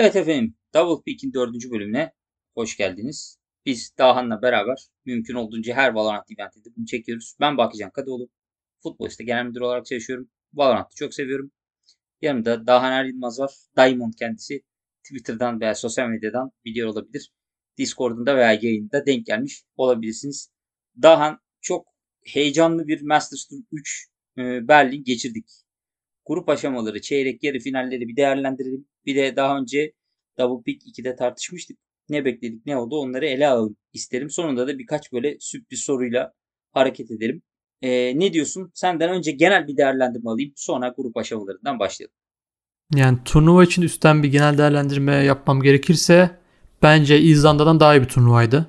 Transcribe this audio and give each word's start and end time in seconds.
Evet 0.00 0.16
efendim, 0.16 0.56
Double 0.74 1.02
Peak'in 1.04 1.32
dördüncü 1.32 1.70
bölümüne 1.70 2.12
hoş 2.54 2.76
geldiniz. 2.76 3.38
Biz 3.66 3.94
Dahan'la 3.98 4.42
beraber 4.42 4.86
mümkün 5.04 5.34
olduğunca 5.34 5.74
her 5.74 5.92
Valorant 5.92 6.24
eventinde 6.38 6.68
bunu 6.76 6.86
çekiyoruz. 6.86 7.36
Ben 7.40 7.56
Bakıcan 7.56 7.90
Kadıoğlu. 7.90 8.28
Futboliste 8.82 9.24
genel 9.24 9.44
müdür 9.44 9.60
olarak 9.60 9.86
çalışıyorum. 9.86 10.30
Valorant'ı 10.54 10.96
çok 10.96 11.14
seviyorum. 11.14 11.52
Yanımda 12.22 12.66
Dahan 12.66 12.92
Er 12.92 13.04
Yılmaz 13.04 13.40
var. 13.40 13.54
Diamond 13.76 14.12
kendisi. 14.18 14.62
Twitter'dan 15.04 15.60
veya 15.60 15.74
sosyal 15.74 16.08
medyadan 16.08 16.52
biliyor 16.64 16.88
olabilir. 16.88 17.32
Discord'unda 17.78 18.36
veya 18.36 18.52
yayında 18.52 19.06
denk 19.06 19.26
gelmiş 19.26 19.62
olabilirsiniz. 19.76 20.52
Dahan 21.02 21.38
çok 21.60 21.86
heyecanlı 22.24 22.86
bir 22.86 23.02
Masters 23.02 23.44
Tour 23.44 23.60
3 23.72 24.08
e, 24.38 24.68
Berlin 24.68 25.04
geçirdik. 25.04 25.46
Grup 26.26 26.48
aşamaları, 26.48 27.00
çeyrek, 27.00 27.42
yarı 27.42 27.58
finalleri 27.58 28.08
bir 28.08 28.16
değerlendirelim. 28.16 28.86
Bir 29.06 29.16
de 29.16 29.36
daha 29.36 29.58
önce 29.58 29.92
Double 30.40 30.62
Pick 30.62 30.86
2'de 30.86 31.16
tartışmıştık. 31.16 31.78
Ne 32.08 32.24
bekledik, 32.24 32.66
ne 32.66 32.76
oldu 32.76 32.98
onları 32.98 33.26
ele 33.26 33.48
alalım 33.48 33.76
isterim. 33.92 34.30
Sonunda 34.30 34.68
da 34.68 34.78
birkaç 34.78 35.12
böyle 35.12 35.36
sürpriz 35.40 35.80
soruyla 35.80 36.32
hareket 36.72 37.10
edelim. 37.10 37.42
Ee, 37.82 38.18
ne 38.18 38.32
diyorsun? 38.32 38.70
Senden 38.74 39.10
önce 39.10 39.32
genel 39.32 39.68
bir 39.68 39.76
değerlendirme 39.76 40.30
alayım. 40.30 40.52
Sonra 40.56 40.94
grup 40.96 41.16
aşamalarından 41.16 41.78
başlayalım. 41.78 42.14
Yani 42.94 43.18
turnuva 43.24 43.64
için 43.64 43.82
üstten 43.82 44.22
bir 44.22 44.28
genel 44.28 44.58
değerlendirme 44.58 45.14
yapmam 45.14 45.62
gerekirse 45.62 46.30
bence 46.82 47.20
İzlanda'dan 47.20 47.80
daha 47.80 47.96
iyi 47.96 48.02
bir 48.02 48.08
turnuvaydı. 48.08 48.66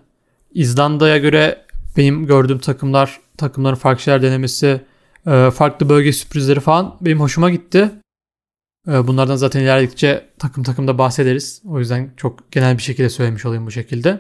İzlanda'ya 0.54 1.18
göre 1.18 1.66
benim 1.98 2.26
gördüğüm 2.26 2.60
takımlar, 2.60 3.20
takımların 3.38 3.76
farklı 3.76 4.04
şeyler 4.04 4.22
denemesi, 4.22 4.82
farklı 5.54 5.90
bölge 5.90 6.14
sürprizleri 6.14 6.60
falan 6.60 6.98
benim 7.02 7.20
hoşuma 7.20 7.50
gitti. 7.50 7.92
E, 8.88 9.08
bunlardan 9.08 9.36
zaten 9.36 9.62
ilerledikçe 9.62 10.30
takım 10.40 10.64
takımda 10.64 10.98
bahsederiz. 10.98 11.62
O 11.66 11.80
yüzden 11.80 12.12
çok 12.18 12.52
genel 12.52 12.78
bir 12.78 12.84
şekilde 12.84 13.10
söylemiş 13.10 13.46
olayım 13.46 13.66
bu 13.66 13.72
şekilde. 13.72 14.20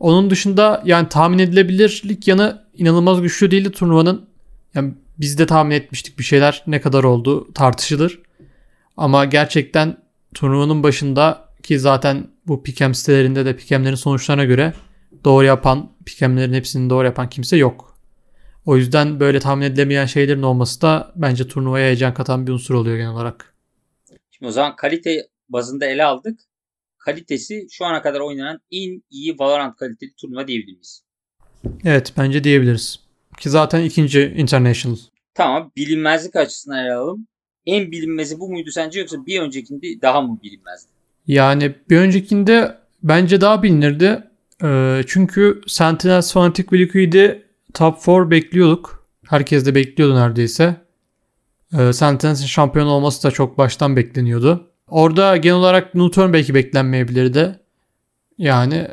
Onun 0.00 0.30
dışında 0.30 0.82
yani 0.84 1.08
tahmin 1.08 1.38
edilebilirlik 1.38 2.28
yanı 2.28 2.64
inanılmaz 2.74 3.22
güçlü 3.22 3.50
değildi 3.50 3.70
turnuvanın. 3.70 4.26
Yani 4.74 4.94
biz 5.18 5.38
de 5.38 5.46
tahmin 5.46 5.74
etmiştik 5.74 6.18
bir 6.18 6.24
şeyler 6.24 6.62
ne 6.66 6.80
kadar 6.80 7.04
oldu 7.04 7.52
tartışılır. 7.52 8.22
Ama 8.96 9.24
gerçekten 9.24 9.96
turnuvanın 10.34 10.82
başında 10.82 11.48
ki 11.62 11.78
zaten 11.78 12.26
bu 12.46 12.62
pikem 12.62 12.94
sitelerinde 12.94 13.44
de 13.44 13.56
pikemlerin 13.56 13.94
sonuçlarına 13.94 14.44
göre 14.44 14.74
doğru 15.24 15.44
yapan, 15.44 15.90
pikemlerin 16.06 16.52
hepsini 16.52 16.90
doğru 16.90 17.06
yapan 17.06 17.28
kimse 17.28 17.56
yok. 17.56 17.93
O 18.66 18.76
yüzden 18.76 19.20
böyle 19.20 19.40
tahmin 19.40 19.66
edilemeyen 19.66 20.06
şeylerin 20.06 20.42
olması 20.42 20.82
da 20.82 21.12
bence 21.16 21.48
turnuvaya 21.48 21.86
heyecan 21.86 22.14
katan 22.14 22.46
bir 22.46 22.52
unsur 22.52 22.74
oluyor 22.74 22.96
genel 22.96 23.10
olarak. 23.10 23.54
Şimdi 24.30 24.48
o 24.48 24.52
zaman 24.52 24.76
kalite 24.76 25.28
bazında 25.48 25.86
ele 25.86 26.04
aldık. 26.04 26.40
Kalitesi 26.98 27.66
şu 27.70 27.84
ana 27.84 28.02
kadar 28.02 28.20
oynanan 28.20 28.60
en 28.70 29.02
iyi 29.10 29.38
Valorant 29.38 29.76
kaliteli 29.76 30.14
turnuva 30.16 30.48
diyebilir 30.48 30.72
miyiz? 30.72 31.04
Evet 31.84 32.12
bence 32.18 32.44
diyebiliriz. 32.44 33.00
Ki 33.38 33.50
zaten 33.50 33.84
ikinci 33.84 34.34
International. 34.36 34.96
Tamam 35.34 35.72
bilinmezlik 35.76 36.36
açısından 36.36 36.84
ele 36.84 36.94
alalım. 36.94 37.26
En 37.66 37.92
bilinmezi 37.92 38.40
bu 38.40 38.48
muydu 38.48 38.70
sence 38.70 39.00
yoksa 39.00 39.26
bir 39.26 39.40
öncekinde 39.40 40.00
daha 40.02 40.20
mı 40.20 40.40
bilinmezdi? 40.42 40.88
Yani 41.26 41.74
bir 41.90 41.98
öncekinde 41.98 42.78
bence 43.02 43.40
daha 43.40 43.62
bilinirdi. 43.62 44.24
Ee, 44.62 45.00
çünkü 45.06 45.60
Sentinel 45.66 46.22
Fanatic 46.22 46.66
ve 46.72 46.78
Liquid'i 46.78 47.43
top 47.74 48.06
4 48.06 48.30
bekliyorduk. 48.30 49.08
Herkes 49.28 49.66
de 49.66 49.74
bekliyordu 49.74 50.14
neredeyse. 50.14 50.84
Ee, 51.78 51.92
Sentinel'in 51.92 52.34
şampiyon 52.34 52.86
olması 52.86 53.22
da 53.22 53.30
çok 53.30 53.58
baştan 53.58 53.96
bekleniyordu. 53.96 54.70
Orada 54.88 55.36
genel 55.36 55.56
olarak 55.56 55.94
Newton 55.94 56.32
belki 56.32 56.54
beklenmeyebilirdi. 56.54 57.60
Yani 58.38 58.88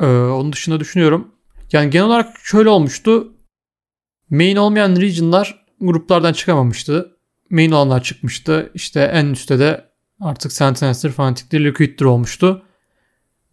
e, 0.00 0.06
onun 0.06 0.52
dışında 0.52 0.80
düşünüyorum. 0.80 1.34
Yani 1.72 1.90
genel 1.90 2.06
olarak 2.06 2.36
şöyle 2.42 2.68
olmuştu. 2.68 3.32
Main 4.30 4.56
olmayan 4.56 4.96
region'lar 4.96 5.64
gruplardan 5.80 6.32
çıkamamıştı. 6.32 7.16
Main 7.50 7.70
olanlar 7.70 8.02
çıkmıştı. 8.02 8.70
İşte 8.74 9.00
en 9.00 9.26
üstte 9.26 9.58
de 9.58 9.84
artık 10.20 10.52
Sentinels'tir, 10.52 11.10
Fanatic'tir, 11.10 11.64
Liquid'tir 11.64 12.04
olmuştu. 12.04 12.62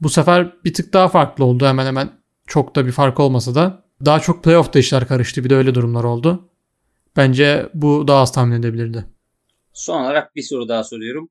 Bu 0.02 0.09
sefer 0.09 0.53
bir 0.66 0.74
tık 0.74 0.94
daha 0.94 1.08
farklı 1.08 1.46
oldu 1.46 1.68
hemen 1.68 1.86
hemen. 1.86 2.09
Çok 2.47 2.75
da 2.75 2.86
bir 2.86 2.91
fark 2.91 3.20
olmasa 3.20 3.56
da. 3.56 3.81
Daha 4.06 4.19
çok 4.19 4.44
playoff'ta 4.44 4.79
işler 4.79 5.07
karıştı. 5.07 5.44
Bir 5.44 5.50
de 5.50 5.56
öyle 5.56 5.75
durumlar 5.75 6.03
oldu. 6.03 6.50
Bence 7.17 7.69
bu 7.73 8.07
daha 8.07 8.22
az 8.22 8.31
tahmin 8.31 8.59
edebilirdi. 8.59 9.06
Son 9.73 10.01
olarak 10.01 10.35
bir 10.35 10.41
soru 10.41 10.67
daha 10.67 10.84
soruyorum. 10.84 11.29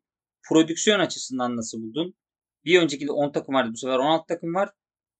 Prodüksiyon 0.48 1.00
açısından 1.00 1.56
nasıl 1.56 1.82
buldun? 1.82 2.14
Bir 2.64 2.82
önceki 2.82 3.06
de 3.06 3.12
10 3.12 3.32
takım 3.32 3.54
vardı. 3.54 3.70
Bu 3.72 3.76
sefer 3.76 3.98
16 3.98 4.26
takım 4.26 4.54
var. 4.54 4.69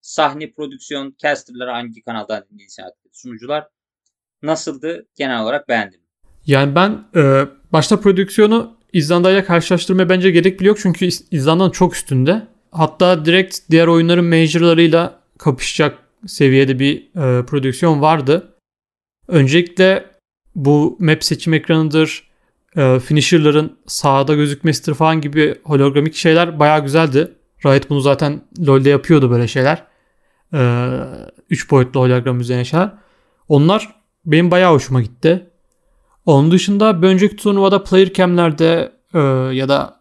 Sahne, 0.00 0.53
prodüksiyon, 0.53 1.15
casterlar 1.19 1.69
hangi 1.69 2.03
kanaldan 2.03 2.44
dinlediğiniz 2.50 2.78
sunucular 3.12 3.69
nasıldı? 4.43 5.06
Genel 5.16 5.43
olarak 5.43 5.69
beğendim. 5.69 6.00
Yani 6.47 6.75
ben 6.75 7.05
e, 7.16 7.44
başta 7.72 8.00
prodüksiyonu 8.00 8.77
İzlanda 8.93 9.31
ile 9.31 9.44
karşılaştırmaya 9.44 10.09
bence 10.09 10.31
gerek 10.31 10.60
bile 10.60 10.69
yok. 10.69 10.78
Çünkü 10.81 11.09
İzlanda'nın 11.31 11.71
çok 11.71 11.94
üstünde. 11.94 12.47
Hatta 12.71 13.25
direkt 13.25 13.59
diğer 13.71 13.87
oyunların 13.87 14.25
majorlarıyla 14.25 15.21
kapışacak 15.39 15.99
seviyede 16.27 16.79
bir 16.79 16.97
e, 16.97 17.47
prodüksiyon 17.47 18.01
vardı. 18.01 18.55
Öncelikle 19.29 20.05
bu 20.55 20.97
map 21.01 21.25
seçim 21.25 21.55
ekranıdır, 21.55 22.31
e, 22.77 23.01
finisher'ların 23.01 23.79
sağda 23.87 24.35
gözükmesidir 24.35 24.95
falan 24.95 25.21
gibi 25.21 25.55
hologramik 25.65 26.15
şeyler 26.15 26.59
bayağı 26.59 26.83
güzeldi. 26.83 27.33
Riot 27.67 27.91
bunu 27.91 28.01
zaten 28.01 28.41
LoL'de 28.67 28.91
yapıyordu 28.91 29.31
böyle 29.31 29.49
şeyler. 29.49 29.87
3 31.51 31.67
e, 31.67 31.71
boyutlu 31.71 32.01
hologram 32.01 32.41
üzerine 32.41 32.65
şeyler. 32.65 32.93
Onlar 33.49 33.95
benim 34.25 34.51
bayağı 34.51 34.73
hoşuma 34.73 35.03
gitti. 35.03 35.51
Onun 36.27 36.51
dışında 36.51 37.03
bir 37.03 37.09
önceki 37.09 37.37
turnuvada 37.37 37.85
player 37.85 38.13
cam'lerde 38.13 38.93
e, 39.15 39.19
ya 39.57 39.69
da 39.69 40.01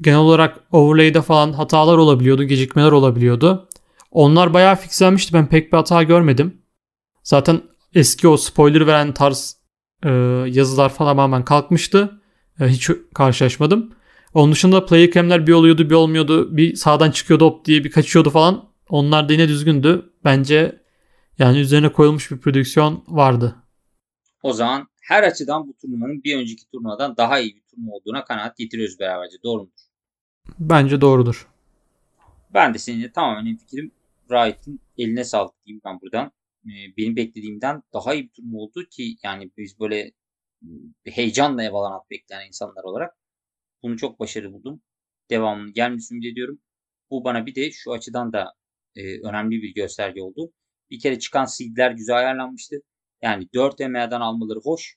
genel 0.00 0.18
olarak 0.18 0.60
overlay'de 0.72 1.22
falan 1.22 1.52
hatalar 1.52 1.98
olabiliyordu, 1.98 2.44
gecikmeler 2.44 2.92
olabiliyordu. 2.92 3.67
Onlar 4.10 4.54
bayağı 4.54 4.76
fixlenmişti. 4.76 5.34
Ben 5.34 5.46
pek 5.46 5.72
bir 5.72 5.76
hata 5.76 6.02
görmedim. 6.02 6.62
Zaten 7.22 7.62
eski 7.94 8.28
o 8.28 8.36
spoiler 8.36 8.86
veren 8.86 9.14
tarz 9.14 9.56
e, 10.04 10.10
yazılar 10.48 10.88
falan 10.88 11.10
tamamen 11.10 11.44
kalkmıştı. 11.44 12.20
E, 12.60 12.66
hiç 12.66 12.90
karşılaşmadım. 13.14 13.92
Onun 14.34 14.52
dışında 14.52 14.86
player 14.86 15.10
cam'ler 15.10 15.46
bir 15.46 15.52
oluyordu 15.52 15.90
bir 15.90 15.94
olmuyordu. 15.94 16.56
Bir 16.56 16.74
sağdan 16.74 17.10
çıkıyordu 17.10 17.44
hop 17.44 17.64
diye 17.64 17.84
bir 17.84 17.90
kaçıyordu 17.90 18.30
falan. 18.30 18.68
Onlar 18.88 19.28
da 19.28 19.32
yine 19.32 19.48
düzgündü. 19.48 20.12
Bence 20.24 20.82
yani 21.38 21.58
üzerine 21.58 21.92
koyulmuş 21.92 22.30
bir 22.30 22.38
prodüksiyon 22.38 23.04
vardı. 23.08 23.56
O 24.42 24.52
zaman 24.52 24.88
her 25.02 25.22
açıdan 25.22 25.68
bu 25.68 25.74
turnuvanın 25.76 26.24
bir 26.24 26.36
önceki 26.36 26.70
turnuvadan 26.70 27.16
daha 27.16 27.38
iyi 27.38 27.56
bir 27.56 27.62
turnuva 27.70 27.94
olduğuna 27.94 28.24
kanaat 28.24 28.56
getiriyoruz 28.56 29.00
beraberce. 29.00 29.36
Doğru 29.44 29.60
mudur? 29.62 29.88
Bence 30.58 31.00
doğrudur. 31.00 31.48
Ben 32.54 32.74
de 32.74 32.78
seninle 32.78 33.12
tamamen 33.12 33.56
fikrim. 33.56 33.90
Wright'ın 34.28 34.80
eline 34.98 35.24
sağlık 35.24 35.54
diyeyim 35.66 35.80
ben 35.84 36.00
buradan. 36.00 36.32
Benim 36.96 37.16
beklediğimden 37.16 37.82
daha 37.92 38.14
iyi 38.14 38.24
bir 38.24 38.30
turnuva 38.30 38.58
oldu 38.58 38.84
ki 38.90 39.16
yani 39.22 39.50
biz 39.56 39.80
böyle 39.80 40.12
heyecanla 41.04 41.62
ev 41.62 41.72
alan 41.72 42.00
bekleyen 42.10 42.46
insanlar 42.46 42.84
olarak 42.84 43.14
bunu 43.82 43.96
çok 43.96 44.20
başarılı 44.20 44.52
buldum. 44.52 44.82
Devamını 45.30 45.72
gelmesini 45.72 46.16
ümit 46.16 46.32
ediyorum. 46.32 46.60
Bu 47.10 47.24
bana 47.24 47.46
bir 47.46 47.54
de 47.54 47.70
şu 47.70 47.92
açıdan 47.92 48.32
da 48.32 48.54
e, 48.96 49.20
önemli 49.20 49.62
bir 49.62 49.74
gösterge 49.74 50.22
oldu. 50.22 50.52
Bir 50.90 51.00
kere 51.00 51.18
çıkan 51.18 51.44
seedler 51.44 51.90
güzel 51.90 52.16
ayarlanmıştı. 52.16 52.76
Yani 53.22 53.48
4 53.54 53.80
EMA'dan 53.80 54.20
almaları 54.20 54.58
hoş. 54.58 54.96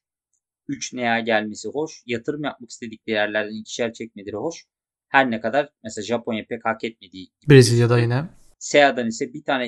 3 0.67 0.93
NEA 0.93 1.19
gelmesi 1.19 1.69
hoş. 1.69 2.03
Yatırım 2.05 2.43
yapmak 2.43 2.69
istedikleri 2.69 3.15
yerlerden 3.15 3.61
ikişer 3.61 3.93
çekmeleri 3.93 4.35
hoş. 4.35 4.65
Her 5.07 5.31
ne 5.31 5.41
kadar 5.41 5.69
mesela 5.83 6.05
Japonya 6.05 6.45
pek 6.49 6.65
hak 6.65 6.83
etmediği. 6.83 7.27
Brezilya'da 7.49 7.99
yine. 7.99 8.40
SEA'dan 8.61 9.07
ise 9.07 9.33
bir 9.33 9.43
tane 9.43 9.65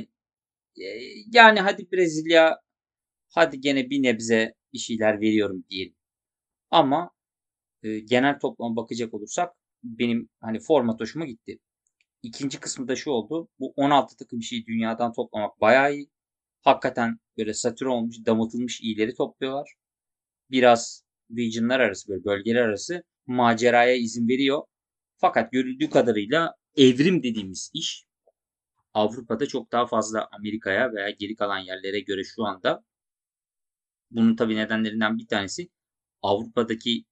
e, 0.78 0.86
yani 1.34 1.60
hadi 1.62 1.92
Brezilya 1.92 2.60
hadi 3.30 3.62
gene 3.62 3.90
bir 3.90 4.04
nebze 4.04 4.54
bir 4.74 4.80
şeyler 4.80 5.22
veriyorum 5.22 5.66
diyelim. 5.70 5.96
Ama 6.72 7.12
e, 7.84 8.00
genel 8.00 8.40
toplama 8.40 8.76
bakacak 8.76 9.14
olursak 9.14 9.54
benim 9.84 10.30
hani 10.42 10.60
format 10.60 11.02
hoşuma 11.02 11.26
gitti. 11.26 11.60
İkinci 12.24 12.60
kısmı 12.60 12.88
da 12.88 12.96
şu 12.96 13.12
oldu. 13.12 13.50
Bu 13.60 13.74
16 13.76 14.18
takım 14.18 14.42
şeyi 14.44 14.66
dünyadan 14.66 15.14
toplamak 15.14 15.62
bayağı 15.62 15.96
iyi. 15.96 16.10
Hakikaten 16.62 17.20
böyle 17.38 17.54
satür 17.54 17.86
olmuş, 17.86 18.18
damıtılmış 18.26 18.82
iyileri 18.82 19.16
topluyorlar. 19.16 19.74
Biraz 20.52 21.04
regionlar 21.38 21.80
arası 21.80 22.10
böyle 22.10 22.26
bölgeler 22.26 22.62
arası 22.62 23.04
maceraya 23.28 23.96
izin 23.96 24.28
veriyor. 24.28 24.64
Fakat 25.18 25.52
görüldüğü 25.52 25.90
kadarıyla 25.90 26.56
evrim 26.78 27.24
dediğimiz 27.24 27.72
iş 27.74 28.06
Avrupa'da 28.94 29.48
çok 29.48 29.72
daha 29.72 29.88
fazla 29.88 30.30
Amerika'ya 30.32 30.94
veya 30.94 31.10
geri 31.10 31.36
kalan 31.36 31.60
yerlere 31.60 32.00
göre 32.00 32.24
şu 32.24 32.46
anda. 32.46 32.84
Bunun 34.12 34.36
tabii 34.36 34.56
nedenlerinden 34.56 35.18
bir 35.18 35.28
tanesi 35.28 35.70
Avrupa'daki 36.22 37.06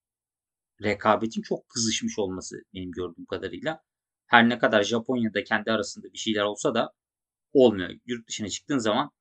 rekabetin 0.83 1.41
çok 1.41 1.69
kızışmış 1.69 2.19
olması 2.19 2.55
benim 2.73 2.91
gördüğüm 2.91 3.25
kadarıyla. 3.25 3.83
Her 4.27 4.49
ne 4.49 4.59
kadar 4.59 4.83
Japonya'da 4.83 5.43
kendi 5.43 5.71
arasında 5.71 6.13
bir 6.13 6.17
şeyler 6.17 6.43
olsa 6.43 6.75
da 6.75 6.91
olmuyor. 7.53 7.89
Yurt 8.05 8.27
dışına 8.27 8.49
çıktığın 8.49 8.77
zaman 8.77 9.11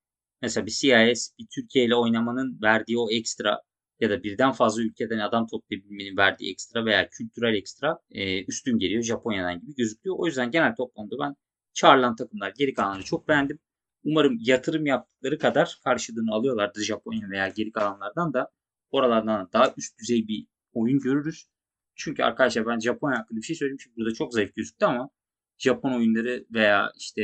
mesela 0.41 0.65
bir 0.65 0.71
CIS 0.71 1.33
bir 1.39 1.47
Türkiye 1.55 1.85
ile 1.85 1.95
oynamanın 1.95 2.59
verdiği 2.61 2.97
o 2.97 3.11
ekstra 3.11 3.61
ya 3.99 4.09
da 4.09 4.23
birden 4.23 4.51
fazla 4.51 4.81
ülkeden 4.83 5.19
adam 5.19 5.47
toplayabilmenin 5.47 6.17
verdiği 6.17 6.51
ekstra 6.51 6.85
veya 6.85 7.09
kültürel 7.09 7.55
ekstra 7.55 7.99
e, 8.11 8.45
üstün 8.45 8.79
geliyor 8.79 9.03
Japonya'dan 9.03 9.59
gibi 9.61 9.75
gözüküyor. 9.75 10.15
O 10.19 10.25
yüzden 10.25 10.51
genel 10.51 10.75
toplamda 10.75 11.15
ben 11.19 11.35
çağrılan 11.73 12.15
takımlar 12.15 12.53
geri 12.57 12.73
kalanları 12.73 13.03
çok 13.03 13.27
beğendim. 13.27 13.59
Umarım 14.03 14.37
yatırım 14.39 14.85
yaptıkları 14.85 15.37
kadar 15.39 15.79
karşılığını 15.83 16.33
alıyorlardır 16.33 16.81
Japonya 16.81 17.29
veya 17.29 17.47
geri 17.49 17.71
kalanlardan 17.71 18.33
da 18.33 18.51
oralardan 18.91 19.49
daha 19.53 19.73
üst 19.77 19.99
düzey 19.99 20.27
bir 20.27 20.47
oyun 20.73 20.99
görürüz. 20.99 21.47
Çünkü 21.95 22.23
arkadaşlar 22.23 22.67
ben 22.67 22.79
Japonya 22.79 23.19
hakkında 23.19 23.37
bir 23.37 23.45
şey 23.45 23.55
söyleyeyim. 23.55 23.77
Çünkü 23.83 23.95
burada 23.95 24.13
çok 24.13 24.33
zayıf 24.33 24.55
gözüktü 24.55 24.85
ama 24.85 25.09
Japon 25.57 25.93
oyunları 25.93 26.45
veya 26.51 26.91
işte 26.97 27.21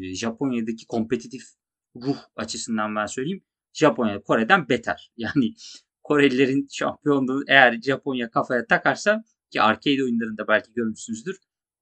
e, 0.00 0.14
Japonya'daki 0.14 0.86
kompetitif 0.86 1.42
ruh 1.96 2.18
açısından 2.36 2.96
ben 2.96 3.06
söyleyeyim. 3.06 3.44
Japonya 3.72 4.22
Kore'den 4.22 4.68
beter. 4.68 5.12
Yani 5.16 5.54
Korelilerin 6.02 6.66
şampiyonluğu 6.70 7.44
eğer 7.48 7.80
Japonya 7.80 8.30
kafaya 8.30 8.66
takarsa 8.66 9.24
ki 9.50 9.62
arcade 9.62 10.04
oyunlarında 10.04 10.48
belki 10.48 10.72
görmüşsünüzdür. 10.72 11.36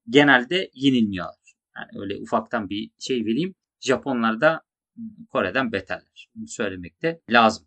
Genelde 0.09 0.71
yenilmiyorlar. 0.73 1.46
Yani 1.77 2.03
öyle 2.03 2.21
ufaktan 2.21 2.69
bir 2.69 2.89
şey 2.99 3.25
vereyim. 3.25 3.55
Japonlar 3.79 4.41
da 4.41 4.61
Kore'den 5.29 5.71
beterler. 5.71 6.29
Bunu 6.35 6.47
söylemek 6.47 7.01
de 7.01 7.21
lazım. 7.29 7.65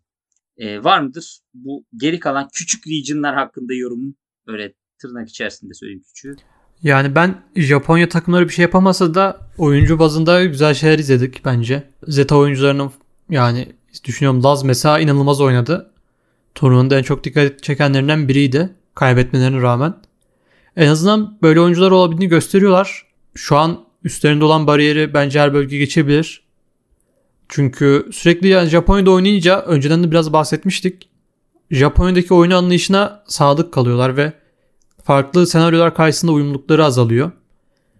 Ee, 0.57 0.83
var 0.83 0.99
mıdır 0.99 1.39
bu 1.53 1.85
geri 1.95 2.19
kalan 2.19 2.49
küçük 2.53 2.87
regionlar 2.87 3.35
hakkında 3.35 3.73
yorumun? 3.73 4.15
Öyle 4.47 4.73
tırnak 5.01 5.29
içerisinde 5.29 5.73
söyleyeyim 5.73 6.03
küçüğü. 6.07 6.35
Yani 6.83 7.15
ben 7.15 7.41
Japonya 7.55 8.09
takımları 8.09 8.47
bir 8.47 8.53
şey 8.53 8.63
yapamasa 8.63 9.13
da 9.13 9.39
oyuncu 9.57 9.99
bazında 9.99 10.45
güzel 10.45 10.73
şeyler 10.73 10.99
izledik 10.99 11.45
bence. 11.45 11.83
Zeta 12.07 12.35
oyuncularının 12.35 12.91
yani 13.29 13.75
düşünüyorum 14.03 14.43
Laz 14.43 14.63
mesela 14.63 14.99
inanılmaz 14.99 15.41
oynadı. 15.41 15.91
Turnuvanın 16.55 16.89
en 16.89 17.03
çok 17.03 17.23
dikkat 17.23 17.63
çekenlerinden 17.63 18.27
biriydi. 18.27 18.75
Kaybetmelerine 18.95 19.61
rağmen. 19.61 19.93
En 20.75 20.87
azından 20.87 21.37
böyle 21.41 21.59
oyuncular 21.59 21.91
olabildiğini 21.91 22.29
gösteriyorlar. 22.29 23.05
Şu 23.35 23.57
an 23.57 23.85
üstlerinde 24.03 24.45
olan 24.45 24.67
bariyeri 24.67 25.13
bence 25.13 25.39
her 25.39 25.53
bölge 25.53 25.77
geçebilir. 25.77 26.43
Çünkü 27.49 28.09
sürekli 28.11 28.47
yani 28.47 28.69
Japonya'da 28.69 29.11
oynayınca 29.11 29.61
önceden 29.61 30.03
de 30.03 30.11
biraz 30.11 30.33
bahsetmiştik. 30.33 31.09
Japonya'daki 31.71 32.33
oyun 32.33 32.51
anlayışına 32.51 33.23
sadık 33.27 33.73
kalıyorlar 33.73 34.17
ve 34.17 34.33
farklı 35.03 35.47
senaryolar 35.47 35.95
karşısında 35.95 36.31
uyumlulukları 36.31 36.85
azalıyor. 36.85 37.31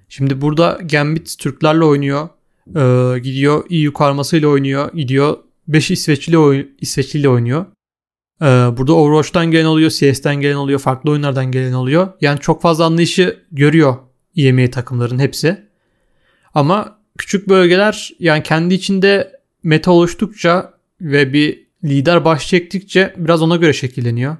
Şimdi 0.09 0.41
burada 0.41 0.79
Gambit 0.91 1.37
Türklerle 1.39 1.83
oynuyor. 1.85 2.29
Ee, 2.75 3.19
gidiyor 3.19 3.63
EU 3.69 3.93
karmasıyla 3.93 4.47
oynuyor. 4.47 4.91
Gidiyor 4.93 5.37
5 5.67 5.91
İsveçli 5.91 6.37
oy- 6.37 6.67
İsveçliyle 6.81 7.29
oynuyor. 7.29 7.65
Ee, 8.41 8.45
burada 8.45 8.93
Overwatch'tan 8.93 9.51
gelen 9.51 9.65
oluyor, 9.65 9.89
CS'ten 9.89 10.35
gelen 10.35 10.55
oluyor, 10.55 10.79
farklı 10.79 11.11
oyunlardan 11.11 11.51
gelen 11.51 11.73
oluyor. 11.73 12.07
Yani 12.21 12.39
çok 12.39 12.61
fazla 12.61 12.85
anlayışı 12.85 13.39
görüyor 13.51 13.95
EMEA 14.35 14.71
takımların 14.71 15.19
hepsi. 15.19 15.70
Ama 16.53 16.99
küçük 17.17 17.49
bölgeler 17.49 18.11
yani 18.19 18.43
kendi 18.43 18.73
içinde 18.73 19.39
meta 19.63 19.91
oluştukça 19.91 20.73
ve 21.01 21.33
bir 21.33 21.67
lider 21.83 22.25
baş 22.25 22.47
çektikçe 22.47 23.13
biraz 23.17 23.41
ona 23.41 23.55
göre 23.55 23.73
şekilleniyor. 23.73 24.37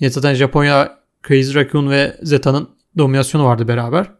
Ya 0.00 0.10
zaten 0.10 0.34
Japonya, 0.34 0.98
Crazy 1.28 1.54
Raccoon 1.54 1.90
ve 1.90 2.16
Zeta'nın 2.22 2.68
dominasyonu 2.98 3.44
vardı 3.44 3.68
beraber. 3.68 4.10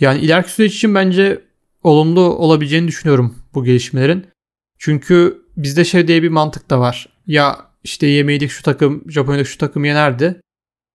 Yani 0.00 0.20
ileriki 0.20 0.50
süreç 0.50 0.74
için 0.74 0.94
bence 0.94 1.44
olumlu 1.82 2.20
olabileceğini 2.20 2.88
düşünüyorum 2.88 3.38
bu 3.54 3.64
gelişmelerin. 3.64 4.26
Çünkü 4.78 5.42
bizde 5.56 5.84
şey 5.84 6.08
diye 6.08 6.22
bir 6.22 6.28
mantık 6.28 6.70
da 6.70 6.80
var. 6.80 7.08
Ya 7.26 7.58
işte 7.84 8.06
yemeğidik 8.06 8.50
şu 8.50 8.62
takım, 8.62 9.04
Japonya'daki 9.10 9.50
şu 9.50 9.58
takım 9.58 9.84
yenerdi. 9.84 10.40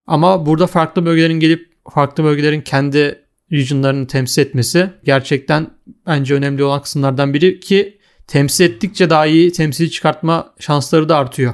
Ama 0.08 0.46
burada 0.46 0.68
farklı 0.68 1.06
bölgelerin 1.06 1.40
gelip 1.40 1.74
farklı 1.90 2.24
bölgelerin 2.24 2.62
kendi 2.62 3.25
regionlarını 3.52 4.08
temsil 4.08 4.42
etmesi 4.42 4.94
gerçekten 5.04 5.72
bence 6.08 6.34
önemli 6.34 6.64
olan 6.64 6.82
kısımlardan 6.82 7.34
biri 7.34 7.60
ki 7.60 8.00
temsil 8.28 8.66
ettikçe 8.66 9.10
daha 9.10 9.26
iyi 9.26 9.52
temsil 9.52 9.90
çıkartma 9.90 10.54
şansları 10.60 11.10
da 11.10 11.18
artıyor. 11.18 11.54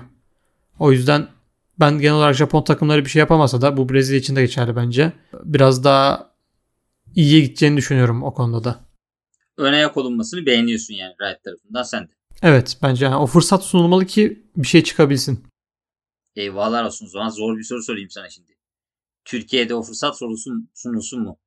O 0.80 0.92
yüzden 0.92 1.28
ben 1.80 2.00
genel 2.00 2.16
olarak 2.16 2.36
Japon 2.36 2.64
takımları 2.64 3.06
bir 3.06 3.10
şey 3.10 3.20
yapamasa 3.20 3.62
da 3.62 3.78
bu 3.78 3.90
Brezilya 3.90 4.20
için 4.20 4.36
de 4.36 4.42
geçerli 4.42 4.76
bence. 4.76 5.14
Biraz 5.44 5.84
daha 5.84 6.32
iyiye 7.16 7.40
gideceğini 7.40 7.78
düşünüyorum 7.78 8.24
o 8.24 8.34
konuda 8.34 8.64
da. 8.64 8.80
Ön 9.58 9.74
ayak 9.74 9.98
olunmasını 9.98 10.46
beğeniyorsun 10.46 10.94
yani 10.94 11.14
Riot 11.22 11.44
tarafından 11.44 11.84
sen 11.84 12.04
de. 12.04 12.12
Evet 12.42 12.78
bence 12.84 13.06
yani 13.06 13.16
o 13.16 13.28
fırsat 13.28 13.64
sunulmalı 13.64 14.06
ki 14.06 14.44
bir 14.56 14.68
şey 14.68 14.84
çıkabilsin. 14.84 15.44
Eyvallah 16.36 16.86
olsun 16.86 17.06
o 17.06 17.10
zaman 17.10 17.30
zor 17.30 17.58
bir 17.58 17.64
soru 17.64 17.84
sorayım 17.84 18.10
sana 18.10 18.30
şimdi. 18.30 18.52
Türkiye'de 19.26 19.76
o 19.76 19.82
fırsat 19.82 20.18
sunulsun, 20.18 20.70
sunulsun 20.74 21.22
mu? 21.22 21.38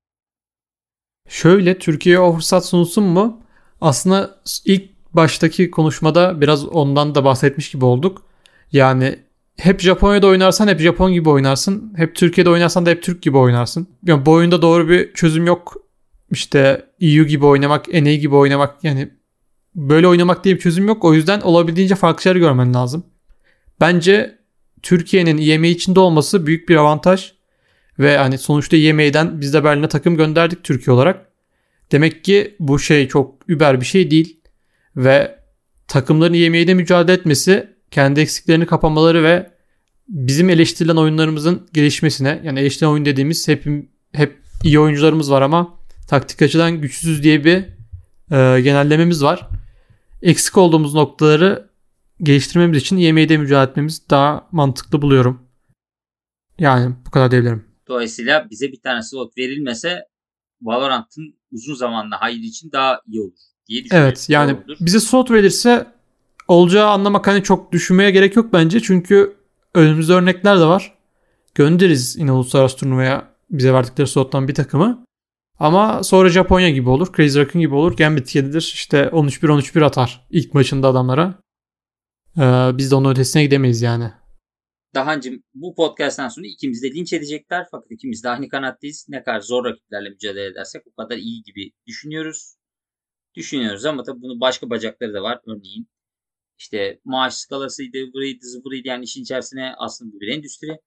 Şöyle 1.29 1.79
Türkiye'ye 1.79 2.21
o 2.21 2.32
fırsat 2.32 2.67
sunulsun 2.67 3.05
mu? 3.05 3.41
Aslında 3.81 4.41
ilk 4.65 4.91
baştaki 5.12 5.71
konuşmada 5.71 6.41
biraz 6.41 6.67
ondan 6.67 7.15
da 7.15 7.25
bahsetmiş 7.25 7.71
gibi 7.71 7.85
olduk. 7.85 8.23
Yani 8.73 9.19
hep 9.56 9.81
Japonya'da 9.81 10.26
oynarsan 10.26 10.69
hep 10.69 10.81
Japon 10.81 11.12
gibi 11.12 11.29
oynarsın. 11.29 11.93
Hep 11.97 12.17
Türkiye'de 12.17 12.50
oynarsan 12.50 12.87
da 12.87 12.91
hep 12.91 13.03
Türk 13.03 13.23
gibi 13.23 13.37
oynarsın. 13.37 13.88
Yani 14.06 14.26
bu 14.26 14.32
oyunda 14.32 14.62
doğru 14.62 14.88
bir 14.88 15.12
çözüm 15.15 15.47
yok. 15.47 15.75
İşte 16.31 16.87
EU 17.00 17.25
gibi 17.25 17.47
oynamak, 17.47 17.88
NA 17.88 18.15
gibi 18.15 18.35
oynamak 18.35 18.85
yani 18.85 19.11
böyle 19.75 20.09
oynamak 20.09 20.44
diye 20.44 20.55
bir 20.55 20.61
çözüm 20.61 20.88
yok. 20.88 21.05
O 21.05 21.15
yüzden 21.15 21.41
olabildiğince 21.41 21.94
farklı 21.94 22.32
görmen 22.32 22.75
lazım. 22.75 23.06
Bence 23.81 24.38
Türkiye'nin 24.82 25.38
EMA 25.38 25.67
içinde 25.67 26.00
olması 26.00 26.47
büyük 26.47 26.69
bir 26.69 26.77
avantaj. 26.77 27.33
Ve 27.99 28.17
hani 28.19 28.38
sonuçta 28.38 28.76
EMA'den 28.76 29.41
biz 29.41 29.55
de 29.55 29.64
Berlin'e 29.64 29.88
takım 29.88 30.17
gönderdik 30.17 30.64
Türkiye 30.64 30.94
olarak. 30.94 31.26
Demek 31.93 32.25
ki 32.25 32.56
bu 32.61 32.79
şey 32.79 33.08
çok 33.08 33.35
über 33.49 33.81
bir 33.81 33.87
şey 33.87 34.11
değil. 34.11 34.41
Ve 34.96 35.38
takımların 35.88 36.35
EMA'de 36.35 36.75
mücadele 36.75 37.17
etmesi 37.17 37.70
kendi 37.91 38.20
eksiklerini 38.20 38.67
kapamaları 38.67 39.22
ve 39.22 39.51
bizim 40.08 40.51
eleştirilen 40.51 40.96
oyunlarımızın 40.96 41.69
gelişmesine 41.72 42.41
yani 42.44 42.60
eleştirilen 42.60 42.93
oyun 42.93 43.05
dediğimiz 43.05 43.48
hep, 43.48 43.67
hep 44.13 44.39
iyi 44.63 44.81
oyuncularımız 44.81 45.31
var 45.31 45.43
ama 45.43 45.79
taktik 46.08 46.43
açıdan 46.43 46.81
güçsüz 46.81 47.22
diye 47.22 47.44
bir 47.44 47.56
e, 48.31 48.60
genellememiz 48.60 49.22
var. 49.22 49.48
Eksik 50.22 50.58
olduğumuz 50.58 50.94
noktaları 50.94 51.70
geliştirmemiz 52.22 52.79
için 52.79 52.98
EMA'de 52.98 53.36
mücadele 53.36 53.70
etmemiz 53.70 54.10
daha 54.10 54.48
mantıklı 54.53 55.03
buluyorum. 55.03 55.43
Yani 56.58 56.94
bu 57.06 57.10
kadar 57.10 57.31
diyebilirim. 57.31 57.73
Dolayısıyla 57.88 58.50
bize 58.50 58.72
bir 58.72 58.81
tane 58.81 59.03
slot 59.03 59.38
verilmese 59.38 60.05
Valorant'ın 60.62 61.34
uzun 61.53 61.74
zamanla 61.74 62.20
hayır 62.20 62.41
için 62.41 62.72
daha 62.72 63.00
iyi 63.06 63.20
olur 63.20 63.38
diye 63.69 63.84
düşünüyorum. 63.84 64.08
Evet 64.08 64.26
yani 64.29 64.56
Doğrudur. 64.56 64.76
bize 64.81 65.00
slot 65.00 65.31
verilse 65.31 65.86
olacağı 66.48 66.88
anlamak 66.88 67.26
hani 67.26 67.43
çok 67.43 67.72
düşünmeye 67.72 68.10
gerek 68.10 68.36
yok 68.36 68.53
bence. 68.53 68.81
Çünkü 68.81 69.36
önümüzde 69.74 70.12
örnekler 70.12 70.58
de 70.58 70.64
var. 70.64 70.94
Göndeririz 71.55 72.17
yine 72.19 72.32
uluslararası 72.32 72.76
turnuvaya 72.76 73.34
bize 73.50 73.72
verdikleri 73.72 74.08
slottan 74.08 74.48
bir 74.48 74.55
takımı. 74.55 75.05
Ama 75.58 76.03
sonra 76.03 76.29
Japonya 76.29 76.70
gibi 76.70 76.91
olur. 76.91 77.12
Crazy 77.17 77.38
Raccoon 77.38 77.60
gibi 77.60 77.74
olur. 77.74 77.96
Gambit 77.96 78.34
7'dir. 78.34 78.60
İşte 78.60 79.03
13-1-13-1 79.12 79.84
atar 79.84 80.26
ilk 80.31 80.55
maçında 80.55 80.88
adamlara. 80.88 81.34
Ee, 82.38 82.70
biz 82.79 82.91
de 82.91 82.94
onun 82.94 83.10
ötesine 83.10 83.43
gidemeyiz 83.43 83.82
yani. 83.82 84.12
Dahancım 84.94 85.43
bu 85.55 85.74
podcast'tan 85.74 86.29
sonra 86.29 86.46
ikimiz 86.46 86.82
de 86.82 86.91
linç 86.91 87.13
edecekler. 87.13 87.67
Fakat 87.70 87.91
ikimiz 87.91 88.24
de 88.24 88.29
aynı 88.29 88.48
kanattayız. 88.48 89.06
Ne 89.08 89.22
kadar 89.22 89.41
zor 89.41 89.65
rakiplerle 89.65 90.08
mücadele 90.08 90.44
edersek 90.44 90.82
o 90.86 90.94
kadar 90.94 91.17
iyi 91.17 91.43
gibi 91.43 91.72
düşünüyoruz. 91.86 92.56
Düşünüyoruz 93.34 93.84
ama 93.84 94.03
tabii 94.03 94.22
bunun 94.22 94.41
başka 94.41 94.70
bacakları 94.70 95.15
da 95.15 95.22
var. 95.22 95.41
Örneğin 95.46 95.89
işte 96.58 97.01
maaş 97.05 97.34
skalasıydı, 97.34 98.13
buraydı, 98.13 98.46
zıvırıydı 98.46 98.89
yani 98.89 99.05
işin 99.05 99.22
içerisine 99.22 99.74
aslında 99.79 100.13
bu 100.13 100.20
bir 100.20 100.29
endüstri. 100.29 100.79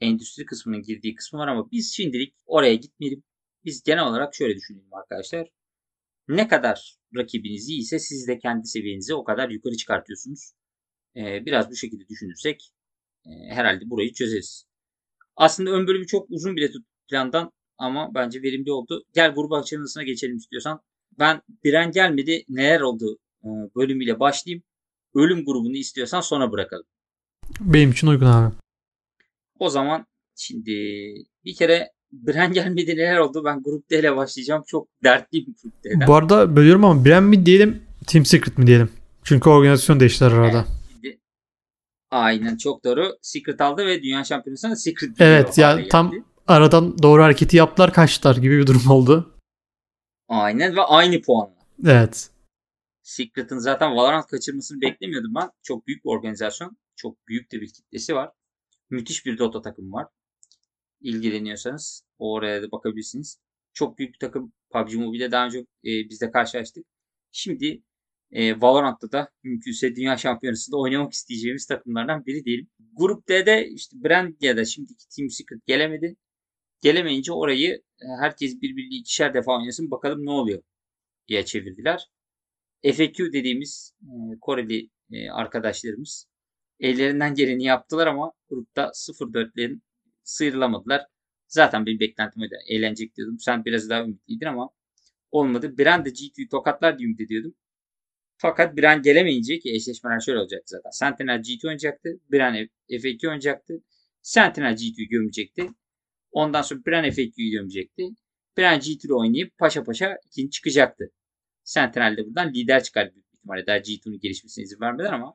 Endüstri 0.00 0.44
kısmının 0.44 0.82
girdiği 0.82 1.14
kısmı 1.14 1.38
var 1.38 1.48
ama 1.48 1.70
biz 1.70 1.94
şimdilik 1.94 2.34
oraya 2.46 2.74
gitmeyelim. 2.74 3.22
Biz 3.64 3.82
genel 3.82 4.06
olarak 4.06 4.34
şöyle 4.34 4.56
düşünelim 4.56 4.94
arkadaşlar. 4.94 5.48
Ne 6.28 6.48
kadar 6.48 6.96
rakibiniz 7.16 7.68
iyi 7.68 7.80
ise 7.80 7.98
siz 7.98 8.28
de 8.28 8.38
kendi 8.38 8.66
seviyenizi 8.66 9.14
o 9.14 9.24
kadar 9.24 9.50
yukarı 9.50 9.76
çıkartıyorsunuz. 9.76 10.52
Ee, 11.16 11.46
biraz 11.46 11.70
bu 11.70 11.76
şekilde 11.76 12.08
düşünürsek 12.08 12.72
herhalde 13.50 13.90
burayı 13.90 14.12
çözeriz. 14.12 14.66
Aslında 15.36 15.70
ön 15.70 15.86
bölümü 15.86 16.06
çok 16.06 16.30
uzun 16.30 16.56
bile 16.56 16.66
tuttuk 16.66 17.08
plandan 17.10 17.52
ama 17.78 18.14
bence 18.14 18.42
verimli 18.42 18.72
oldu. 18.72 19.04
Gel 19.14 19.34
grubu 19.34 19.56
açılmasına 19.56 20.02
geçelim 20.02 20.36
istiyorsan. 20.36 20.80
Ben 21.18 21.42
Diren 21.64 21.90
gelmedi 21.90 22.44
neler 22.48 22.80
oldu 22.80 23.18
e, 23.44 23.48
bölümüyle 23.76 24.20
başlayayım. 24.20 24.62
Ölüm 25.14 25.44
grubunu 25.44 25.76
istiyorsan 25.76 26.20
sonra 26.20 26.52
bırakalım. 26.52 26.86
Benim 27.60 27.90
için 27.90 28.06
uygun 28.06 28.26
abi. 28.26 28.54
O 29.58 29.68
zaman 29.68 30.06
Şimdi 30.36 30.72
bir 31.44 31.54
kere 31.54 31.90
Bren 32.12 32.52
gelmedi 32.52 32.96
neler 32.96 33.18
oldu? 33.18 33.42
Ben 33.44 33.62
Grup 33.62 33.90
D 33.90 33.98
ile 33.98 34.16
başlayacağım. 34.16 34.62
Çok 34.66 34.88
dertliyim 35.04 35.54
Grup 35.62 35.84
D'den. 35.84 36.06
Bu 36.06 36.14
arada 36.14 36.56
bölüyorum 36.56 36.84
ama 36.84 37.04
Brand 37.04 37.26
mi 37.26 37.46
diyelim 37.46 37.82
Team 38.06 38.24
Secret 38.24 38.58
mi 38.58 38.66
diyelim? 38.66 38.88
Çünkü 39.24 39.50
organizasyon 39.50 40.00
değiştiler 40.00 40.32
arada. 40.32 40.58
Evet, 40.58 40.75
aynen 42.10 42.56
çok 42.56 42.84
doğru. 42.84 43.18
Secret 43.22 43.60
aldı 43.60 43.86
ve 43.86 44.02
Dünya 44.02 44.24
Şampiyonası'na 44.24 44.76
Secret 44.76 45.10
Evet, 45.20 45.58
yani 45.58 45.88
tam- 45.88 46.10
geldi. 46.10 46.24
Aradan 46.46 46.98
doğru 47.02 47.22
hareketi 47.22 47.56
yaptılar 47.56 47.92
kaçtılar 47.92 48.36
gibi 48.36 48.58
bir 48.58 48.66
durum 48.66 48.82
oldu. 48.90 49.34
Aynen 50.28 50.76
ve 50.76 50.82
aynı 50.82 51.22
puanla. 51.22 51.56
Evet. 51.86 52.30
Secret'ın 53.02 53.58
zaten 53.58 53.96
Valorant 53.96 54.26
kaçırmasını 54.26 54.80
beklemiyordum 54.80 55.34
ben. 55.34 55.50
Çok 55.62 55.86
büyük 55.86 56.04
bir 56.04 56.10
organizasyon. 56.10 56.76
Çok 56.96 57.28
büyük 57.28 57.52
de 57.52 57.60
bir 57.60 57.72
kitlesi 57.72 58.14
var. 58.14 58.30
Müthiş 58.90 59.26
bir 59.26 59.38
Dota 59.38 59.62
takımı 59.62 59.92
var. 59.92 60.06
İlgileniyorsanız 61.00 62.02
oraya 62.18 62.62
da 62.62 62.70
bakabilirsiniz. 62.72 63.38
Çok 63.72 63.98
büyük 63.98 64.12
bir 64.14 64.18
takım. 64.18 64.52
PUBG 64.70 64.94
Mobile'de 64.94 65.32
daha 65.32 65.46
önce 65.46 65.58
e, 65.58 65.64
biz 65.84 66.20
de 66.20 66.30
karşılaştık. 66.30 66.86
Şimdi 67.32 67.82
e, 68.32 68.60
Valorant'ta 68.60 69.12
da 69.12 69.30
mümkünse 69.42 69.96
Dünya 69.96 70.16
Şampiyonası'nda 70.16 70.76
oynamak 70.76 71.12
isteyeceğimiz 71.12 71.66
takımlardan 71.66 72.26
biri 72.26 72.44
diyelim. 72.44 72.68
Grup 72.92 73.28
D'de 73.28 73.68
işte 73.68 73.96
Brand 74.04 74.34
ya 74.40 74.56
da 74.56 74.64
şimdiki 74.64 75.08
Team 75.16 75.30
Secret 75.30 75.66
gelemedi. 75.66 76.16
Gelemeyince 76.80 77.32
orayı 77.32 77.82
e, 78.02 78.06
herkes 78.20 78.60
birbiriyle 78.62 78.94
ikişer 78.96 79.34
defa 79.34 79.58
oynasın 79.58 79.90
bakalım 79.90 80.26
ne 80.26 80.30
oluyor 80.30 80.62
diye 81.28 81.44
çevirdiler. 81.44 82.10
FAQ 82.84 83.32
dediğimiz 83.32 83.94
e, 84.02 84.38
Koreli 84.40 84.90
e, 85.12 85.30
arkadaşlarımız 85.30 86.28
ellerinden 86.80 87.34
geleni 87.34 87.64
yaptılar 87.64 88.06
ama 88.06 88.32
grupta 88.48 88.82
0-4'lerin 88.94 89.80
sıyrılamadılar. 90.22 91.06
Zaten 91.48 91.86
benim 91.86 92.00
beklentim 92.00 92.42
öyle. 92.42 92.54
Eğlenecek 92.68 93.16
diyordum. 93.16 93.38
Sen 93.38 93.64
biraz 93.64 93.90
daha 93.90 94.02
ümitliydin 94.02 94.46
ama 94.46 94.70
olmadı. 95.30 95.78
Brand 95.78 96.06
de 96.06 96.10
G2'yu 96.10 96.48
tokatlar 96.48 96.98
diye 96.98 97.06
ümit 97.06 97.20
ediyordum. 97.20 97.54
Fakat 98.38 98.76
Brand 98.76 99.04
gelemeyince 99.04 99.58
ki 99.58 99.70
eşleşmeler 99.74 100.20
şöyle 100.20 100.38
olacaktı 100.38 100.66
zaten. 100.66 100.90
Sentinel 100.90 101.40
G2 101.40 101.66
oynayacaktı. 101.66 102.08
Brand 102.32 102.56
F2 102.90 103.26
oynayacaktı. 103.26 103.82
Sentinel 104.22 104.72
G2'yu 104.72 105.08
gömecekti. 105.08 105.68
Ondan 106.30 106.62
sonra 106.62 106.80
Brand 106.86 107.04
F2'yu 107.04 107.50
gömecekti. 107.50 108.02
Brand 108.58 108.82
G2'de 108.82 109.14
oynayıp 109.14 109.58
paşa 109.58 109.84
paşa 109.84 110.18
ikinci 110.26 110.50
çıkacaktı. 110.50 111.12
Sentinel 111.64 112.16
de 112.16 112.26
buradan 112.26 112.54
lider 112.54 112.82
çıkar 112.82 113.14
büyük 113.14 113.26
ihtimalle. 113.34 113.66
Daha 113.66 113.78
G2'nun 113.78 114.20
gelişmesine 114.20 114.64
izin 114.64 114.80
vermeden 114.80 115.12
ama 115.12 115.34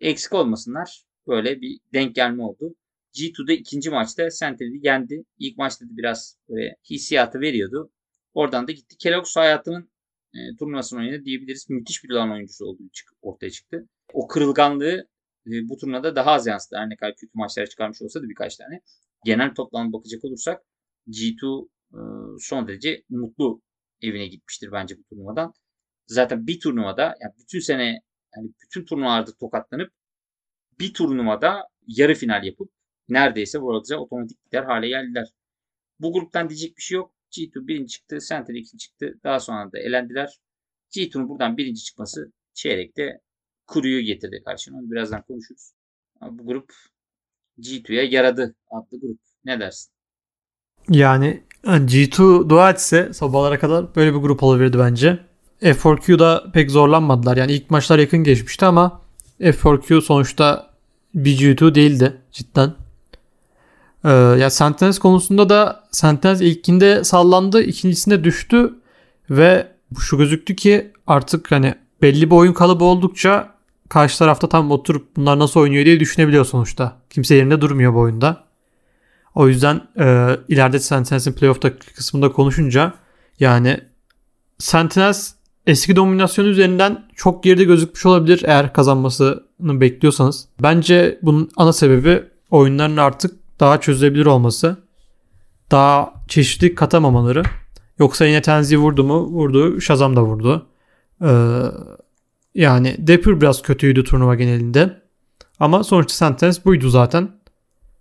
eksik 0.00 0.32
olmasınlar. 0.32 1.04
Böyle 1.26 1.60
bir 1.60 1.78
denk 1.92 2.14
gelme 2.14 2.42
oldu. 2.42 2.74
G2'da 3.14 3.52
ikinci 3.52 3.90
maçta 3.90 4.30
Sentinel'i 4.30 4.86
yendi. 4.86 5.24
İlk 5.38 5.58
maçta 5.58 5.84
da 5.84 5.96
biraz 5.96 6.38
böyle 6.48 6.76
hissiyatı 6.90 7.40
veriyordu. 7.40 7.92
Oradan 8.34 8.68
da 8.68 8.72
gitti. 8.72 8.96
Kellogg's 8.98 9.36
hayatının 9.36 9.90
e, 10.36 10.56
turnuvasını 10.56 11.00
oynadı 11.00 11.24
diyebiliriz. 11.24 11.70
Müthiş 11.70 12.04
bir 12.04 12.10
lan 12.10 12.32
oyuncusu 12.32 12.64
olduğu 12.64 12.88
çık- 12.92 13.12
ortaya 13.22 13.50
çıktı. 13.50 13.88
O 14.12 14.28
kırılganlığı 14.28 15.08
e, 15.46 15.68
bu 15.68 15.76
turnuvada 15.76 16.16
daha 16.16 16.32
az 16.32 16.46
yansıdı. 16.46 16.76
Her 16.76 16.90
ne 16.90 16.96
kadar 16.96 17.16
kötü 17.16 17.30
maçlar 17.34 17.66
çıkarmış 17.66 18.02
olsa 18.02 18.22
da 18.22 18.28
birkaç 18.28 18.56
tane. 18.56 18.80
Genel 19.24 19.54
toplam 19.54 19.92
bakacak 19.92 20.24
olursak 20.24 20.62
G2 21.08 21.68
e, 21.92 21.98
son 22.40 22.68
derece 22.68 23.02
mutlu 23.08 23.62
evine 24.02 24.26
gitmiştir 24.26 24.72
bence 24.72 24.98
bu 24.98 25.02
turnuvadan. 25.04 25.52
Zaten 26.06 26.46
bir 26.46 26.60
turnuvada 26.60 27.02
yani 27.02 27.32
bütün 27.38 27.60
sene 27.60 28.00
yani 28.36 28.50
bütün 28.62 28.84
turnuvalarda 28.84 29.34
tokatlanıp 29.40 29.92
bir 30.80 30.94
turnuvada 30.94 31.68
yarı 31.86 32.14
final 32.14 32.44
yapıp 32.44 32.70
neredeyse 33.08 33.58
Worlds'e 33.58 33.96
otomatik 33.96 34.44
gider 34.44 34.62
hale 34.64 34.88
geldiler. 34.88 35.28
Bu 36.00 36.12
gruptan 36.12 36.48
diyecek 36.48 36.76
bir 36.76 36.82
şey 36.82 36.96
yok. 36.96 37.15
G2 37.32 37.66
birinci 37.66 37.92
çıktı, 37.92 38.20
Sentinel 38.20 38.58
ikinci 38.58 38.78
çıktı. 38.78 39.14
Daha 39.24 39.40
sonra 39.40 39.72
da 39.72 39.78
elendiler. 39.78 40.38
G2'nun 40.90 41.28
buradan 41.28 41.56
birinci 41.56 41.84
çıkması 41.84 42.32
çeyrekte 42.54 43.20
Kuru'yu 43.66 44.00
getirdi 44.00 44.42
karşına. 44.44 44.78
Onu 44.78 44.90
birazdan 44.90 45.22
konuşuruz. 45.22 45.72
Ama 46.20 46.38
bu 46.38 46.46
grup 46.46 46.72
G2'ye 47.58 48.04
yaradı 48.04 48.56
adlı 48.70 49.00
grup. 49.00 49.20
Ne 49.44 49.60
dersin? 49.60 49.92
Yani 50.88 51.42
G2 51.64 52.48
dua 52.48 52.70
etse 52.70 53.12
sabahlara 53.12 53.58
kadar 53.58 53.96
böyle 53.96 54.14
bir 54.14 54.18
grup 54.18 54.42
olabilirdi 54.42 54.78
bence. 54.78 55.18
F4Q'da 55.62 56.52
pek 56.52 56.70
zorlanmadılar. 56.70 57.36
Yani 57.36 57.52
ilk 57.52 57.70
maçlar 57.70 57.98
yakın 57.98 58.24
geçmişti 58.24 58.64
ama 58.66 59.02
F4Q 59.40 60.00
sonuçta 60.00 60.70
bir 61.14 61.38
G2 61.38 61.74
değildi 61.74 62.16
cidden. 62.32 62.74
Ee, 64.06 64.10
ya 64.10 64.50
Sentinels 64.50 64.98
konusunda 64.98 65.48
da 65.48 65.84
Sentinels 65.90 66.40
ilkinde 66.40 67.04
sallandı, 67.04 67.62
ikincisinde 67.62 68.24
düştü 68.24 68.74
ve 69.30 69.66
şu 69.98 70.18
gözüktü 70.18 70.56
ki 70.56 70.92
artık 71.06 71.52
hani 71.52 71.74
belli 72.02 72.30
bir 72.30 72.36
oyun 72.36 72.52
kalıbı 72.52 72.84
oldukça 72.84 73.54
karşı 73.88 74.18
tarafta 74.18 74.48
tam 74.48 74.70
oturup 74.70 75.16
bunlar 75.16 75.38
nasıl 75.38 75.60
oynuyor 75.60 75.84
diye 75.84 76.00
düşünebiliyor 76.00 76.44
sonuçta. 76.44 76.96
Kimse 77.10 77.34
yerinde 77.34 77.60
durmuyor 77.60 77.94
bu 77.94 77.98
oyunda. 77.98 78.44
O 79.34 79.48
yüzden 79.48 79.80
e, 79.98 80.36
ileride 80.48 80.78
Sentinels'in 80.78 81.32
playoff'ta 81.32 81.78
kısmında 81.78 82.32
konuşunca 82.32 82.92
yani 83.40 83.80
Sentinels 84.58 85.32
eski 85.66 85.96
dominasyonu 85.96 86.48
üzerinden 86.48 87.04
çok 87.16 87.44
geride 87.44 87.64
gözükmüş 87.64 88.06
olabilir 88.06 88.42
eğer 88.46 88.72
kazanmasını 88.72 89.80
bekliyorsanız. 89.80 90.48
Bence 90.62 91.18
bunun 91.22 91.50
ana 91.56 91.72
sebebi 91.72 92.24
oyunların 92.50 92.96
artık 92.96 93.45
daha 93.60 93.80
çözülebilir 93.80 94.26
olması. 94.26 94.76
Daha 95.70 96.14
çeşitli 96.28 96.74
katamamaları. 96.74 97.42
Yoksa 97.98 98.26
yine 98.26 98.42
Tenzi 98.42 98.78
vurdu 98.78 99.04
mu? 99.04 99.26
Vurdu. 99.26 99.80
Shazam 99.80 100.16
da 100.16 100.22
vurdu. 100.22 100.66
Ee, 101.22 101.62
yani 102.54 102.96
Dapper 103.08 103.40
biraz 103.40 103.62
kötüydü 103.62 104.04
turnuva 104.04 104.34
genelinde. 104.34 105.02
Ama 105.60 105.84
sonuçta 105.84 106.14
Sentinels 106.14 106.64
buydu 106.64 106.88
zaten. 106.90 107.28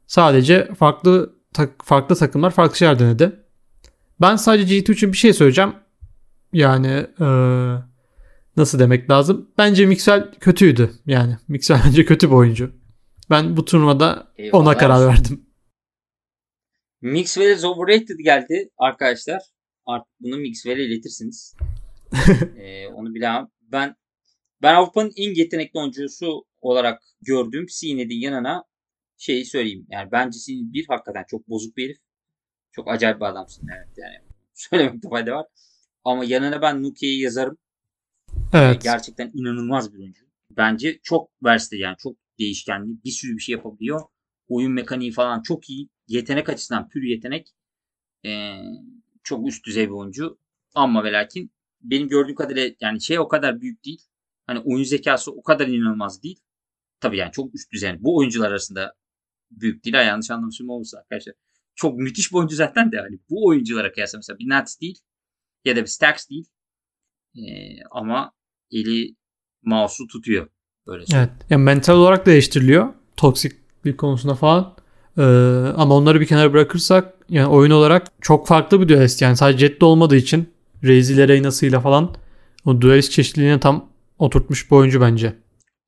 Sadece 0.07 0.73
farklı 0.79 1.33
tak- 1.53 1.85
farklı 1.85 2.15
takımlar 2.15 2.51
farklı 2.51 2.77
şeyler 2.77 2.99
denedi. 2.99 3.31
Ben 4.21 4.35
sadece 4.35 4.77
G2 4.79 4.91
için 4.93 5.11
bir 5.11 5.17
şey 5.17 5.33
söyleyeceğim. 5.33 5.73
Yani 6.53 7.07
eee, 7.19 7.75
nasıl 8.57 8.79
demek 8.79 9.09
lazım? 9.09 9.49
Bence 9.57 9.85
Mixwell 9.85 10.31
kötüydü. 10.39 10.91
Yani 11.05 11.37
Mixwell 11.47 11.79
bence 11.85 12.05
kötü 12.05 12.27
bir 12.29 12.35
oyuncu. 12.35 12.71
Ben 13.29 13.57
bu 13.57 13.65
turnuvada 13.65 14.13
ona 14.13 14.23
Eyvallah. 14.37 14.77
karar 14.79 15.07
verdim. 15.07 15.41
Mixwell 17.05 17.55
is 17.55 17.63
overrated 17.63 18.19
geldi 18.19 18.69
arkadaşlar. 18.77 19.41
Artık 19.85 20.07
bunu 20.19 20.37
Mixwell'e 20.37 20.85
iletirsiniz. 20.85 21.55
Ee, 22.57 22.87
onu 22.87 23.15
bilemem. 23.15 23.47
Ben 23.61 23.95
ben 24.61 24.75
Avrupa'nın 24.75 25.13
en 25.17 25.35
yetenekli 25.35 25.79
oyuncusu 25.79 26.45
olarak 26.61 27.01
gördüğüm 27.21 27.69
Sined'in 27.69 28.19
yanına 28.19 28.63
şeyi 29.17 29.45
söyleyeyim. 29.45 29.87
Yani 29.89 30.11
bence 30.11 30.39
Sined 30.39 30.73
bir 30.73 30.85
hakikaten 30.87 31.23
çok 31.27 31.49
bozuk 31.49 31.77
bir 31.77 31.85
herif. 31.85 31.97
Çok 32.71 32.91
acayip 32.91 33.19
bir 33.19 33.25
adamsın. 33.25 33.67
Evet 33.77 33.89
yani 33.97 34.15
söylemekte 34.53 35.09
fayda 35.09 35.31
var. 35.31 35.45
Ama 36.03 36.25
yanına 36.25 36.61
ben 36.61 36.83
Nuki'yi 36.83 37.21
yazarım. 37.21 37.57
Evet. 38.53 38.83
Gerçekten 38.83 39.31
inanılmaz 39.33 39.93
bir 39.93 39.99
oyuncu. 39.99 40.25
Bence 40.51 40.99
çok 41.03 41.29
versatile 41.43 41.81
yani 41.81 41.95
çok 41.97 42.15
değişkenli. 42.39 43.03
Bir 43.05 43.11
sürü 43.11 43.37
bir 43.37 43.41
şey 43.41 43.53
yapabiliyor. 43.53 44.01
Oyun 44.47 44.71
mekaniği 44.71 45.11
falan 45.11 45.41
çok 45.41 45.69
iyi. 45.69 45.89
Yetenek 46.07 46.49
açısından 46.49 46.89
pür 46.89 47.03
yetenek. 47.03 47.55
Ee, 48.25 48.55
çok 49.23 49.47
üst 49.47 49.65
düzey 49.65 49.87
bir 49.87 49.93
oyuncu. 49.93 50.39
Ama 50.73 51.03
ve 51.03 51.11
lakin 51.11 51.51
benim 51.81 52.07
gördüğüm 52.07 52.35
kadarıyla 52.35 52.75
yani 52.79 53.01
şey 53.01 53.19
o 53.19 53.27
kadar 53.27 53.61
büyük 53.61 53.85
değil. 53.85 54.01
Hani 54.47 54.59
oyun 54.59 54.83
zekası 54.83 55.31
o 55.31 55.43
kadar 55.43 55.67
inanılmaz 55.67 56.23
değil. 56.23 56.39
Tabii 56.99 57.17
yani 57.17 57.31
çok 57.31 57.55
üst 57.55 57.71
düzey. 57.71 57.95
Bu 57.99 58.17
oyuncular 58.17 58.49
arasında 58.49 58.95
büyük 59.51 59.85
değil. 59.85 59.95
Ha, 59.95 60.01
yanlış 60.01 60.31
anlamışım 60.31 60.69
olursa 60.69 60.97
arkadaşlar. 60.97 61.35
Çok 61.75 61.97
müthiş 61.97 62.31
bir 62.31 62.37
oyuncu 62.37 62.55
zaten 62.55 62.91
de 62.91 62.99
hani 62.99 63.19
bu 63.29 63.47
oyunculara 63.47 63.91
kıyasla 63.91 64.17
mesela 64.17 64.39
bir 64.39 64.49
Nats 64.49 64.81
değil 64.81 64.99
ya 65.65 65.75
da 65.75 65.81
bir 65.81 65.87
Stax 65.87 66.29
değil. 66.29 66.45
Ee, 67.35 67.83
ama 67.91 68.31
eli 68.71 69.15
mouse'u 69.63 70.07
tutuyor. 70.07 70.49
Böyle. 70.87 71.05
Evet. 71.15 71.29
Yani 71.49 71.63
mental 71.63 71.95
olarak 71.95 72.25
da 72.25 72.31
eleştiriliyor. 72.31 72.93
Toksiklik 73.17 73.97
konusunda 73.97 74.35
falan. 74.35 74.75
Ee, 75.17 75.21
ama 75.75 75.95
onları 75.95 76.21
bir 76.21 76.25
kenara 76.25 76.53
bırakırsak 76.53 77.13
yani 77.29 77.47
oyun 77.47 77.71
olarak 77.71 78.07
çok 78.21 78.47
farklı 78.47 78.81
bir 78.81 78.87
düelist. 78.87 79.21
Yani 79.21 79.37
sadece 79.37 79.67
Jet'te 79.67 79.85
olmadığı 79.85 80.15
için 80.15 80.49
Raze 80.83 81.13
ile 81.13 81.27
Reyna'sıyla 81.27 81.79
falan 81.79 82.15
o 82.65 82.81
düelist 82.81 83.11
çeşitliliğine 83.11 83.59
tam 83.59 83.89
oturtmuş 84.19 84.71
bir 84.71 84.75
oyuncu 84.75 85.01
bence. 85.01 85.35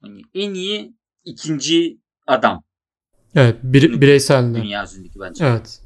Hani 0.02 0.22
en 0.34 0.54
iyi 0.54 0.94
ikinci 1.26 2.00
adam 2.28 2.64
Evet. 3.36 3.56
Bir, 3.64 4.02
bireysel 4.02 4.56
de. 4.56 4.62
dünya 4.62 4.84
üzerindeki 4.84 5.20
bence. 5.20 5.46
Evet. 5.46 5.82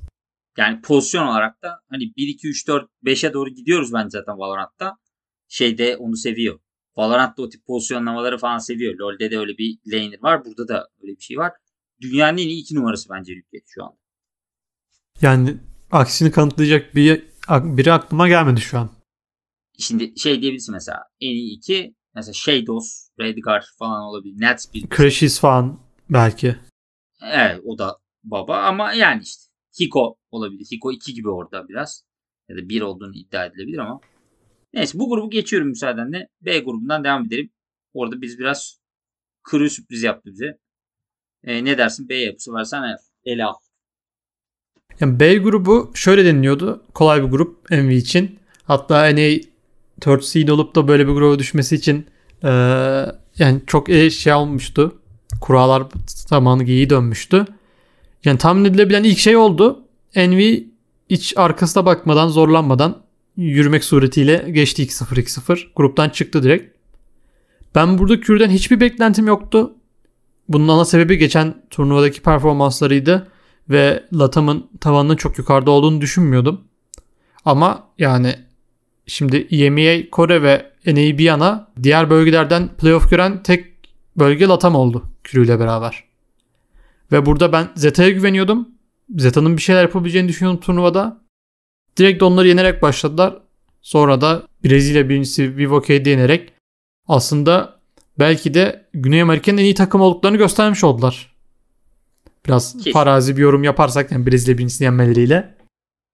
Yani 0.57 0.81
pozisyon 0.81 1.27
olarak 1.27 1.61
da 1.63 1.79
hani 1.89 2.03
1 2.17 2.27
2 2.27 2.47
3 2.47 2.67
4 2.67 2.89
5'e 3.05 3.33
doğru 3.33 3.49
gidiyoruz 3.49 3.93
bence 3.93 4.09
zaten 4.09 4.37
Valorant'ta. 4.37 4.97
Şeyde 5.47 5.97
onu 5.97 6.15
seviyor. 6.17 6.59
Valorant'ta 6.97 7.41
o 7.41 7.49
tip 7.49 7.65
pozisyonlamaları 7.65 8.37
falan 8.37 8.57
seviyor. 8.57 8.99
LoL'de 8.99 9.31
de 9.31 9.39
öyle 9.39 9.57
bir 9.57 9.77
laner 9.87 10.21
var. 10.21 10.45
Burada 10.45 10.67
da 10.67 10.87
öyle 11.03 11.11
bir 11.11 11.21
şey 11.21 11.37
var. 11.37 11.51
Dünyanın 12.01 12.37
en 12.37 12.47
iyi 12.47 12.61
iki 12.61 12.75
numarası 12.75 13.09
bence 13.09 13.33
Lükke 13.33 13.57
şu 13.67 13.83
an. 13.83 13.97
Yani 15.21 15.57
aksini 15.91 16.31
kanıtlayacak 16.31 16.95
bir 16.95 17.23
biri 17.49 17.93
aklıma 17.93 18.27
gelmedi 18.27 18.61
şu 18.61 18.79
an. 18.79 18.89
Şimdi 19.79 20.19
şey 20.19 20.41
diyebilirsin 20.41 20.73
mesela 20.73 21.03
en 21.19 21.29
iyi 21.29 21.57
iki 21.57 21.95
mesela 22.15 22.33
Shadows, 22.33 23.09
Redguard 23.19 23.63
falan 23.79 24.03
olabilir. 24.03 24.41
Netspeed. 24.41 24.83
Crashes 24.97 25.39
falan 25.39 25.79
belki. 26.09 26.55
Evet 27.21 27.61
o 27.65 27.77
da 27.77 27.97
baba 28.23 28.57
ama 28.57 28.93
yani 28.93 29.21
işte 29.23 29.43
Hiko 29.79 30.17
olabilir. 30.31 30.67
Hiko 30.71 30.91
2 30.91 31.13
gibi 31.13 31.29
orada 31.29 31.67
biraz. 31.67 32.03
Ya 32.49 32.57
da 32.57 32.69
1 32.69 32.81
olduğunu 32.81 33.15
iddia 33.15 33.45
edilebilir 33.45 33.77
ama. 33.77 33.99
Neyse 34.73 34.99
bu 34.99 35.09
grubu 35.09 35.29
geçiyorum 35.29 35.67
müsaadenle. 35.67 36.29
B 36.41 36.59
grubundan 36.59 37.03
devam 37.03 37.25
edelim. 37.25 37.51
Orada 37.93 38.21
biz 38.21 38.39
biraz 38.39 38.81
kırı 39.43 39.69
sürpriz 39.69 40.03
yaptı 40.03 40.29
bize. 40.31 40.59
E, 41.43 41.65
ne 41.65 41.77
dersin 41.77 42.09
B 42.09 42.15
yapısı 42.15 42.51
varsa 42.51 42.97
ele 43.25 43.45
al. 43.45 43.53
Yani 44.99 45.19
B 45.19 45.37
grubu 45.37 45.91
şöyle 45.93 46.25
deniliyordu. 46.25 46.83
Kolay 46.93 47.23
bir 47.23 47.27
grup 47.27 47.71
MV 47.71 47.89
için. 47.89 48.39
Hatta 48.63 49.15
NA 49.15 49.39
4 50.05 50.25
seed 50.25 50.47
olup 50.47 50.75
da 50.75 50.87
böyle 50.87 51.07
bir 51.07 51.13
gruba 51.13 51.39
düşmesi 51.39 51.75
için 51.75 52.07
ee, 52.43 53.05
yani 53.37 53.61
çok 53.67 53.87
şey 54.11 54.33
olmuştu. 54.33 54.99
Kurallar 55.41 55.83
zamanı 56.07 56.63
iyi 56.63 56.89
dönmüştü. 56.89 57.45
Yani 58.25 58.37
tahmin 58.37 58.65
edilebilen 58.65 59.03
ilk 59.03 59.17
şey 59.17 59.37
oldu. 59.37 59.83
Envy 60.15 60.63
hiç 61.09 61.33
arkasına 61.37 61.85
bakmadan 61.85 62.27
zorlanmadan 62.27 63.01
yürümek 63.37 63.83
suretiyle 63.83 64.45
geçti 64.51 64.83
2-0 64.83 65.15
2-0. 65.15 65.67
Gruptan 65.75 66.09
çıktı 66.09 66.43
direkt. 66.43 66.77
Ben 67.75 67.97
burada 67.97 68.19
Kür'den 68.19 68.49
hiçbir 68.49 68.79
beklentim 68.79 69.27
yoktu. 69.27 69.73
Bunun 70.49 70.67
ana 70.67 70.85
sebebi 70.85 71.17
geçen 71.17 71.55
turnuvadaki 71.69 72.21
performanslarıydı 72.21 73.27
ve 73.69 74.03
Latam'ın 74.13 74.69
tavanının 74.79 75.15
çok 75.15 75.37
yukarıda 75.37 75.71
olduğunu 75.71 76.01
düşünmüyordum. 76.01 76.61
Ama 77.45 77.87
yani 77.97 78.35
şimdi 79.07 79.37
EMEA, 79.51 80.09
Kore 80.11 80.43
ve 80.43 80.71
NA 80.85 80.95
bir 81.17 81.23
yana 81.23 81.67
diğer 81.83 82.09
bölgelerden 82.09 82.69
playoff 82.77 83.09
gören 83.09 83.43
tek 83.43 83.65
bölge 84.15 84.45
Latam 84.45 84.75
oldu 84.75 85.03
Kürü 85.23 85.45
ile 85.45 85.59
beraber. 85.59 86.03
Ve 87.11 87.25
burada 87.25 87.51
ben 87.51 87.69
Zeta'ya 87.75 88.09
güveniyordum. 88.09 88.69
Zeta'nın 89.17 89.57
bir 89.57 89.61
şeyler 89.61 89.81
yapabileceğini 89.81 90.27
düşünüyordum 90.27 90.61
turnuvada. 90.61 91.21
Direkt 91.97 92.23
onları 92.23 92.47
yenerek 92.47 92.81
başladılar. 92.81 93.37
Sonra 93.81 94.21
da 94.21 94.47
Brezilya 94.63 95.09
birincisi 95.09 95.57
Vivoke'yi 95.57 96.09
yenerek 96.09 96.53
aslında 97.07 97.80
belki 98.21 98.53
de 98.53 98.89
Güney 98.93 99.21
Amerika'nın 99.21 99.57
en 99.57 99.63
iyi 99.63 99.73
takım 99.73 100.01
olduklarını 100.01 100.37
göstermiş 100.37 100.83
oldular. 100.83 101.35
Biraz 102.45 102.73
Kesin. 102.73 102.91
farazi 102.91 103.37
bir 103.37 103.41
yorum 103.41 103.63
yaparsak 103.63 104.11
yani 104.11 104.27
Brezilya 104.27 104.57
birincisini 104.57 104.85
yenmeleriyle. 104.85 105.57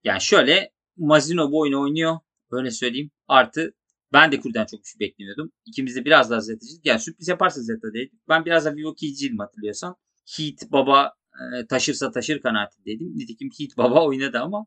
Yani 0.04 0.20
şöyle 0.20 0.70
Mazino 0.96 1.50
bu 1.50 1.60
oyunu 1.60 1.82
oynuyor. 1.82 2.18
Öyle 2.50 2.70
söyleyeyim. 2.70 3.10
Artı 3.28 3.74
ben 4.12 4.32
de 4.32 4.40
Kur'dan 4.40 4.66
çok 4.66 4.80
bir 4.80 4.86
şey 4.86 5.00
beklemiyordum. 5.00 5.52
İkimiz 5.66 5.96
de 5.96 6.04
biraz 6.04 6.30
daha 6.30 6.40
Zeta'cıydık. 6.40 6.86
Yani 6.86 7.00
sürpriz 7.00 7.28
yaparsa 7.28 7.60
Zeta 7.60 7.92
değil. 7.92 8.10
Ben 8.28 8.44
biraz 8.44 8.64
da 8.64 8.76
Vivoke'ciydim 8.76 9.38
hatırlıyorsan. 9.38 9.96
Heat 10.36 10.72
Baba 10.72 11.12
e, 11.34 11.66
taşırsa 11.66 12.10
taşır 12.10 12.40
kanaatindeydim. 12.40 13.18
Nitekim 13.18 13.48
Heat 13.58 13.76
Baba 13.76 14.04
oynadı 14.04 14.38
ama 14.38 14.66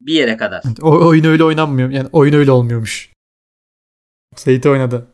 bir 0.00 0.14
yere 0.14 0.36
kadar. 0.36 0.62
O 0.82 1.06
oyun 1.06 1.24
öyle 1.24 1.44
oynanmıyor. 1.44 1.90
Yani 1.90 2.08
oyun 2.12 2.34
öyle 2.34 2.50
olmuyormuş. 2.50 3.12
Seyit 4.36 4.66
oynadı. 4.66 5.08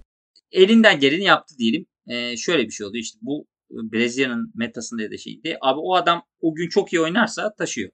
Elinden 0.52 1.00
geleni 1.00 1.24
yaptı 1.24 1.54
diyelim. 1.58 1.86
Ee, 2.06 2.36
şöyle 2.36 2.64
bir 2.64 2.70
şey 2.70 2.86
oldu 2.86 2.96
işte 2.96 3.18
bu 3.22 3.46
e, 3.70 3.74
Brezilya'nın 3.92 4.52
metasında 4.54 5.02
ya 5.02 5.10
da 5.10 5.16
şeydi. 5.16 5.58
Abi 5.60 5.80
o 5.80 5.94
adam 5.94 6.22
o 6.40 6.54
gün 6.54 6.68
çok 6.68 6.92
iyi 6.92 7.00
oynarsa 7.00 7.54
taşıyor. 7.54 7.90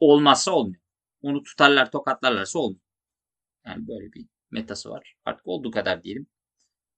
Olmazsa 0.00 0.52
olmuyor. 0.52 0.82
Onu 1.22 1.42
tutarlar 1.42 1.90
tokatlarlarsa 1.90 2.58
olmuyor. 2.58 2.80
Yani 3.66 3.88
böyle 3.88 4.12
bir 4.12 4.26
metası 4.50 4.90
var. 4.90 5.14
Artık 5.24 5.46
olduğu 5.46 5.70
kadar 5.70 6.02
diyelim. 6.02 6.26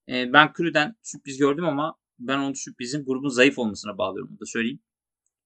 Ee, 0.08 0.32
ben 0.32 0.52
Kürü'den 0.52 0.94
sürpriz 1.02 1.38
gördüm 1.38 1.64
ama 1.64 1.96
ben 2.18 2.38
onu 2.38 2.56
sürprizin 2.56 3.04
grubun 3.04 3.28
zayıf 3.28 3.58
olmasına 3.58 3.98
bağlıyorum. 3.98 4.30
Onu 4.32 4.40
da 4.40 4.46
söyleyeyim. 4.46 4.80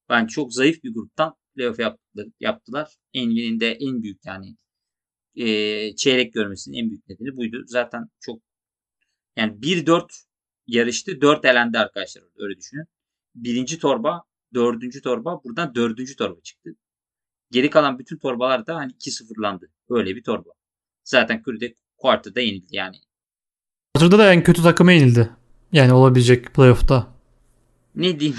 Ben 0.09 0.27
çok 0.27 0.55
zayıf 0.55 0.85
bir 0.85 0.95
gruptan 0.95 1.35
playoff 1.55 1.79
yaptılar. 1.79 2.27
yaptılar. 2.41 2.97
Envy'nin 3.15 3.61
de 3.61 3.73
en 3.73 4.03
büyük 4.03 4.27
yani 4.27 4.57
e, 5.35 5.97
çeyrek 5.97 6.35
görmesinin 6.35 6.77
en 6.77 6.91
büyük 6.91 7.09
nedeni 7.09 7.37
buydu. 7.37 7.63
Zaten 7.67 8.09
çok 8.21 8.43
yani 9.37 9.53
1-4 9.61 10.25
yarıştı. 10.67 11.21
4 11.21 11.45
elendi 11.45 11.79
arkadaşlar. 11.79 12.25
Öyle 12.39 12.57
düşünün. 12.57 12.87
Birinci 13.35 13.79
torba, 13.79 14.23
dördüncü 14.55 15.03
torba 15.03 15.41
buradan 15.45 15.75
dördüncü 15.75 16.17
torba 16.17 16.41
çıktı. 16.41 16.71
Geri 17.51 17.71
kalan 17.71 17.99
bütün 17.99 18.19
torbalar 18.19 18.67
da 18.67 18.77
hani 18.77 18.93
2-0'landı. 18.93 19.69
Öyle 19.91 20.17
bir 20.17 20.23
torba. 20.23 20.51
Zaten 21.05 21.43
Curry'de 21.47 21.75
quarter'da 21.97 22.41
yenildi 22.41 22.77
yani. 22.77 22.97
Quarter'da 23.95 24.19
da 24.19 24.33
en 24.33 24.43
kötü 24.43 24.63
takıma 24.63 24.93
yenildi. 24.93 25.31
Yani 25.73 25.93
olabilecek 25.93 26.55
playoff'ta. 26.55 27.13
Ne 27.95 28.21
diyeyim? 28.21 28.39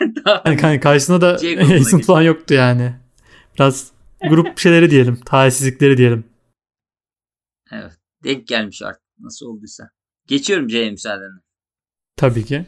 yani 0.44 0.80
karşısında 0.80 1.20
da 1.20 1.38
Jason 1.38 1.98
falan 1.98 2.22
yoktu 2.22 2.54
yani. 2.54 2.94
Biraz 3.54 3.92
grup 4.28 4.58
şeyleri 4.58 4.90
diyelim. 4.90 5.20
Talihsizlikleri 5.24 5.96
diyelim. 5.96 6.24
Evet. 7.72 7.92
Denk 8.24 8.48
gelmiş 8.48 8.82
artık. 8.82 9.02
Nasıl 9.18 9.46
olduysa. 9.46 9.90
Geçiyorum 10.26 10.68
C'ye 10.68 10.90
müsaadenle. 10.90 11.40
Tabii 12.16 12.44
ki. 12.44 12.66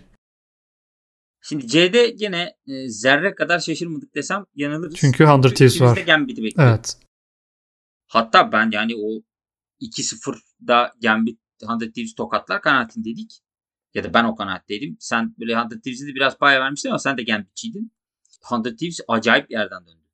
Şimdi 1.42 1.66
C'de 1.66 2.10
gene 2.10 2.56
e, 2.66 2.88
zerre 2.88 3.34
kadar 3.34 3.58
şaşırmadık 3.58 4.14
desem 4.14 4.44
yanılırız. 4.54 4.94
Çünkü 4.96 5.24
Hunter 5.24 5.54
Thieves 5.54 5.80
var. 5.80 5.96
Gambit'i 5.96 6.42
bekliyor. 6.42 6.68
Evet. 6.68 6.96
Hatta 8.06 8.52
ben 8.52 8.70
yani 8.72 8.94
o 8.96 9.22
2-0'da 9.80 10.92
Gambit 11.02 11.40
Hunter 11.62 11.92
Thieves 11.92 12.14
tokatlar 12.14 12.62
kanaatindeydik. 12.62 13.40
Ya 13.94 14.04
da 14.04 14.14
ben 14.14 14.24
o 14.24 14.36
kanaatteydim. 14.36 14.96
Sen 15.00 15.34
böyle 15.38 15.56
Hunter 15.56 15.80
Thieves'e 15.80 16.06
de 16.06 16.14
biraz 16.14 16.38
pay 16.38 16.60
vermiştin 16.60 16.88
ama 16.88 16.98
sen 16.98 17.18
de 17.18 17.22
Gambit'çiydin. 17.22 17.92
Hunter 18.42 18.76
Thieves 18.76 19.00
acayip 19.08 19.50
yerden 19.50 19.86
döndü. 19.86 20.04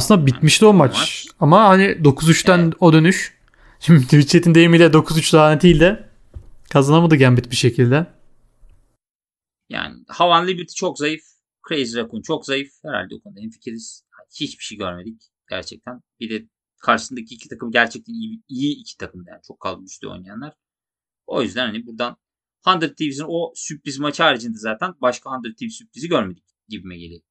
Aslında 0.00 0.26
bitmişti 0.26 0.66
o 0.66 0.72
maç. 0.72 0.92
maç. 0.98 1.26
Ama 1.40 1.64
hani 1.68 1.84
9-3'ten 1.84 2.58
evet. 2.58 2.74
o 2.80 2.92
dönüş. 2.92 3.38
Şimdi 3.80 4.02
Twitch'in 4.02 4.54
deyimiyle 4.54 4.86
9-3 4.86 5.36
lanetiyle 5.36 6.11
kazanamadı 6.72 7.16
Gambit 7.16 7.50
bir 7.50 7.56
şekilde. 7.56 8.06
Yani 9.68 10.04
Havan 10.08 10.48
Liberty 10.48 10.74
çok 10.74 10.98
zayıf. 10.98 11.22
Crazy 11.68 11.96
Raccoon 11.96 12.22
çok 12.22 12.46
zayıf. 12.46 12.72
Herhalde 12.84 13.14
o 13.14 13.20
konuda 13.20 13.40
hemfikiriz. 13.40 14.04
Hiçbir 14.40 14.64
şey 14.64 14.78
görmedik 14.78 15.22
gerçekten. 15.50 16.00
Bir 16.20 16.30
de 16.30 16.48
karşısındaki 16.82 17.34
iki 17.34 17.48
takım 17.48 17.70
gerçekten 17.70 18.12
iyi, 18.12 18.42
iyi 18.48 18.80
iki 18.80 18.96
takım 18.96 19.24
yani 19.28 19.40
çok 19.48 19.60
kalmıştı 19.60 20.10
oynayanlar. 20.10 20.54
O 21.26 21.42
yüzden 21.42 21.66
hani 21.66 21.86
buradan 21.86 22.16
100 22.82 22.94
Thieves'in 22.94 23.24
o 23.28 23.52
sürpriz 23.54 23.98
maçı 23.98 24.22
haricinde 24.22 24.58
zaten 24.58 24.94
başka 25.00 25.30
100 25.44 25.56
Thieves 25.56 25.74
sürprizi 25.74 26.08
görmedik 26.08 26.44
gibime 26.68 26.98
geliyor. 26.98 27.22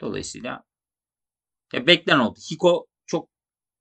Dolayısıyla 0.00 0.64
ya 1.72 1.86
beklen 1.86 2.18
oldu. 2.18 2.38
Hiko 2.50 2.86
çok 3.06 3.30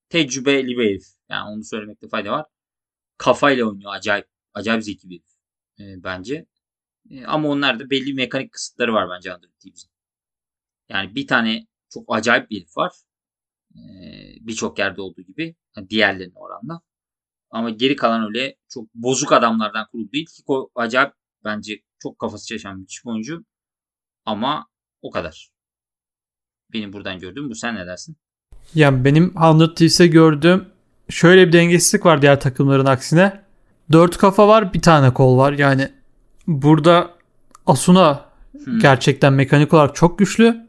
tecrübeli 0.09 0.77
bir 0.77 0.85
herif. 0.85 1.05
Yani 1.29 1.49
onu 1.49 1.63
söylemekte 1.63 2.07
fayda 2.07 2.31
var. 2.31 2.45
Kafayla 3.17 3.65
oynuyor. 3.65 3.93
Acayip. 3.93 4.38
Acayip 4.53 4.83
zeki 4.83 5.09
bir. 5.09 5.21
E, 5.79 6.03
bence. 6.03 6.45
E, 7.09 7.25
ama 7.25 7.49
onlar 7.49 7.79
da 7.79 7.89
belli 7.89 8.13
mekanik 8.13 8.51
kısıtları 8.51 8.93
var 8.93 9.09
bence 9.09 9.29
100 9.29 9.39
Thieves'in. 9.59 9.89
Yani 10.89 11.15
bir 11.15 11.27
tane 11.27 11.67
çok 11.89 12.15
acayip 12.15 12.49
bir 12.49 12.57
herif 12.57 12.77
var. 12.77 12.91
E, 13.75 13.79
Birçok 14.41 14.79
yerde 14.79 15.01
olduğu 15.01 15.21
gibi. 15.21 15.55
Yani 15.77 15.89
diğerlerine 15.89 16.39
oranla. 16.39 16.81
Ama 17.49 17.69
geri 17.69 17.95
kalan 17.95 18.27
öyle 18.27 18.55
çok 18.69 18.93
bozuk 18.93 19.31
adamlardan 19.33 19.87
kurulu 19.91 20.11
değil. 20.11 20.27
Kiko 20.35 20.71
acayip 20.75 21.13
bence 21.43 21.81
çok 21.99 22.19
kafası 22.19 22.47
çalışan 22.47 22.81
bir 22.81 23.01
oyuncu. 23.05 23.45
Ama 24.25 24.67
o 25.01 25.11
kadar. 25.11 25.49
Benim 26.73 26.93
buradan 26.93 27.19
gördüğüm 27.19 27.49
bu. 27.49 27.55
Sen 27.55 27.75
ne 27.75 27.87
dersin? 27.87 28.17
Yani 28.75 29.05
benim 29.05 29.33
100 29.59 29.75
Thieves'e 29.75 30.07
gördüğüm 30.07 30.67
şöyle 31.09 31.47
bir 31.47 31.53
dengesizlik 31.53 32.05
var 32.05 32.21
diğer 32.21 32.39
takımların 32.39 32.85
aksine. 32.85 33.48
Dört 33.91 34.17
kafa 34.17 34.47
var 34.47 34.73
bir 34.73 34.81
tane 34.81 35.13
kol 35.13 35.37
var. 35.37 35.53
Yani 35.53 35.89
burada 36.47 37.09
Asuna 37.65 38.25
hmm. 38.65 38.79
gerçekten 38.79 39.33
mekanik 39.33 39.73
olarak 39.73 39.95
çok 39.95 40.19
güçlü. 40.19 40.67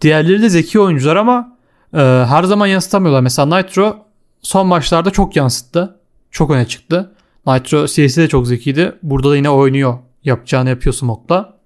Diğerleri 0.00 0.42
de 0.42 0.48
zeki 0.48 0.80
oyuncular 0.80 1.16
ama 1.16 1.58
e, 1.94 1.98
her 2.00 2.42
zaman 2.44 2.66
yansıtamıyorlar. 2.66 3.20
Mesela 3.20 3.56
Nitro 3.56 4.06
son 4.42 4.66
maçlarda 4.66 5.10
çok 5.10 5.36
yansıttı. 5.36 5.96
Çok 6.30 6.50
öne 6.50 6.68
çıktı. 6.68 7.12
Nitro 7.46 7.86
CS'de 7.86 8.22
de 8.22 8.28
çok 8.28 8.46
zekiydi. 8.46 8.98
Burada 9.02 9.30
da 9.30 9.36
yine 9.36 9.50
oynuyor. 9.50 9.98
Yapacağını 10.24 10.68
yapıyor 10.68 10.94
Smoke'la. 10.94 11.58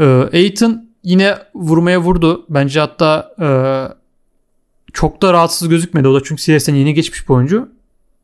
Ee, 0.00 0.04
Aiton 0.32 0.90
yine 1.02 1.38
vurmaya 1.54 2.00
vurdu. 2.00 2.46
Bence 2.48 2.80
hatta 2.80 3.34
e, 3.40 3.48
çok 4.92 5.22
da 5.22 5.32
rahatsız 5.32 5.68
gözükmedi. 5.68 6.08
O 6.08 6.14
da 6.14 6.22
çünkü 6.24 6.42
CS'den 6.42 6.74
yeni 6.74 6.94
geçmiş 6.94 7.28
bir 7.28 7.34
oyuncu. 7.34 7.68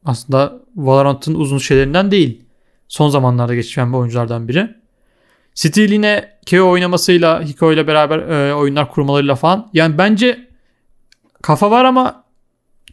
Aslında 0.04 0.60
Valorant'ın 0.76 1.34
uzun 1.34 1.58
şeylerinden 1.58 2.10
değil. 2.10 2.44
Son 2.88 3.08
zamanlarda 3.08 3.54
geçen 3.54 3.92
bir 3.92 3.98
oyunculardan 3.98 4.48
biri. 4.48 4.74
Steel 5.54 5.90
yine 5.90 6.38
KO 6.50 6.70
oynamasıyla, 6.70 7.42
Hiko 7.42 7.72
ile 7.72 7.86
beraber 7.86 8.18
e, 8.18 8.54
oyunlar 8.54 8.90
kurmalarıyla 8.90 9.34
falan. 9.34 9.70
Yani 9.72 9.98
bence 9.98 10.48
kafa 11.42 11.70
var 11.70 11.84
ama 11.84 12.24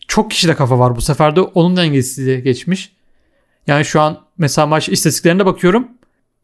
çok 0.07 0.31
kişide 0.31 0.55
kafa 0.55 0.79
var 0.79 0.95
bu 0.95 1.01
sefer 1.01 1.35
de 1.35 1.41
onun 1.41 1.77
dengesizliği 1.77 2.43
geçmiş. 2.43 2.91
Yani 3.67 3.85
şu 3.85 4.01
an 4.01 4.19
mesela 4.37 4.67
maç 4.67 4.89
istatistiklerine 4.89 5.45
bakıyorum. 5.45 5.87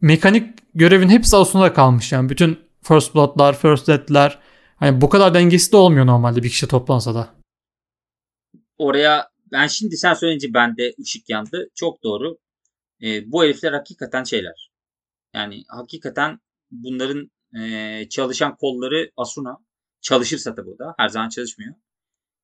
Mekanik 0.01 0.49
görevin 0.75 1.09
hepsi 1.09 1.37
Asun'da 1.37 1.73
kalmış. 1.73 2.11
Yani 2.11 2.29
bütün 2.29 2.59
First 2.83 3.15
Blood'lar, 3.15 3.57
First 3.57 3.87
Death'ler 3.87 4.39
hani 4.75 5.01
bu 5.01 5.09
kadar 5.09 5.33
dengesiz 5.33 5.71
de 5.71 5.77
olmuyor 5.77 6.05
normalde 6.05 6.43
bir 6.43 6.49
kişi 6.49 6.67
toplansa 6.67 7.15
da. 7.15 7.27
Oraya 8.77 9.27
ben 9.51 9.67
şimdi 9.67 9.97
sen 9.97 10.13
söyleyince 10.13 10.53
bende 10.53 10.95
ışık 11.01 11.29
yandı. 11.29 11.69
Çok 11.75 12.03
doğru. 12.03 12.37
E, 13.03 13.31
bu 13.31 13.43
herifler 13.43 13.73
hakikaten 13.73 14.23
şeyler. 14.23 14.71
Yani 15.33 15.63
hakikaten 15.67 16.39
bunların 16.71 17.31
e, 17.59 18.09
çalışan 18.09 18.55
kolları 18.57 19.11
Asuna. 19.17 19.57
Çalışırsa 20.01 20.55
tabii 20.55 20.69
o 20.69 20.79
da. 20.79 20.95
Her 20.97 21.09
zaman 21.09 21.29
çalışmıyor. 21.29 21.75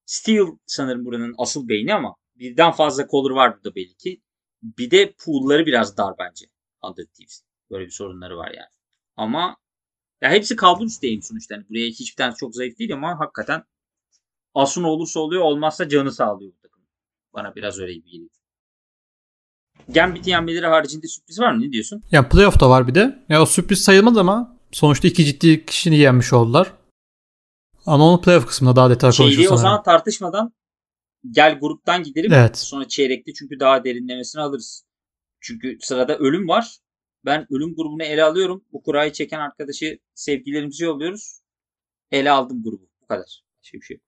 Steel 0.05 0.45
sanırım 0.65 1.05
buranın 1.05 1.35
asıl 1.37 1.67
beyni 1.67 1.93
ama 1.93 2.15
birden 2.35 2.71
fazla 2.71 3.07
kolları 3.07 3.35
var 3.35 3.55
burada 3.55 3.75
belli 3.75 3.95
ki. 3.95 4.21
Bir 4.63 4.91
de 4.91 5.13
pool'ları 5.25 5.65
biraz 5.65 5.97
dar 5.97 6.13
bence. 6.19 6.45
Under 6.83 7.05
Thieves. 7.05 7.43
Böyle 7.71 7.85
bir 7.85 7.91
sorunları 7.91 8.37
var 8.37 8.51
yani. 8.51 8.69
Ama 9.15 9.57
ya 10.21 10.31
hepsi 10.31 10.55
kalbur 10.55 10.85
üstteyim 10.85 11.21
sonuçta. 11.21 11.55
Yani 11.55 11.69
buraya 11.69 11.87
hiçbir 11.87 12.15
tanesi 12.15 12.37
çok 12.37 12.55
zayıf 12.55 12.79
değil 12.79 12.93
ama 12.93 13.19
hakikaten 13.19 13.63
Asuna 14.53 14.87
olursa 14.91 15.19
oluyor 15.19 15.41
olmazsa 15.41 15.89
canı 15.89 16.11
sağlıyor. 16.11 16.53
Bana 17.34 17.56
biraz 17.56 17.80
öyle 17.80 17.94
gibi 17.94 18.10
geliyor. 18.10 18.30
Gambit'in 19.89 20.32
yenmeleri 20.32 20.65
haricinde 20.65 21.08
sürpriz 21.08 21.39
var 21.39 21.52
mı? 21.52 21.62
Ne 21.62 21.72
diyorsun? 21.72 22.04
Ya 22.12 22.30
playoff'ta 22.30 22.70
var 22.70 22.88
bir 22.88 22.96
de. 22.96 23.26
Ya 23.30 23.41
o 23.41 23.46
sürpriz 23.46 23.84
sayılmaz 23.84 24.17
ama 24.17 24.58
sonuçta 24.72 25.08
iki 25.08 25.26
ciddi 25.26 25.65
kişini 25.65 25.98
yenmiş 25.98 26.34
oldular. 26.34 26.74
Ama 27.86 28.10
onu 28.10 28.22
playoff 28.22 28.48
kısmında 28.48 28.76
daha 28.76 28.89
detaylı 28.89 29.17
konuşuruz 29.17 29.36
Çeyreği 29.36 29.50
o 29.54 29.58
zaman 29.58 29.84
tartışmadan 29.84 30.54
gel 31.32 31.60
gruptan 31.60 32.04
gidelim. 32.04 32.34
Evet. 32.34 32.58
Sonra 32.58 32.88
çeyrekte 32.88 33.34
çünkü 33.34 33.60
daha 33.60 33.84
derinlemesine 33.84 34.41
alırız. 34.41 34.86
Çünkü 35.39 35.78
sırada 35.82 36.17
ölüm 36.17 36.48
var. 36.48 36.78
Ben 37.26 37.48
ölüm 37.50 37.76
grubunu 37.76 38.04
ele 38.04 38.24
alıyorum. 38.24 38.65
Bu 38.72 38.84
kurayı 38.84 39.12
çeken 39.12 39.39
arkadaşı 39.39 40.00
sevgilerimizi 40.15 40.84
yolluyoruz. 40.84 41.41
Ele 42.12 42.32
aldım 42.32 42.63
grubu. 42.63 42.89
Bu 43.02 43.08
kadar. 43.08 43.44
Başka 43.60 43.78
bir 43.78 43.84
şey 43.84 43.96
yok. 43.96 44.04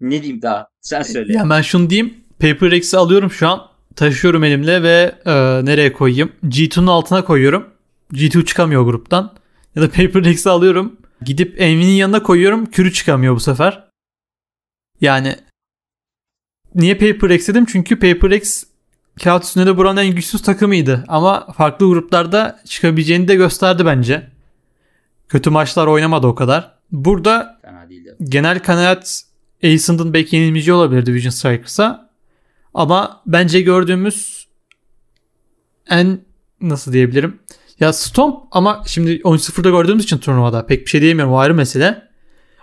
Ne 0.00 0.22
diyeyim 0.22 0.42
daha? 0.42 0.68
Sen 0.80 1.02
söyle. 1.02 1.32
Ya 1.32 1.50
ben 1.50 1.62
şunu 1.62 1.90
diyeyim. 1.90 2.14
Paper 2.40 2.70
Rex'i 2.70 2.96
alıyorum 2.96 3.30
şu 3.30 3.48
an. 3.48 3.70
Taşıyorum 3.96 4.44
elimle 4.44 4.82
ve 4.82 5.14
e, 5.26 5.32
nereye 5.64 5.92
koyayım? 5.92 6.32
G2'nun 6.44 6.86
altına 6.86 7.24
koyuyorum. 7.24 7.68
G2 8.12 8.44
çıkamıyor 8.44 8.82
gruptan. 8.82 9.32
Ya 9.74 9.82
da 9.82 9.86
Paper 9.88 10.24
Rex'i 10.24 10.50
alıyorum. 10.50 10.96
Gidip 11.22 11.60
Envy'nin 11.60 11.92
yanına 11.92 12.22
koyuyorum. 12.22 12.66
Kürü 12.66 12.92
çıkamıyor 12.92 13.34
bu 13.34 13.40
sefer. 13.40 13.84
Yani 15.00 15.36
niye 16.74 16.94
Paper 16.94 17.30
Rex 17.30 17.48
dedim? 17.48 17.64
Çünkü 17.64 17.98
Paper 17.98 18.30
Rex 18.30 18.64
kağıt 19.22 19.44
üstünde 19.44 19.66
de 19.66 19.76
buranın 19.76 20.00
en 20.00 20.14
güçsüz 20.14 20.42
takımıydı. 20.42 21.04
Ama 21.08 21.52
farklı 21.52 21.86
gruplarda 21.86 22.60
çıkabileceğini 22.64 23.28
de 23.28 23.34
gösterdi 23.34 23.86
bence. 23.86 24.30
Kötü 25.28 25.50
maçlar 25.50 25.86
oynamadı 25.86 26.26
o 26.26 26.34
kadar. 26.34 26.74
Burada 26.92 27.60
genel 28.24 28.62
kanaat 28.62 29.22
Ascend'ın 29.64 30.14
belki 30.14 30.36
yenilmeyeceği 30.36 30.74
olabilir 30.74 31.06
Division 31.06 31.30
Strikers'a. 31.30 32.10
Ama 32.74 33.22
bence 33.26 33.60
gördüğümüz 33.60 34.46
en 35.90 36.20
nasıl 36.60 36.92
diyebilirim? 36.92 37.40
Ya 37.80 37.92
Stomp 37.92 38.44
ama 38.50 38.82
şimdi 38.86 39.16
13-0'da 39.16 39.70
gördüğümüz 39.70 40.04
için 40.04 40.18
turnuvada 40.18 40.66
pek 40.66 40.84
bir 40.84 40.90
şey 40.90 41.00
diyemiyorum 41.00 41.34
o 41.34 41.38
ayrı 41.38 41.54
mesele. 41.54 42.10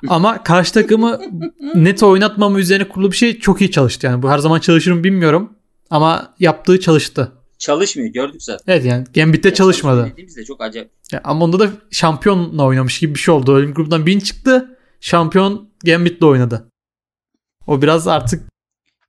Ama 0.08 0.44
karşı 0.44 0.74
takımı 0.74 1.22
net 1.76 2.04
oynatmama 2.04 2.60
üzerine 2.60 2.88
kurulu 2.88 3.12
bir 3.12 3.18
şey 3.18 3.40
çok 3.40 3.62
iyi 3.62 3.72
çalıştı. 3.72 4.08
Yani 4.08 4.24
bu 4.24 4.30
her 4.30 4.38
zaman 4.38 4.60
çalışır 4.60 4.92
mı 4.92 5.04
bilmiyorum. 5.04 5.54
Ama 5.90 6.34
yaptığı 6.40 6.80
çalıştı. 6.80 7.32
Çalışmıyor. 7.58 8.14
Gördük 8.14 8.44
zaten. 8.44 8.74
Evet 8.74 8.86
yani 8.86 9.06
Gambit'te 9.16 9.54
çalışmadı. 9.54 10.10
Dediğimizde 10.12 10.46
çok 10.46 10.62
acayip. 10.62 10.90
Ya 11.12 11.22
ama 11.24 11.46
onda 11.46 11.60
da 11.60 11.70
şampiyonla 11.92 12.64
oynamış 12.64 13.00
gibi 13.00 13.14
bir 13.14 13.20
şey 13.20 13.34
oldu. 13.34 13.56
Ölüm 13.56 13.74
grubundan 13.74 14.06
bin 14.06 14.20
çıktı. 14.20 14.78
Şampiyon 15.02 15.70
Gambit'le 15.86 16.24
oynadı. 16.24 16.68
O 17.68 17.82
biraz 17.82 18.08
artık 18.08 18.50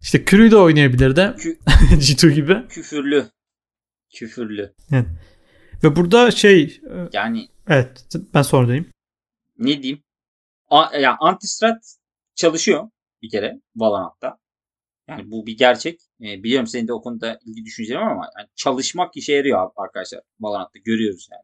işte 0.01 0.25
Curry 0.29 0.51
de 0.51 0.57
oynayabilirdi. 0.57 1.21
Kü- 1.21 1.59
G2 1.95 2.31
gibi. 2.35 2.69
küfürlü. 2.69 3.27
Küfürlü. 4.11 4.75
Ve 5.85 5.97
burada 5.97 6.31
şey 6.31 6.63
e, 6.63 7.09
Yani 7.13 7.49
evet 7.69 8.05
ben 8.35 8.43
sonradayım. 8.43 8.87
ne 9.59 9.83
diyeyim? 9.83 10.03
A, 10.71 10.97
ya 10.99 11.17
Antistrat 11.21 11.97
çalışıyor 12.35 12.91
bir 13.23 13.31
kere 13.31 13.61
Valorant'ta. 13.77 14.39
Yani 15.09 15.31
bu 15.31 15.47
bir 15.47 15.57
gerçek. 15.57 16.01
E, 16.21 16.43
biliyorum 16.43 16.67
senin 16.67 16.89
de 16.89 16.93
o 16.93 17.03
konuda 17.03 17.39
ilgi 17.45 17.65
düşüncelerin 17.65 18.03
var 18.07 18.11
ama 18.13 18.31
yani 18.39 18.49
çalışmak 18.57 19.17
işe 19.17 19.33
yarıyor 19.33 19.59
abi 19.63 19.73
arkadaşlar. 19.77 20.21
Valorant'ta 20.41 20.79
görüyoruz 20.79 21.29
yani. 21.33 21.43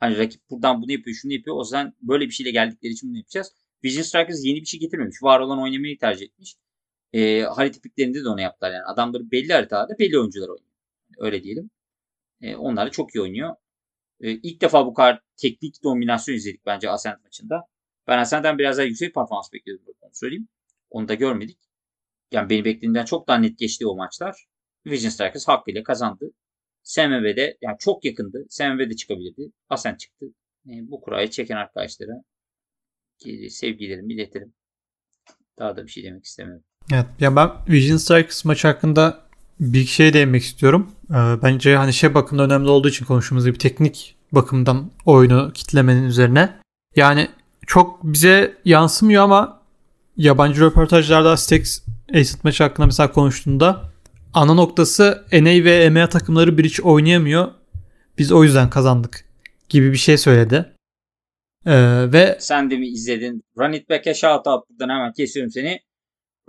Hani 0.00 0.18
rakip 0.18 0.50
buradan 0.50 0.82
bunu 0.82 0.92
yapıyor, 0.92 1.16
şunu 1.16 1.32
yapıyor. 1.32 1.56
O 1.56 1.60
yüzden 1.62 1.92
böyle 2.02 2.24
bir 2.26 2.30
şeyle 2.30 2.50
geldikleri 2.50 2.92
için 2.92 3.08
bunu 3.10 3.18
yapacağız. 3.18 3.52
Vision 3.84 4.02
Strikers 4.02 4.44
yeni 4.44 4.60
bir 4.60 4.66
şey 4.66 4.80
getirmemiş. 4.80 5.22
Var 5.22 5.40
olan 5.40 5.62
oynamayı 5.62 5.98
tercih 5.98 6.26
etmiş. 6.26 6.56
E, 7.12 7.42
harita 7.42 7.80
piklerinde 7.80 8.24
de 8.24 8.28
onu 8.28 8.40
yaptılar 8.40 8.72
yani. 8.72 8.84
Adamları 8.84 9.30
belli 9.30 9.52
haritalarda 9.52 9.98
belli 9.98 10.18
oyuncular 10.18 10.48
oynuyor. 10.48 10.72
Öyle 11.18 11.42
diyelim. 11.42 11.70
E, 12.40 12.56
onlar 12.56 12.86
da 12.86 12.90
çok 12.90 13.14
iyi 13.14 13.22
oynuyor. 13.22 13.56
E, 14.20 14.30
ilk 14.30 14.60
defa 14.60 14.86
bu 14.86 14.94
kadar 14.94 15.20
teknik 15.36 15.82
dominasyon 15.84 16.36
izledik 16.36 16.66
bence 16.66 16.90
Ascent 16.90 17.24
maçında. 17.24 17.62
Ben 18.06 18.18
Ascent'ten 18.18 18.58
biraz 18.58 18.78
daha 18.78 18.86
yüksek 18.86 19.14
performans 19.14 19.52
bekliyordum. 19.52 19.94
Onu 20.00 20.10
söyleyeyim. 20.14 20.48
Onu 20.90 21.08
da 21.08 21.14
görmedik. 21.14 21.58
Yani 22.32 22.50
beni 22.50 22.64
beklediğimden 22.64 23.04
çok 23.04 23.28
daha 23.28 23.38
net 23.38 23.58
geçti 23.58 23.86
o 23.86 23.96
maçlar. 23.96 24.46
Vision 24.86 25.10
Strikers 25.10 25.48
hakkıyla 25.48 25.82
kazandı. 25.82 26.32
SMV'de 26.82 27.58
yani 27.62 27.76
çok 27.78 28.04
yakındı. 28.04 28.46
SMV'de 28.48 28.96
çıkabilirdi. 28.96 29.52
Ascent 29.68 30.00
çıktı. 30.00 30.26
E, 30.66 30.70
bu 30.90 31.00
kurayı 31.00 31.30
çeken 31.30 31.56
arkadaşlara 31.56 32.22
sevgilerimi 33.50 34.14
iletirim. 34.14 34.52
Daha 35.58 35.76
da 35.76 35.86
bir 35.86 35.90
şey 35.90 36.04
demek 36.04 36.24
istemiyorum. 36.24 36.64
Evet 36.92 37.06
ya 37.20 37.36
ben 37.36 37.50
Vision 37.68 37.96
Strikers 37.96 38.44
maçı 38.44 38.68
hakkında 38.68 39.20
bir 39.60 39.84
şey 39.86 40.12
değinmek 40.12 40.42
istiyorum. 40.42 40.90
Ee, 41.10 41.14
bence 41.42 41.76
hani 41.76 41.92
şey 41.92 42.14
bakımda 42.14 42.42
önemli 42.42 42.68
olduğu 42.68 42.88
için 42.88 43.04
konuştuğumuz 43.04 43.44
gibi 43.44 43.58
teknik 43.58 44.16
bakımdan 44.32 44.90
oyunu 45.06 45.50
kitlemenin 45.54 46.04
üzerine. 46.04 46.58
Yani 46.96 47.28
çok 47.66 48.04
bize 48.04 48.56
yansımıyor 48.64 49.24
ama 49.24 49.60
yabancı 50.16 50.60
röportajlarda 50.60 51.36
Stax 51.36 51.82
Acid 52.14 52.38
maçı 52.44 52.62
hakkında 52.62 52.86
mesela 52.86 53.12
konuştuğunda 53.12 53.92
ana 54.34 54.54
noktası 54.54 55.24
NA 55.32 55.64
ve 55.64 55.84
EMEA 55.84 56.08
takımları 56.08 56.58
bir 56.58 56.64
hiç 56.64 56.80
oynayamıyor. 56.80 57.48
Biz 58.18 58.32
o 58.32 58.44
yüzden 58.44 58.70
kazandık 58.70 59.24
gibi 59.68 59.92
bir 59.92 59.96
şey 59.96 60.18
söyledi. 60.18 60.71
Ee, 61.66 62.12
ve 62.12 62.36
Sen 62.40 62.70
de 62.70 62.76
mi 62.76 62.88
izledin? 62.88 63.44
Run 63.58 63.72
It 63.72 63.90
Back'e 63.90 64.14
shout 64.14 64.46
out 64.46 64.70
buradan 64.70 64.88
hemen 64.88 65.12
kesiyorum 65.12 65.50
seni. 65.50 65.80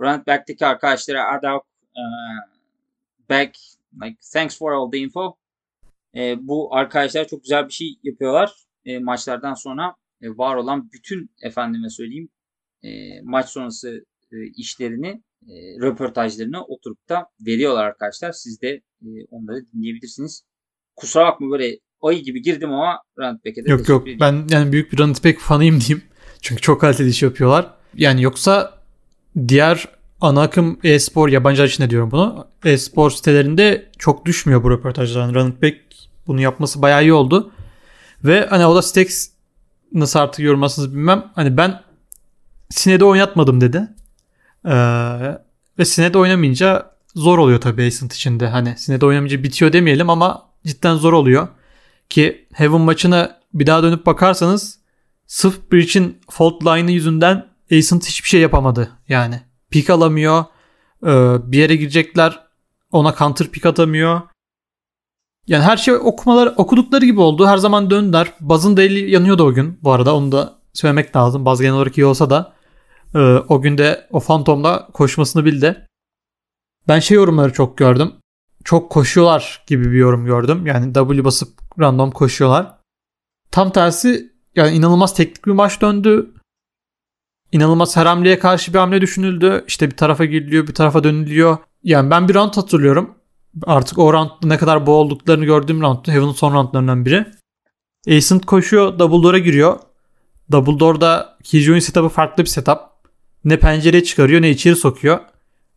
Run 0.00 0.18
It 0.18 0.26
Back'teki 0.26 0.66
arkadaşlara 0.66 1.38
Adok 1.38 1.66
uh, 1.96 2.54
Back 3.30 3.56
like 4.02 4.16
thanks 4.32 4.58
for 4.58 4.72
all 4.72 4.90
the 4.90 4.98
info. 4.98 5.36
E, 6.16 6.48
bu 6.48 6.76
arkadaşlar 6.76 7.26
çok 7.28 7.42
güzel 7.42 7.68
bir 7.68 7.72
şey 7.72 7.98
yapıyorlar. 8.02 8.52
E, 8.84 8.98
maçlardan 8.98 9.54
sonra 9.54 9.94
e, 10.22 10.28
var 10.28 10.56
olan 10.56 10.90
bütün 10.92 11.30
efendime 11.42 11.90
söyleyeyim 11.90 12.28
e, 12.84 13.20
maç 13.22 13.48
sonrası 13.48 14.04
e, 14.32 14.36
işlerini, 14.56 15.22
e, 15.48 15.54
röportajlarını 15.80 16.64
oturup 16.64 17.08
da 17.08 17.26
veriyorlar 17.40 17.84
arkadaşlar. 17.84 18.32
Siz 18.32 18.62
de 18.62 18.68
e, 19.02 19.08
onları 19.30 19.72
dinleyebilirsiniz. 19.72 20.44
Kusura 20.96 21.26
bakma 21.26 21.50
böyle 21.50 21.78
ayı 22.08 22.22
gibi 22.22 22.42
girdim 22.42 22.72
ama 22.72 22.98
Run 23.18 23.34
It 23.34 23.44
Back'e 23.44 23.64
de 23.64 23.70
Yok 23.70 23.88
yok 23.88 24.06
ben 24.20 24.44
yani 24.50 24.72
büyük 24.72 24.92
bir 24.92 24.98
Runit 24.98 25.24
Back 25.24 25.40
fanıyım 25.40 25.80
diyeyim. 25.80 26.04
Çünkü 26.40 26.62
çok 26.62 26.80
kaliteli 26.80 27.08
iş 27.08 27.22
yapıyorlar. 27.22 27.70
Yani 27.94 28.22
yoksa 28.22 28.78
diğer 29.48 29.88
ana 30.20 30.42
akım 30.42 30.78
e-spor 30.84 31.28
yabancılar 31.28 31.66
için 31.66 31.84
de 31.84 31.90
diyorum 31.90 32.10
bunu. 32.10 32.46
E-spor 32.64 33.10
sitelerinde 33.10 33.90
çok 33.98 34.26
düşmüyor 34.26 34.62
bu 34.62 34.70
röportajların. 34.70 35.34
Runit 35.34 35.62
Back 35.62 35.76
bunu 36.26 36.40
yapması 36.40 36.82
bayağı 36.82 37.02
iyi 37.02 37.12
oldu. 37.12 37.52
Ve 38.24 38.46
hani 38.50 38.66
o 38.66 38.74
da 38.74 38.82
Stax 38.82 39.28
nasıl 39.92 40.18
artık 40.18 40.44
yorumlarsınız 40.44 40.92
bilmem. 40.94 41.24
Hani 41.34 41.56
ben 41.56 41.80
Sine'de 42.70 43.04
oynatmadım 43.04 43.60
dedi. 43.60 43.88
Ee, 44.66 44.72
ve 45.78 45.84
Sine'de 45.84 46.18
oynamayınca 46.18 46.90
zor 47.14 47.38
oluyor 47.38 47.60
tabii 47.60 47.86
Ascent 47.86 48.14
içinde. 48.14 48.48
Hani 48.48 48.74
Sine'de 48.76 49.06
oynamayınca 49.06 49.42
bitiyor 49.42 49.72
demeyelim 49.72 50.10
ama 50.10 50.42
cidden 50.66 50.94
zor 50.94 51.12
oluyor. 51.12 51.48
Ki 52.08 52.48
Heaven 52.52 52.80
maçına 52.80 53.40
bir 53.54 53.66
daha 53.66 53.82
dönüp 53.82 54.06
bakarsanız 54.06 54.78
sırf 55.26 55.72
Breach'in 55.72 56.18
fault 56.30 56.62
line'ı 56.62 56.90
yüzünden 56.90 57.46
Ascent 57.72 58.06
hiçbir 58.06 58.28
şey 58.28 58.40
yapamadı. 58.40 58.90
Yani 59.08 59.40
pick 59.70 59.90
alamıyor. 59.90 60.44
Ee, 61.02 61.36
bir 61.52 61.58
yere 61.58 61.76
girecekler 61.76 62.40
ona 62.92 63.14
counter 63.18 63.48
pick 63.48 63.66
atamıyor. 63.66 64.20
Yani 65.46 65.62
her 65.62 65.76
şey 65.76 65.94
okumaları 65.94 66.50
okudukları 66.56 67.04
gibi 67.04 67.20
oldu. 67.20 67.46
Her 67.46 67.56
zaman 67.56 67.90
döndüler. 67.90 68.32
Bazın 68.40 68.76
da 68.76 68.82
eli 68.82 69.10
yanıyordu 69.10 69.44
o 69.44 69.52
gün. 69.52 69.78
Bu 69.82 69.92
arada 69.92 70.16
onu 70.16 70.32
da 70.32 70.58
söylemek 70.72 71.16
lazım. 71.16 71.44
Baz 71.44 71.60
genel 71.60 71.74
olarak 71.74 71.98
iyi 71.98 72.04
olsa 72.04 72.30
da 72.30 72.52
e, 73.14 73.18
o 73.48 73.60
günde 73.62 74.06
o 74.10 74.20
Phantom'da 74.20 74.88
koşmasını 74.92 75.44
bildi. 75.44 75.86
Ben 76.88 76.98
şey 76.98 77.14
yorumları 77.14 77.52
çok 77.52 77.78
gördüm. 77.78 78.12
Çok 78.64 78.90
koşuyorlar 78.90 79.64
gibi 79.66 79.92
bir 79.92 79.96
yorum 79.96 80.26
gördüm. 80.26 80.66
Yani 80.66 80.94
W 80.94 81.24
basıp 81.24 81.48
random 81.80 82.10
koşuyorlar. 82.10 82.78
Tam 83.50 83.72
tersi 83.72 84.32
yani 84.56 84.76
inanılmaz 84.76 85.14
teknik 85.14 85.46
bir 85.46 85.52
maç 85.52 85.80
döndü. 85.80 86.30
İnanılmaz 87.52 87.96
her 87.96 88.06
hamleye 88.06 88.38
karşı 88.38 88.74
bir 88.74 88.78
hamle 88.78 89.00
düşünüldü. 89.00 89.64
İşte 89.68 89.90
bir 89.90 89.96
tarafa 89.96 90.24
giriliyor, 90.24 90.66
bir 90.66 90.74
tarafa 90.74 91.04
dönülüyor. 91.04 91.56
Yani 91.82 92.10
ben 92.10 92.28
bir 92.28 92.34
round 92.34 92.54
hatırlıyorum. 92.54 93.14
Artık 93.66 93.98
o 93.98 94.12
roundda 94.12 94.34
ne 94.42 94.58
kadar 94.58 94.86
boğulduklarını 94.86 95.44
gördüğüm 95.44 95.80
roundtu. 95.80 96.12
Heaven'ın 96.12 96.32
son 96.32 96.54
roundlarından 96.54 97.04
biri. 97.04 97.26
Ascent 98.08 98.46
koşuyor, 98.46 98.98
Dumbledore'a 98.98 99.38
giriyor. 99.38 99.78
Dumbledore'da 100.50 101.38
Killjoy'un 101.44 101.80
setup'ı 101.80 102.08
farklı 102.08 102.44
bir 102.44 102.48
setup. 102.48 102.78
Ne 103.44 103.58
pencereye 103.58 104.04
çıkarıyor 104.04 104.42
ne 104.42 104.50
içeri 104.50 104.76
sokuyor. 104.76 105.18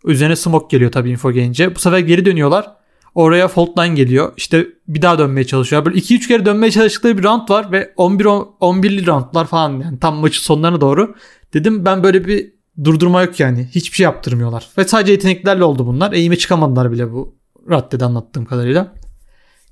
Üzerine 0.05 0.35
smoke 0.35 0.67
geliyor 0.69 0.91
tabii 0.91 1.11
info 1.11 1.31
gelince. 1.31 1.75
Bu 1.75 1.79
sefer 1.79 1.99
geri 1.99 2.25
dönüyorlar. 2.25 2.76
Oraya 3.17 3.47
fault 3.47 3.79
line 3.79 3.95
geliyor. 3.95 4.33
İşte 4.37 4.67
bir 4.87 5.01
daha 5.01 5.19
dönmeye 5.19 5.43
çalışıyor. 5.43 5.85
Böyle 5.85 5.97
2-3 5.97 6.27
kere 6.27 6.45
dönmeye 6.45 6.71
çalıştıkları 6.71 7.17
bir 7.17 7.23
round 7.23 7.49
var 7.49 7.71
ve 7.71 7.93
11 7.97 8.25
11'li 8.25 9.07
roundlar 9.07 9.47
falan 9.47 9.79
yani 9.79 9.99
tam 9.99 10.15
maçın 10.15 10.41
sonlarına 10.41 10.81
doğru. 10.81 11.15
Dedim 11.53 11.85
ben 11.85 12.03
böyle 12.03 12.27
bir 12.27 12.53
durdurma 12.83 13.23
yok 13.23 13.39
yani. 13.39 13.67
Hiçbir 13.75 13.95
şey 13.95 14.03
yaptırmıyorlar. 14.03 14.67
Ve 14.77 14.83
sadece 14.83 15.11
yeteneklerle 15.11 15.63
oldu 15.63 15.87
bunlar. 15.87 16.13
Eğime 16.13 16.35
çıkamadılar 16.35 16.91
bile 16.91 17.11
bu 17.11 17.35
raddede 17.69 18.05
anlattığım 18.05 18.45
kadarıyla. 18.45 18.93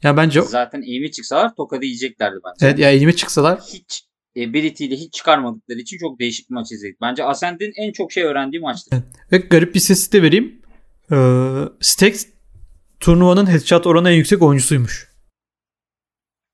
Ya 0.03 0.17
bence 0.17 0.41
Zaten 0.41 0.81
eğimi 0.81 1.11
çıksalar 1.11 1.55
tokadı 1.55 1.85
yiyeceklerdi 1.85 2.35
bence. 2.45 2.65
evet 2.67 2.79
ya 2.79 2.91
eğime 2.91 3.15
çıksalar 3.15 3.59
Hiç 3.73 4.03
ability 4.37 4.85
ile 4.85 4.95
hiç 4.95 5.13
çıkarmadıkları 5.13 5.79
için 5.79 5.97
çok 5.97 6.19
değişik 6.19 6.49
bir 6.49 6.55
maç 6.55 6.71
izledik. 6.71 7.01
Bence 7.01 7.23
Ascend'in 7.23 7.73
en 7.77 7.91
çok 7.91 8.11
şey 8.11 8.23
öğrendiği 8.23 8.61
maçtı. 8.61 9.03
ve 9.31 9.37
garip 9.37 9.75
bir 9.75 9.79
sesi 9.79 10.11
de 10.11 10.21
vereyim. 10.21 10.61
Ee, 11.11 11.15
Stax 11.81 12.25
turnuvanın 12.99 13.47
headshot 13.51 13.87
oranı 13.87 14.09
en 14.09 14.15
yüksek 14.15 14.41
oyuncusuymuş. 14.41 15.09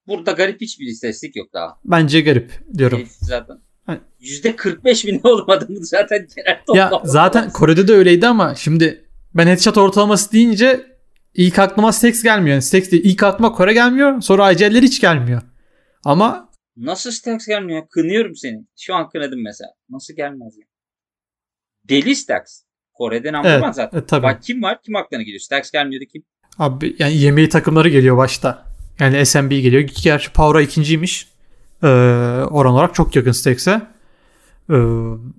Burada 0.08 0.32
garip 0.32 0.62
hiçbir 0.62 0.86
istatistik 0.88 1.36
yok 1.36 1.54
daha. 1.54 1.80
Bence 1.86 2.22
garip 2.22 2.52
diyorum. 2.78 2.98
Herif 3.00 3.12
zaten. 3.22 3.58
Hani- 3.86 4.00
%45 4.20 5.08
bin 5.08 5.22
olmadığını 5.24 5.86
zaten 5.86 6.28
genel 6.36 6.78
Ya 6.78 6.92
zaten 7.04 7.50
Kore'de 7.50 7.88
de 7.88 7.94
öyleydi 7.94 8.28
ama 8.28 8.56
şimdi 8.56 9.06
ben 9.36 9.48
headshot 9.48 9.78
ortalaması 9.78 10.32
deyince 10.32 10.98
ilk 11.34 11.60
aklıma 11.60 11.92
Stax 11.92 12.24
gelmiyor. 12.24 12.54
Yani 12.54 12.62
Stax 12.62 12.92
değil. 12.92 13.04
İlk 13.06 13.24
aklıma 13.24 13.52
Kore 13.52 13.74
gelmiyor. 13.74 14.22
Sonra 14.22 14.52
IGL'ler 14.52 14.84
hiç 14.84 15.02
gelmiyor. 15.02 15.42
Ama 16.06 16.52
Nasıl 16.78 17.12
Stax 17.12 17.48
gelmiyor? 17.48 17.88
Kınıyorum 17.90 18.36
seni. 18.36 18.66
Şu 18.80 18.96
an 18.96 19.10
kınadım 19.10 19.44
mesela. 19.44 19.70
Nasıl 19.90 20.14
gelmez 20.14 20.58
ya? 20.58 20.66
Deli 21.90 22.16
Stax. 22.16 22.64
Kore'de 23.02 23.34
number 23.34 23.50
Evet, 23.50 23.64
one 23.64 23.74
zaten. 23.74 24.00
e, 24.00 24.06
tabii. 24.06 24.24
Bak 24.24 24.44
kim 24.44 24.64
var? 24.64 24.82
Kim 24.82 24.96
aklına 24.96 25.22
geliyor? 25.22 25.40
Stax 25.40 25.72
gelmiyordu 25.72 26.06
kim? 26.06 26.24
abi 26.60 26.96
yani 27.00 27.18
yemeği 27.18 27.50
takımları 27.50 27.90
geliyor 27.90 28.18
başta. 28.18 28.66
Yani 29.00 29.26
SMB 29.26 29.50
geliyor. 29.50 29.82
Gerçi 30.04 30.34
Power'a 30.34 30.62
ikinciymiş. 30.62 31.28
Ee, 31.84 31.88
oran 32.52 32.74
olarak 32.74 32.96
çok 32.96 33.16
yakın 33.16 33.32
Stax'e. 33.32 33.82
Ee, 34.70 34.76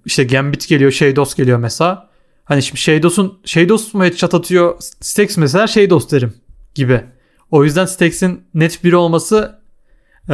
işte 0.05 0.25
Gambit 0.25 0.69
geliyor. 0.69 0.91
Shadows 0.91 1.35
geliyor 1.35 1.59
mesela. 1.59 2.11
Hani 2.45 2.63
şimdi 2.63 2.81
Shadows'un 2.81 3.41
Shadows 3.45 3.95
mu 3.95 4.05
headshot 4.05 4.35
atıyor? 4.35 4.77
Stax 5.01 5.37
mesela 5.37 5.67
Shadows 5.67 6.13
derim 6.13 6.35
gibi. 6.75 7.05
O 7.51 7.65
yüzden 7.65 7.87
Stax'in 7.87 8.45
net 8.55 8.85
biri 8.85 8.97
olması 8.97 9.61
ee, 10.29 10.33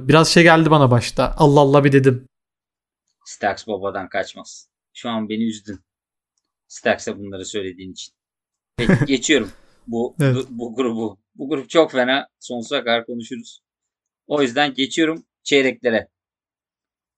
biraz 0.00 0.28
şey 0.28 0.42
geldi 0.42 0.70
bana 0.70 0.90
başta. 0.90 1.34
Allah 1.36 1.60
Allah 1.60 1.84
bir 1.84 1.92
dedim. 1.92 2.24
Stax 3.24 3.66
babadan 3.66 4.08
kaçmaz. 4.08 4.68
Şu 4.94 5.08
an 5.10 5.28
beni 5.28 5.48
üzdün. 5.48 5.80
Stax'e 6.70 7.18
bunları 7.18 7.44
söylediğin 7.44 7.92
için. 7.92 8.14
Peki 8.76 8.92
geçiyorum. 9.06 9.52
Bu, 9.86 10.14
Evet. 10.20 10.36
bu, 10.36 10.58
bu 10.58 10.74
grubu. 10.76 11.20
Bu 11.34 11.48
grup 11.48 11.70
çok 11.70 11.92
fena. 11.92 12.28
Sonsuza 12.38 12.84
kadar 12.84 13.06
konuşuruz. 13.06 13.62
O 14.26 14.42
yüzden 14.42 14.74
geçiyorum 14.74 15.26
çeyreklere. 15.42 16.08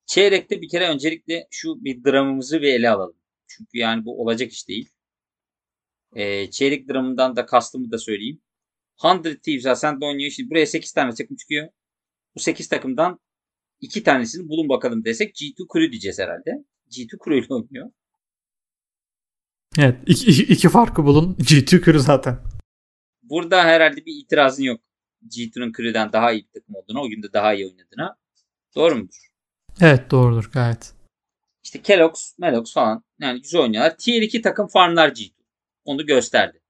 Çeyrekte 0.06 0.62
bir 0.62 0.68
kere 0.68 0.88
öncelikle 0.88 1.46
şu 1.50 1.84
bir 1.84 2.04
dramımızı 2.04 2.62
bir 2.62 2.68
ele 2.68 2.90
alalım. 2.90 3.16
Çünkü 3.46 3.78
yani 3.78 4.04
bu 4.04 4.22
olacak 4.22 4.52
iş 4.52 4.68
değil. 4.68 4.90
Ee, 6.16 6.50
çeyrek 6.50 6.88
dramından 6.88 7.36
da 7.36 7.46
kastımı 7.46 7.90
da 7.90 7.98
söyleyeyim. 7.98 8.42
100 9.24 9.40
Thieves 9.42 9.66
Ascent 9.66 10.02
oynuyor. 10.02 10.30
Şimdi 10.30 10.50
buraya 10.50 10.66
8 10.66 10.92
tane 10.92 11.14
takım 11.14 11.36
çıkıyor. 11.36 11.68
Bu 12.36 12.40
8 12.40 12.68
takımdan 12.68 13.20
2 13.80 14.02
tanesini 14.02 14.48
bulun 14.48 14.68
bakalım 14.68 15.04
desek 15.04 15.34
G2 15.34 15.54
Crew 15.72 15.90
diyeceğiz 15.90 16.18
herhalde. 16.18 16.64
G2 16.90 17.24
Crew 17.24 17.38
ile 17.38 17.54
oynuyor. 17.54 17.90
Evet. 19.78 19.96
iki, 20.06 20.42
iki, 20.42 20.68
farkı 20.68 21.04
bulun. 21.04 21.36
G2 21.40 21.80
kırı 21.80 22.00
zaten. 22.00 22.38
Burada 23.22 23.64
herhalde 23.64 23.96
bir 24.06 24.22
itirazın 24.22 24.62
yok. 24.62 24.80
G2'nun 25.28 25.72
Crew'den 25.76 26.12
daha 26.12 26.32
iyi 26.32 26.44
bir 26.44 26.60
takım 26.60 26.74
olduğuna, 26.74 27.02
o 27.02 27.08
günde 27.08 27.32
daha 27.32 27.54
iyi 27.54 27.66
oynadığına. 27.66 28.16
Doğru 28.74 28.96
mudur? 28.96 29.28
Evet 29.80 30.10
doğrudur 30.10 30.50
gayet. 30.52 30.92
İşte 31.64 31.82
Kellogg's, 31.82 32.38
Melox 32.38 32.74
falan 32.74 33.04
yani 33.18 33.42
güzel 33.42 33.60
oynuyorlar. 33.60 33.96
Tier 33.98 34.22
2 34.22 34.42
takım 34.42 34.66
farmlar 34.66 35.08
G2. 35.08 35.32
Onu 35.84 36.06
gösterdi. 36.06 36.60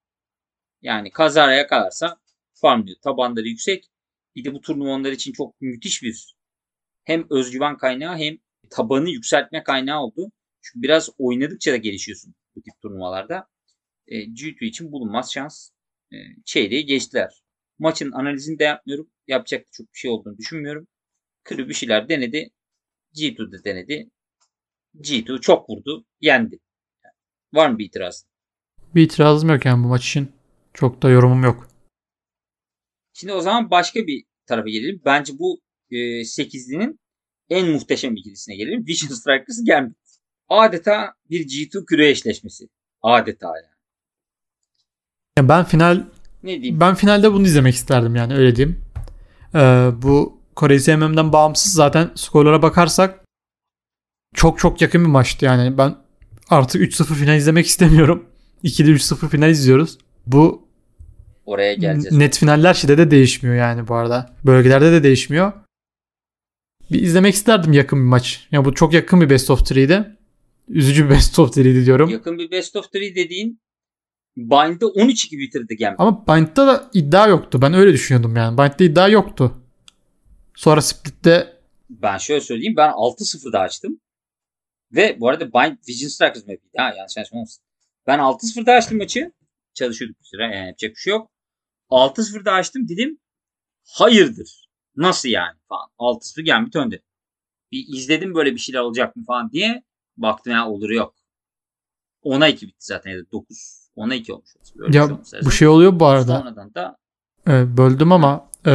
Yani 0.83 1.11
kazara 1.11 1.55
yakalarsa 1.55 2.17
farmlıyor. 2.55 2.97
Tabanları 3.03 3.49
yüksek. 3.49 3.91
Bir 4.37 4.45
de 4.45 4.55
bu 4.55 4.61
turnuva 4.61 4.89
onlar 4.91 5.13
için 5.13 5.33
çok 5.33 5.61
müthiş 5.61 6.03
bir 6.03 6.35
hem 7.05 7.27
özgüven 7.31 7.77
kaynağı 7.77 8.17
hem 8.17 8.39
tabanı 8.71 9.11
yükseltme 9.11 9.63
kaynağı 9.63 10.01
oldu. 10.01 10.33
Çünkü 10.63 10.83
biraz 10.83 11.11
oynadıkça 11.19 11.73
da 11.73 11.77
gelişiyorsun 11.77 12.35
bu 12.57 12.63
tip 12.63 12.75
turnuvalarda. 12.83 13.49
E, 14.07 14.17
G2 14.17 14.65
için 14.65 14.93
bulunmaz 14.93 15.33
şans. 15.33 15.71
E, 16.13 16.17
çeyreği 16.45 16.87
geçtiler. 16.87 17.43
Maçın 17.79 18.13
analizini 18.13 18.59
de 18.59 18.65
yapmıyorum. 18.65 19.11
Yapacak 19.27 19.67
çok 19.73 19.93
bir 19.93 19.99
şey 19.99 20.11
olduğunu 20.11 20.39
düşünmüyorum. 20.39 20.89
Kırı 21.45 21.69
bir 21.69 21.75
şeyler 21.75 22.09
denedi. 22.09 22.51
G2 23.15 23.53
de 23.53 23.65
denedi. 23.65 24.11
G2 25.01 25.41
çok 25.41 25.71
vurdu. 25.71 26.07
Yendi. 26.21 26.59
Var 27.53 27.71
mı 27.71 27.79
bir 27.79 27.85
itiraz? 27.85 28.27
Bir 28.95 29.03
itirazım 29.03 29.49
yok 29.49 29.65
yani 29.65 29.85
bu 29.85 29.89
maç 29.89 30.07
için. 30.07 30.33
Çok 30.75 31.03
da 31.03 31.11
yorumum 31.11 31.45
yok. 31.45 31.69
Şimdi 33.13 33.33
o 33.33 33.41
zaman 33.41 33.71
başka 33.71 34.07
bir 34.07 34.25
tarafa 34.47 34.69
gelelim. 34.69 35.03
Bence 35.05 35.33
bu 35.39 35.61
e, 35.91 36.25
sekizlinin 36.25 37.01
en 37.51 37.69
muhteşem 37.69 38.17
ikilisine 38.17 38.57
gelelim. 38.57 38.87
Vision 38.87 39.11
Strikers 39.11 39.65
Gambit. 39.67 39.97
Adeta 40.53 41.15
bir 41.31 41.41
G2 41.49 41.85
küre 41.87 42.09
eşleşmesi. 42.11 42.69
Adeta 43.03 43.47
yani. 43.47 43.73
Ya 45.39 45.49
ben 45.49 45.65
final 45.65 46.05
Ne 46.43 46.51
diyeyim? 46.63 46.81
ben 46.81 46.95
finalde 46.95 47.33
bunu 47.33 47.45
izlemek 47.47 47.75
isterdim 47.75 48.17
yani 48.17 48.35
öyle 48.35 48.57
diyeyim. 48.57 48.81
Ee, 49.55 49.91
bu 50.03 50.43
Kore 50.57 50.79
ZMM'den 50.79 51.33
bağımsız 51.33 51.73
zaten 51.73 52.11
skorlara 52.15 52.63
bakarsak 52.63 53.21
çok 54.35 54.59
çok 54.59 54.81
yakın 54.81 55.05
bir 55.05 55.09
maçtı 55.11 55.45
yani. 55.45 55.79
Ben 55.79 55.97
artık 56.51 56.83
3-0 56.83 57.05
final 57.15 57.37
izlemek 57.37 57.67
istemiyorum. 57.67 58.27
2'de 58.65 58.91
3-0 58.91 59.29
final 59.29 59.51
izliyoruz. 59.51 59.99
Bu 60.27 60.69
Oraya 61.47 61.75
geleceğiz. 61.75 62.17
net 62.17 62.39
finaller 62.39 62.75
şeyde 62.75 62.99
de 62.99 63.11
değişmiyor 63.11 63.57
yani 63.57 63.89
bu 63.89 63.95
arada. 63.95 64.37
Bölgelerde 64.45 64.93
de 64.93 65.03
değişmiyor. 65.03 65.53
Bir 66.91 67.03
izlemek 67.03 67.35
isterdim 67.35 67.73
yakın 67.73 67.99
bir 67.99 68.05
maç. 68.09 68.49
Ya 68.51 68.65
bu 68.65 68.75
çok 68.75 68.93
yakın 68.93 69.21
bir 69.21 69.31
best 69.31 69.51
of 69.51 69.61
3'ydi. 69.61 70.17
Üzücü 70.69 71.05
bir 71.05 71.11
best 71.11 71.39
of 71.39 71.57
3'ydi 71.57 71.85
diyorum. 71.87 72.11
Yakın 72.11 72.39
bir 72.39 72.51
best 72.51 72.77
of 72.77 72.87
3 72.95 73.17
dediğin 73.17 73.61
Bind'de 74.37 74.85
13-2 74.85 75.39
bitirdi 75.39 75.77
Gambit. 75.77 76.01
Ama 76.01 76.27
Bind'da 76.27 76.67
da 76.67 76.91
iddia 76.95 77.29
yoktu. 77.29 77.63
Ben 77.63 77.75
öyle 77.75 77.93
düşünüyordum 77.93 78.37
yani. 78.37 78.59
Bind'de 78.59 78.85
iddia 78.85 79.09
yoktu. 79.09 79.63
Sonra 80.55 80.81
Split'te 80.81 81.61
Ben 81.91 82.19
şöyle 82.19 82.41
söyleyeyim. 82.41 82.75
Ben 82.77 82.91
6-0'da 82.91 83.61
açtım. 83.61 84.01
Ve 84.93 85.21
bu 85.21 85.29
arada 85.29 85.53
Bind 85.53 85.79
Vision 85.89 86.09
Strikers 86.09 86.47
map'iydi. 86.47 86.77
Ha 86.77 86.95
yanlış 86.97 87.33
olmasın. 87.33 87.65
Ben 88.07 88.19
6-0'da 88.19 88.73
açtım 88.73 88.99
maçı. 88.99 89.33
Çalışıyorduk 89.75 90.21
bir 90.21 90.25
süre. 90.25 90.43
Yani 90.43 90.67
yapacak 90.67 90.91
bir 90.91 91.01
şey 91.01 91.11
yok. 91.11 91.31
6-0'da 91.91 92.53
açtım 92.53 92.89
dedim. 92.89 93.19
Hayırdır. 93.85 94.69
Nasıl 94.97 95.29
yani 95.29 95.59
falan. 95.69 95.89
6-0 95.99 96.47
Gambit 96.47 96.77
önde. 96.77 97.03
Bir 97.73 97.85
izledim 97.97 98.35
böyle 98.35 98.53
bir 98.53 98.59
şeyler 98.59 98.81
olacak 98.81 99.17
mı 99.17 99.25
falan 99.25 99.53
diye. 99.53 99.83
Baktım 100.17 100.53
ya 100.53 100.69
olur 100.69 100.91
yok. 100.91 101.15
10'a 102.25 102.49
2 102.49 102.67
bitti 102.67 102.77
zaten 102.87 103.11
ya 103.11 103.19
da 103.19 103.23
9. 103.33 103.57
10'a 103.97 104.15
2 104.15 104.33
olmuş. 104.33 104.51
Böyle 104.77 104.99
ya 104.99 105.07
şey 105.07 105.41
bu 105.45 105.51
şey 105.51 105.69
oluyor 105.69 106.01
bu 106.01 106.07
arada. 106.07 106.39
Sonradan 106.39 106.75
da 106.75 106.97
Ee, 107.49 107.77
böldüm 107.77 108.13
ama 108.13 108.49
e, 108.67 108.71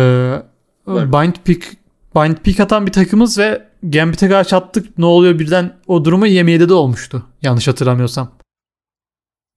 bind 0.87 1.35
pick 1.45 1.77
bind 2.15 2.37
pick 2.37 2.59
atan 2.59 2.85
bir 2.85 2.91
takımız 2.91 3.37
ve 3.37 3.67
Gambit'e 3.83 4.29
karşı 4.29 4.55
attık. 4.55 4.97
Ne 4.97 5.05
oluyor 5.05 5.39
birden 5.39 5.77
o 5.87 6.05
durumu 6.05 6.27
27'de 6.27 6.69
de 6.69 6.73
olmuştu. 6.73 7.23
Yanlış 7.41 7.67
hatırlamıyorsam. 7.67 8.31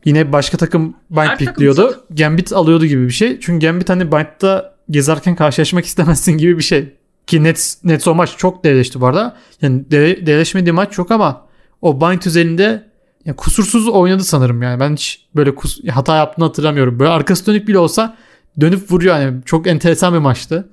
Yine 0.04 0.32
başka 0.32 0.56
takım 0.56 0.96
bind 1.10 1.18
Her 1.18 1.26
takım 1.38 1.46
pickliyordu. 1.46 1.82
zaten- 1.90 2.16
Gambit 2.16 2.52
alıyordu 2.52 2.86
gibi 2.86 3.04
bir 3.06 3.10
şey. 3.10 3.40
Çünkü 3.40 3.66
Gambit 3.66 3.88
hani 3.90 4.12
bind'da 4.12 4.74
gezerken 4.90 5.36
karşılaşmak 5.36 5.84
istemezsin 5.90 6.32
gibi 6.32 6.58
bir 6.58 6.62
şey. 6.62 6.96
Ki 7.26 7.44
Nets, 7.44 7.84
Nets 7.84 8.08
o 8.08 8.14
maç 8.14 8.36
çok 8.36 8.64
devleşti 8.64 9.00
bu 9.00 9.06
arada. 9.06 9.36
Yani 9.62 9.90
de, 9.90 10.26
devleşmediği 10.26 10.72
maç 10.72 10.92
çok 10.92 11.10
ama 11.10 11.46
o 11.82 12.00
Bind 12.00 12.26
özelinde 12.26 12.90
yani 13.24 13.36
kusursuz 13.36 13.88
oynadı 13.88 14.24
sanırım 14.24 14.62
yani. 14.62 14.80
Ben 14.80 14.92
hiç 14.92 15.26
böyle 15.36 15.54
kus, 15.54 15.84
hata 15.84 16.16
yaptığını 16.16 16.44
hatırlamıyorum. 16.44 16.98
Böyle 16.98 17.10
arkası 17.10 17.46
dönük 17.46 17.68
bile 17.68 17.78
olsa 17.78 18.16
dönüp 18.60 18.90
vuruyor 18.92 19.18
yani. 19.18 19.44
Çok 19.44 19.66
enteresan 19.66 20.14
bir 20.14 20.18
maçtı. 20.18 20.68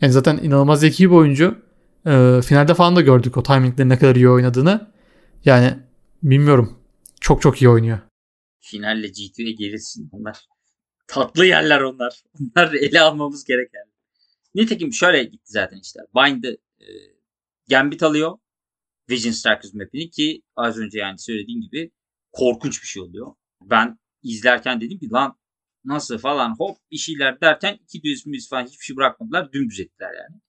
Yani 0.00 0.12
zaten 0.12 0.38
inanılmaz 0.42 0.80
zeki 0.80 1.10
bir 1.10 1.14
oyuncu. 1.14 1.58
Ee, 2.06 2.40
finalde 2.44 2.74
falan 2.74 2.96
da 2.96 3.00
gördük 3.00 3.36
o 3.36 3.42
timingde 3.42 3.88
ne 3.88 3.98
kadar 3.98 4.16
iyi 4.16 4.28
oynadığını. 4.28 4.90
Yani 5.44 5.74
bilmiyorum. 6.22 6.78
Çok 7.20 7.42
çok 7.42 7.62
iyi 7.62 7.68
oynuyor. 7.68 7.98
Finalle 8.60 9.06
G2'ye 9.06 9.52
gelirsin 9.52 10.10
onlar. 10.12 10.38
Tatlı 11.06 11.46
yerler 11.46 11.80
onlar. 11.80 12.22
Onlar 12.40 12.72
ele 12.72 13.00
almamız 13.00 13.44
gereken. 13.44 13.82
Nitekim 14.54 14.92
şöyle 14.92 15.24
gitti 15.24 15.44
zaten 15.44 15.78
işte. 15.82 16.00
Bind'ı 16.16 16.56
e, 16.80 16.88
Gambit 17.70 18.02
alıyor. 18.02 18.38
Vision 19.10 19.32
Strikers 19.32 19.74
map'ini 19.74 20.10
ki 20.10 20.42
az 20.56 20.78
önce 20.78 20.98
yani 20.98 21.18
söylediğim 21.18 21.60
gibi 21.60 21.90
korkunç 22.32 22.82
bir 22.82 22.86
şey 22.86 23.02
oluyor. 23.02 23.34
Ben 23.60 23.98
izlerken 24.22 24.80
dedim 24.80 24.98
ki 24.98 25.10
lan 25.10 25.38
nasıl 25.84 26.18
falan 26.18 26.58
hop 26.58 26.78
bir 26.90 26.96
şeyler 26.96 27.40
derken 27.40 27.78
iki 27.82 28.02
düz 28.02 28.48
falan 28.48 28.66
hiçbir 28.66 28.84
şey 28.84 28.96
bırakmadılar. 28.96 29.52
Dümdüz 29.52 29.80
ettiler 29.80 30.10
yani. 30.14 30.40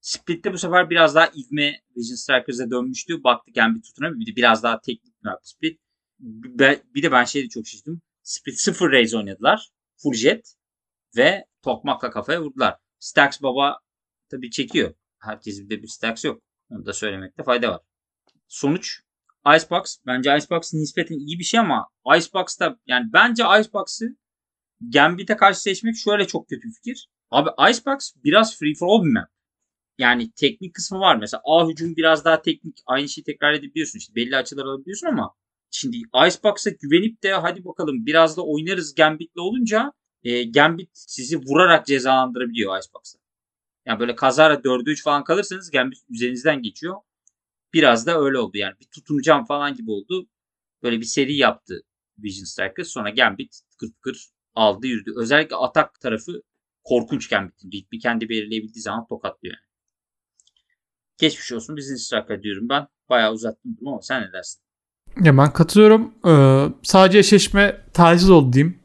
Split'te 0.00 0.52
bu 0.52 0.58
sefer 0.58 0.90
biraz 0.90 1.14
daha 1.14 1.26
ivme 1.26 1.80
Vision 1.96 2.16
Strikers'a 2.16 2.70
dönmüştü. 2.70 3.24
Baktı 3.24 3.52
Gambit 3.54 3.84
tutunamıyor. 3.84 4.20
Bir 4.20 4.26
de 4.26 4.36
biraz 4.36 4.62
daha 4.62 4.80
teknik 4.80 5.14
bir 5.24 5.30
Split. 5.42 5.80
Bir 6.94 7.02
de 7.02 7.12
ben 7.12 7.24
şeyde 7.24 7.48
çok 7.48 7.66
şaşırdım. 7.66 8.02
Split 8.22 8.60
0 8.60 8.92
raise 8.92 9.16
oynadılar. 9.16 9.68
Full 9.96 10.14
jet 10.14 10.54
ve 11.16 11.46
tokmakla 11.62 12.10
kafaya 12.10 12.42
vurdular. 12.42 12.76
Stax 12.98 13.42
baba 13.42 13.78
tabii 14.28 14.50
çekiyor. 14.50 14.94
Herkesin 15.18 15.70
de 15.70 15.82
bir 15.82 15.88
Stax 15.88 16.24
yok. 16.24 16.42
Onu 16.70 16.86
da 16.86 16.92
söylemekte 16.92 17.42
fayda 17.42 17.70
var. 17.70 17.80
Sonuç 18.48 19.00
Icebox. 19.56 19.96
Bence 20.06 20.36
Icebox 20.36 20.74
nispeten 20.74 21.18
iyi 21.18 21.38
bir 21.38 21.44
şey 21.44 21.60
ama 21.60 21.88
Icebox'ta 22.16 22.78
yani 22.86 23.06
bence 23.12 23.42
Icebox'ı 23.60 24.16
Gambit'e 24.80 25.36
karşı 25.36 25.60
seçmek 25.60 25.96
şöyle 25.96 26.26
çok 26.26 26.48
kötü 26.48 26.68
bir 26.68 26.74
fikir. 26.74 27.08
Abi 27.30 27.50
Icebox 27.70 28.12
biraz 28.24 28.58
free 28.58 28.74
for 28.74 28.86
all 28.88 29.04
bir 29.04 29.12
map. 29.12 29.28
Yani 29.98 30.32
teknik 30.32 30.74
kısmı 30.74 30.98
var. 31.00 31.16
Mesela 31.16 31.40
A 31.44 31.68
hücum 31.68 31.96
biraz 31.96 32.24
daha 32.24 32.42
teknik. 32.42 32.82
Aynı 32.86 33.08
şeyi 33.08 33.24
tekrar 33.24 33.52
edebiliyorsun. 33.52 33.98
İşte 33.98 34.14
belli 34.14 34.36
açılar 34.36 34.64
alabiliyorsun 34.64 35.06
ama 35.06 35.34
şimdi 35.70 35.96
Icebox'a 35.96 36.70
güvenip 36.70 37.22
de 37.22 37.32
hadi 37.32 37.64
bakalım 37.64 38.06
biraz 38.06 38.36
da 38.36 38.42
oynarız 38.42 38.94
Gambit'le 38.94 39.38
olunca 39.38 39.92
e, 40.22 40.44
Gambit 40.44 40.90
sizi 40.92 41.38
vurarak 41.38 41.86
cezalandırabiliyor 41.86 42.78
Icebox'ta. 42.78 43.18
Yani 43.86 44.00
böyle 44.00 44.14
kazara 44.14 44.54
4'e 44.54 44.92
3 44.92 45.04
falan 45.04 45.24
kalırsanız 45.24 45.70
Gambit 45.70 45.98
üzerinizden 46.10 46.62
geçiyor. 46.62 46.96
Biraz 47.76 48.06
da 48.06 48.20
öyle 48.20 48.38
oldu 48.38 48.56
yani. 48.58 48.74
Bir 48.80 48.86
tutunacağım 48.86 49.44
falan 49.44 49.74
gibi 49.74 49.90
oldu. 49.90 50.26
Böyle 50.82 51.00
bir 51.00 51.04
seri 51.04 51.36
yaptı 51.36 51.82
Vision 52.18 52.44
Striker. 52.44 52.84
Sonra 52.84 53.10
Gambit 53.10 53.60
tıkır 53.70 53.88
tıkır 53.92 54.28
aldı 54.54 54.86
yürüdü. 54.86 55.12
Özellikle 55.16 55.56
atak 55.56 56.00
tarafı 56.00 56.42
korkunç 56.84 57.28
Gambit'in. 57.28 57.70
Bir 57.92 58.00
kendi 58.00 58.28
belirleyebildiği 58.28 58.82
zaman 58.82 59.06
tokatlıyor 59.06 59.54
yani. 59.54 59.66
Geçmiş 61.18 61.52
olsun 61.52 61.76
Vision 61.76 61.96
Striker 61.96 62.42
diyorum 62.42 62.68
ben. 62.68 62.86
Bayağı 63.08 63.32
uzattım 63.32 63.76
ama 63.86 64.02
sen 64.02 64.22
ne 64.22 64.32
dersin? 64.32 64.62
Ya 65.22 65.38
ben 65.38 65.52
katılıyorum. 65.52 66.14
Ee, 66.26 66.72
sadece 66.82 67.18
eşleşme 67.18 67.80
taciz 67.92 68.30
oldu 68.30 68.52
diyeyim. 68.52 68.78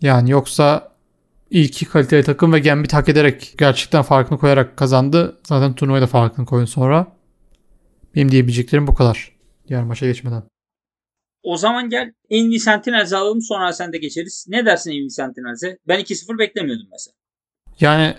Yani 0.00 0.30
yoksa 0.30 0.92
ilk 1.50 1.90
kaliteli 1.90 2.24
takım 2.24 2.52
ve 2.52 2.58
Gambit 2.58 2.92
hak 2.92 3.08
ederek 3.08 3.54
gerçekten 3.58 4.02
farkını 4.02 4.38
koyarak 4.38 4.76
kazandı. 4.76 5.40
Zaten 5.46 5.74
turnuvaya 5.74 6.02
da 6.02 6.06
farkını 6.06 6.46
koyun 6.46 6.64
sonra. 6.64 7.17
Benim 8.14 8.30
diyebileceklerim 8.30 8.86
bu 8.86 8.94
kadar. 8.94 9.32
Diğer 9.68 9.84
maça 9.84 10.06
geçmeden. 10.06 10.42
O 11.42 11.56
zaman 11.56 11.90
gel 11.90 12.12
Envy 12.30 12.58
Sentinels'i 12.58 13.16
alalım 13.16 13.42
sonra 13.42 13.72
sen 13.72 13.92
de 13.92 13.98
geçeriz. 13.98 14.46
Ne 14.48 14.66
dersin 14.66 14.90
Envy 14.90 15.08
Sentinels'e? 15.08 15.78
Ben 15.88 16.00
2-0 16.00 16.38
beklemiyordum 16.38 16.86
mesela. 16.92 17.14
Yani 17.80 18.14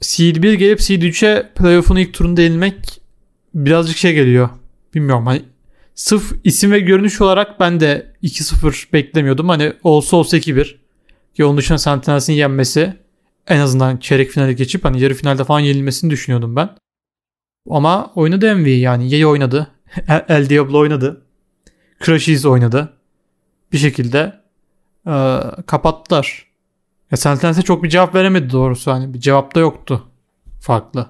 Seed 0.00 0.36
1 0.36 0.52
gelip 0.52 0.82
Seed 0.82 1.02
3'e 1.02 1.52
playoff'un 1.54 1.96
ilk 1.96 2.14
turunda 2.14 2.42
yenilmek 2.42 3.00
birazcık 3.54 3.96
şey 3.96 4.14
geliyor. 4.14 4.48
Bilmiyorum 4.94 5.26
hani 5.26 5.42
sırf 5.94 6.32
isim 6.44 6.72
ve 6.72 6.80
görünüş 6.80 7.20
olarak 7.20 7.60
ben 7.60 7.80
de 7.80 8.12
2-0 8.22 8.92
beklemiyordum. 8.92 9.48
Hani 9.48 9.72
olsa 9.82 10.16
olsa 10.16 10.36
2-1. 10.36 10.76
Ki 11.34 11.44
onun 11.44 11.56
dışında 11.56 11.78
Sentinels'in 11.78 12.32
yenmesi 12.32 12.96
en 13.46 13.58
azından 13.58 13.96
çeyrek 13.96 14.30
finale 14.30 14.52
geçip 14.52 14.84
hani 14.84 15.00
yarı 15.00 15.14
finalde 15.14 15.44
falan 15.44 15.60
yenilmesini 15.60 16.10
düşünüyordum 16.10 16.56
ben. 16.56 16.70
Ama 17.70 18.12
oynadı 18.14 18.56
MV 18.56 18.66
yani. 18.66 19.10
Yay 19.10 19.26
oynadı. 19.26 19.70
El 20.28 20.48
Diablo 20.48 20.78
oynadı. 20.78 21.26
Crashes 22.04 22.44
oynadı. 22.44 22.92
Bir 23.72 23.78
şekilde 23.78 24.40
e, 25.06 25.14
kapattılar. 25.66 26.46
Ya 27.10 27.16
Sentinels'e 27.16 27.62
çok 27.62 27.82
bir 27.82 27.88
cevap 27.88 28.14
veremedi 28.14 28.52
doğrusu. 28.52 28.90
Hani 28.90 29.14
bir 29.14 29.20
cevap 29.20 29.54
da 29.54 29.60
yoktu. 29.60 30.08
Farklı. 30.60 31.08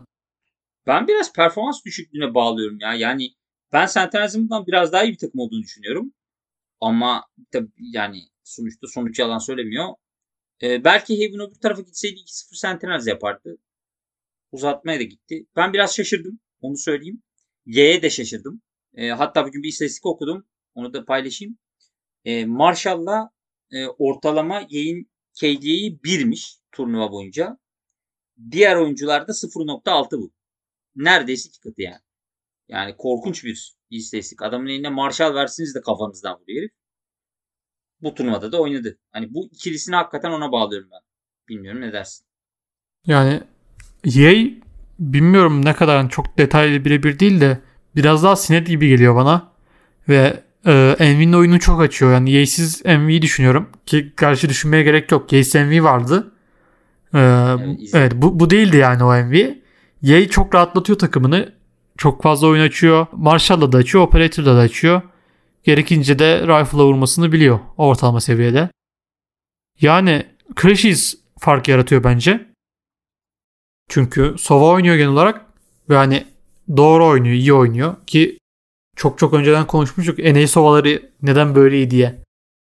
Ben 0.86 1.08
biraz 1.08 1.32
performans 1.32 1.84
düşüklüğüne 1.84 2.34
bağlıyorum 2.34 2.78
ya. 2.80 2.94
Yani 2.94 3.30
ben 3.72 3.86
Sentinels'in 3.86 4.44
bundan 4.44 4.66
biraz 4.66 4.92
daha 4.92 5.04
iyi 5.04 5.12
bir 5.12 5.18
takım 5.18 5.40
olduğunu 5.40 5.62
düşünüyorum. 5.62 6.12
Ama 6.80 7.24
tabii 7.52 7.68
yani 7.78 8.22
sonuçta 8.44 8.86
sonuç 8.86 9.18
yalan 9.18 9.38
söylemiyor. 9.38 9.88
Ee, 10.62 10.84
belki 10.84 11.14
Haven 11.14 11.48
öbür 11.48 11.60
tarafa 11.60 11.82
gitseydi 11.82 12.20
2-0 12.20 12.56
Sentinels 12.56 13.06
yapardı. 13.06 13.58
Uzatmaya 14.52 14.98
da 15.00 15.02
gitti. 15.02 15.46
Ben 15.56 15.72
biraz 15.72 15.96
şaşırdım. 15.96 16.38
Onu 16.60 16.76
söyleyeyim. 16.76 17.22
Y'ye 17.66 18.02
de 18.02 18.10
şaşırdım. 18.10 18.62
E, 18.94 19.08
hatta 19.08 19.46
bugün 19.46 19.62
bir 19.62 19.68
istatistik 19.68 20.06
okudum. 20.06 20.46
Onu 20.74 20.94
da 20.94 21.04
paylaşayım. 21.04 21.58
E, 22.24 22.46
Marshall'la 22.46 23.30
e, 23.70 23.86
ortalama 23.86 24.66
yayın 24.70 25.10
KD'yi 25.40 25.98
1'miş 26.04 26.58
turnuva 26.72 27.12
boyunca. 27.12 27.58
Diğer 28.50 28.76
oyuncularda 28.76 29.32
0.6 29.32 30.18
bu. 30.18 30.32
Neredeyse 30.96 31.48
iki 31.48 31.60
katı 31.60 31.82
yani. 31.82 32.00
Yani 32.68 32.96
korkunç 32.96 33.44
bir 33.44 33.76
istatistik. 33.90 34.42
Adamın 34.42 34.66
eline 34.66 34.88
Marshall 34.88 35.34
versiniz 35.34 35.74
de 35.74 35.80
kafanızdan 35.80 36.40
vuruyor 36.40 36.68
Bu 38.00 38.14
turnuvada 38.14 38.52
da 38.52 38.60
oynadı. 38.60 38.98
Hani 39.12 39.34
bu 39.34 39.48
ikilisini 39.52 39.96
hakikaten 39.96 40.30
ona 40.30 40.52
bağlıyorum 40.52 40.88
ben. 40.92 41.00
Bilmiyorum 41.48 41.80
ne 41.80 41.92
dersin? 41.92 42.26
Yani 43.06 43.42
Yay 44.04 44.60
bilmiyorum 44.98 45.64
ne 45.64 45.72
kadar 45.72 46.10
çok 46.10 46.38
detaylı 46.38 46.84
birebir 46.84 47.18
değil 47.18 47.40
de 47.40 47.60
biraz 47.96 48.22
daha 48.22 48.36
sinet 48.36 48.66
gibi 48.66 48.88
geliyor 48.88 49.16
bana. 49.16 49.48
Ve 50.08 50.42
e, 50.66 50.96
Envy'nin 50.98 51.32
oyunu 51.32 51.60
çok 51.60 51.80
açıyor. 51.80 52.12
Yani 52.12 52.30
Ye'siz 52.30 52.82
Envy'yi 52.84 53.22
düşünüyorum. 53.22 53.68
Ki 53.86 54.12
karşı 54.16 54.48
düşünmeye 54.48 54.82
gerek 54.82 55.12
yok. 55.12 55.32
Ye'siz 55.32 55.56
Envy 55.56 55.82
vardı. 55.82 56.32
E, 57.14 57.18
evet, 57.18 57.78
evet 57.94 58.12
bu, 58.14 58.40
bu 58.40 58.50
değildi 58.50 58.76
yani 58.76 59.04
o 59.04 59.14
Envy. 59.14 59.54
Ye 60.02 60.28
çok 60.28 60.54
rahatlatıyor 60.54 60.98
takımını. 60.98 61.52
Çok 61.98 62.22
fazla 62.22 62.46
oyun 62.46 62.62
açıyor. 62.62 63.06
Marshall'la 63.12 63.72
da 63.72 63.78
açıyor. 63.78 64.04
Operator'la 64.04 64.56
da 64.56 64.60
açıyor. 64.60 65.02
Gerekince 65.64 66.18
de 66.18 66.40
rifle'la 66.40 66.84
vurmasını 66.84 67.32
biliyor. 67.32 67.58
Ortalama 67.76 68.20
seviyede. 68.20 68.70
Yani 69.80 70.26
Crashes 70.62 71.14
fark 71.38 71.68
yaratıyor 71.68 72.04
bence. 72.04 72.45
Çünkü 73.88 74.34
Sova 74.38 74.70
oynuyor 74.70 74.96
genel 74.96 75.10
olarak 75.10 75.46
ve 75.90 75.96
hani 75.96 76.26
doğru 76.76 77.06
oynuyor, 77.06 77.34
iyi 77.34 77.52
oynuyor 77.52 77.96
ki 78.06 78.38
çok 78.96 79.18
çok 79.18 79.34
önceden 79.34 79.66
konuşmuştuk 79.66 80.18
NA 80.18 80.46
Sova'ları 80.46 81.10
neden 81.22 81.54
böyle 81.54 81.76
iyi 81.76 81.90
diye. 81.90 82.22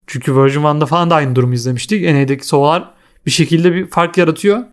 Çünkü 0.07 0.35
Virgin 0.35 0.63
One'da 0.63 0.85
falan 0.85 1.09
da 1.09 1.15
aynı 1.15 1.35
durumu 1.35 1.53
izlemiştik. 1.53 2.05
NA'deki 2.05 2.47
Sova'lar 2.47 2.93
bir 3.25 3.31
şekilde 3.31 3.73
bir 3.73 3.89
fark 3.89 4.17
yaratıyor. 4.17 4.63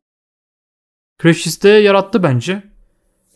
Crashis 1.23 1.63
de 1.63 1.69
yarattı 1.69 2.23
bence. 2.23 2.63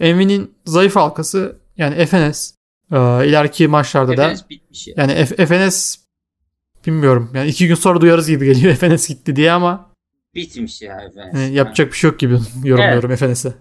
Envy'nin 0.01 0.55
zayıf 0.65 0.97
halkası 0.97 1.59
yani 1.77 2.07
FNS. 2.07 2.55
Ee, 2.93 2.97
ileriki 3.29 3.69
maçlarda 3.69 4.13
FNS 4.31 4.43
da 4.43 4.49
bitmiş 4.51 4.87
ya. 4.89 4.95
yani 4.97 5.25
F- 5.25 5.47
FNS 5.47 5.97
bilmiyorum. 6.87 7.31
Yani 7.35 7.49
iki 7.49 7.69
gün 7.69 7.75
sonra 7.75 8.01
duyarız 8.01 8.29
gibi 8.29 8.45
geliyor 8.47 8.75
FNS 8.77 9.09
gitti 9.09 9.37
diye 9.37 9.53
ama 9.53 9.91
bitmiş 10.37 10.83
ya 10.83 11.01
Efenes. 11.01 11.35
Yani 11.35 11.55
yapacak 11.55 11.93
bir 11.93 11.97
şey 11.97 12.11
yok 12.11 12.19
gibi 12.19 12.35
yorumluyorum 12.65 13.11
evet. 13.11 13.23
Efenes'e. 13.23 13.55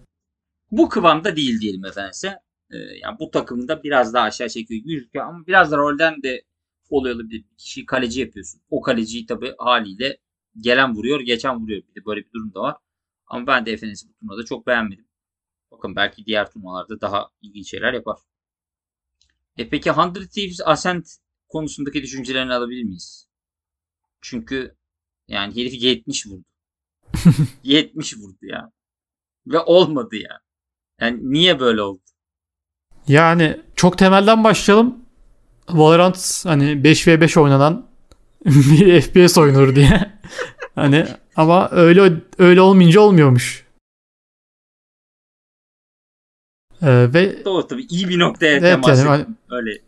Bu 0.71 0.89
kıvamda 0.89 1.35
değil 1.35 1.61
diyelim 1.61 1.85
Efenes'e. 1.85 2.39
Ee, 2.71 2.77
yani 2.77 3.19
bu 3.19 3.31
takımda 3.31 3.83
biraz 3.83 4.13
daha 4.13 4.23
aşağı 4.23 4.49
çekiyor 4.49 4.81
gözüküyor 4.85 5.25
ama 5.25 5.47
biraz 5.47 5.71
da 5.71 5.77
rolden 5.77 6.23
de 6.23 6.43
oluyor 6.89 7.15
olabilir. 7.15 7.43
Bir 7.49 7.57
kişiyi 7.57 7.85
kaleci 7.85 8.19
yapıyorsun. 8.19 8.61
O 8.69 8.81
kaleciyi 8.81 9.25
tabii 9.25 9.53
haliyle 9.57 10.17
gelen 10.61 10.95
vuruyor, 10.95 11.19
geçen 11.19 11.59
vuruyor. 11.59 11.81
Bir 11.89 12.01
de 12.01 12.05
böyle 12.05 12.21
bir 12.21 12.31
durum 12.31 12.53
da 12.53 12.59
var. 12.59 12.75
Ama 13.27 13.47
ben 13.47 13.65
de 13.65 13.71
Efenes'i 13.71 14.09
bu 14.09 14.13
turnuvada 14.13 14.45
çok 14.45 14.67
beğenmedim. 14.67 15.05
Bakın 15.71 15.95
belki 15.95 16.25
diğer 16.25 16.51
turnuvalarda 16.51 17.01
daha 17.01 17.29
ilginç 17.41 17.69
şeyler 17.69 17.93
yapar. 17.93 18.17
E 19.57 19.69
peki 19.69 19.89
100 19.89 20.29
Thieves 20.29 20.61
Ascent 20.65 21.07
konusundaki 21.49 22.01
düşüncelerini 22.01 22.53
alabilir 22.53 22.83
miyiz? 22.83 23.27
Çünkü 24.21 24.75
yani 25.27 25.55
herif 25.55 25.83
70 25.83 26.27
vurdu. 26.27 26.45
70 27.63 28.17
vurdu 28.17 28.37
ya. 28.41 28.71
Ve 29.47 29.59
olmadı 29.59 30.15
ya. 30.15 30.39
Yani 31.01 31.19
niye 31.21 31.59
böyle 31.59 31.81
oldu? 31.81 32.01
Yani 33.07 33.61
çok 33.75 33.97
temelden 33.97 34.43
başlayalım. 34.43 35.05
Valorant 35.69 36.45
hani 36.45 36.63
5v5 36.63 37.39
oynanan 37.39 37.87
bir 38.45 39.01
FPS 39.01 39.37
oyunur 39.37 39.75
diye. 39.75 40.11
hani 40.75 41.07
ama 41.35 41.69
öyle 41.71 42.13
öyle 42.37 42.61
olmayınca 42.61 43.01
olmuyormuş. 43.01 43.65
Ee, 46.81 47.13
ve 47.13 47.45
Doğru 47.45 47.67
tabii 47.67 47.85
iyi 47.89 48.09
bir 48.09 48.19
noktaya 48.19 48.51
evet 48.51 48.61
temas 48.61 48.99
yani 48.99 49.07
hani- 49.09 49.25
Öyle. 49.49 49.81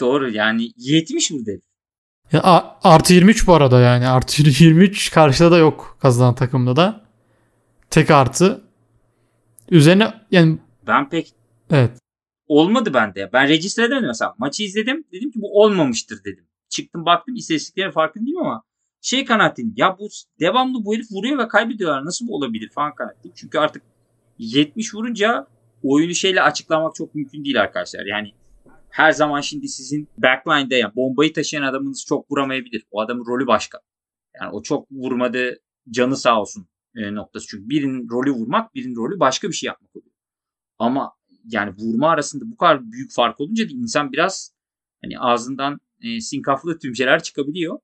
Doğru 0.00 0.30
yani 0.30 0.72
70 0.76 1.30
burada. 1.30 1.50
Ya, 2.32 2.76
artı 2.82 3.14
23 3.14 3.46
bu 3.46 3.54
arada 3.54 3.80
yani 3.80 4.08
artı 4.08 4.42
23 4.62 5.10
karşıda 5.10 5.50
da 5.50 5.58
yok 5.58 5.98
kazanan 6.02 6.34
takımda 6.34 6.76
da. 6.76 7.04
Tek 7.90 8.10
artı. 8.10 8.64
Üzerine 9.70 10.14
yani 10.30 10.58
Ben 10.86 11.08
pek 11.08 11.32
evet 11.70 12.04
olmadı 12.46 12.94
bende. 12.94 13.30
Ben 13.32 13.48
register 13.48 13.84
edemedim 13.84 14.06
mesela. 14.08 14.34
Maçı 14.38 14.62
izledim. 14.62 15.04
Dedim 15.12 15.30
ki 15.30 15.40
bu 15.42 15.62
olmamıştır 15.62 16.24
dedim. 16.24 16.46
Çıktım 16.68 17.06
baktım 17.06 17.34
istatistiklere 17.34 17.90
farkındayım 17.90 18.38
ama 18.38 18.62
şey 19.00 19.24
kanaatim 19.24 19.74
ya 19.76 19.98
bu 19.98 20.08
devamlı 20.40 20.84
bu 20.84 20.94
herif 20.94 21.12
vuruyor 21.12 21.38
ve 21.38 21.48
kaybediyorlar. 21.48 22.04
Nasıl 22.04 22.26
bu 22.28 22.34
olabilir 22.36 22.70
falan 22.74 22.94
kanaatim. 22.94 23.32
Çünkü 23.34 23.58
artık 23.58 23.82
70 24.38 24.94
vurunca 24.94 25.46
oyunu 25.82 26.14
şeyle 26.14 26.42
açıklamak 26.42 26.94
çok 26.94 27.14
mümkün 27.14 27.44
değil 27.44 27.60
arkadaşlar. 27.60 28.06
Yani 28.06 28.32
her 28.94 29.12
zaman 29.12 29.40
şimdi 29.40 29.68
sizin 29.68 30.08
backline'de 30.18 30.76
yani 30.76 30.96
bombayı 30.96 31.32
taşıyan 31.32 31.62
adamınız 31.62 32.04
çok 32.08 32.30
vuramayabilir. 32.30 32.84
O 32.90 33.00
adamın 33.00 33.26
rolü 33.26 33.46
başka. 33.46 33.80
Yani 34.40 34.50
o 34.52 34.62
çok 34.62 34.92
vurmadı 34.92 35.58
canı 35.90 36.16
sağ 36.16 36.40
olsun 36.40 36.68
e, 36.96 37.14
noktası. 37.14 37.46
Çünkü 37.46 37.68
birinin 37.68 38.08
rolü 38.10 38.30
vurmak, 38.30 38.74
birinin 38.74 38.96
rolü 38.96 39.20
başka 39.20 39.48
bir 39.48 39.52
şey 39.52 39.66
yapmak 39.66 39.96
oluyor. 39.96 40.12
Ama 40.78 41.12
yani 41.44 41.74
vurma 41.78 42.10
arasında 42.10 42.44
bu 42.52 42.56
kadar 42.56 42.92
büyük 42.92 43.12
fark 43.12 43.40
olunca 43.40 43.68
da 43.68 43.72
insan 43.72 44.12
biraz 44.12 44.54
hani 45.02 45.18
ağzından 45.18 45.80
e, 46.02 46.20
sinkaflı 46.20 46.78
tümceler 46.78 47.22
çıkabiliyor. 47.22 47.78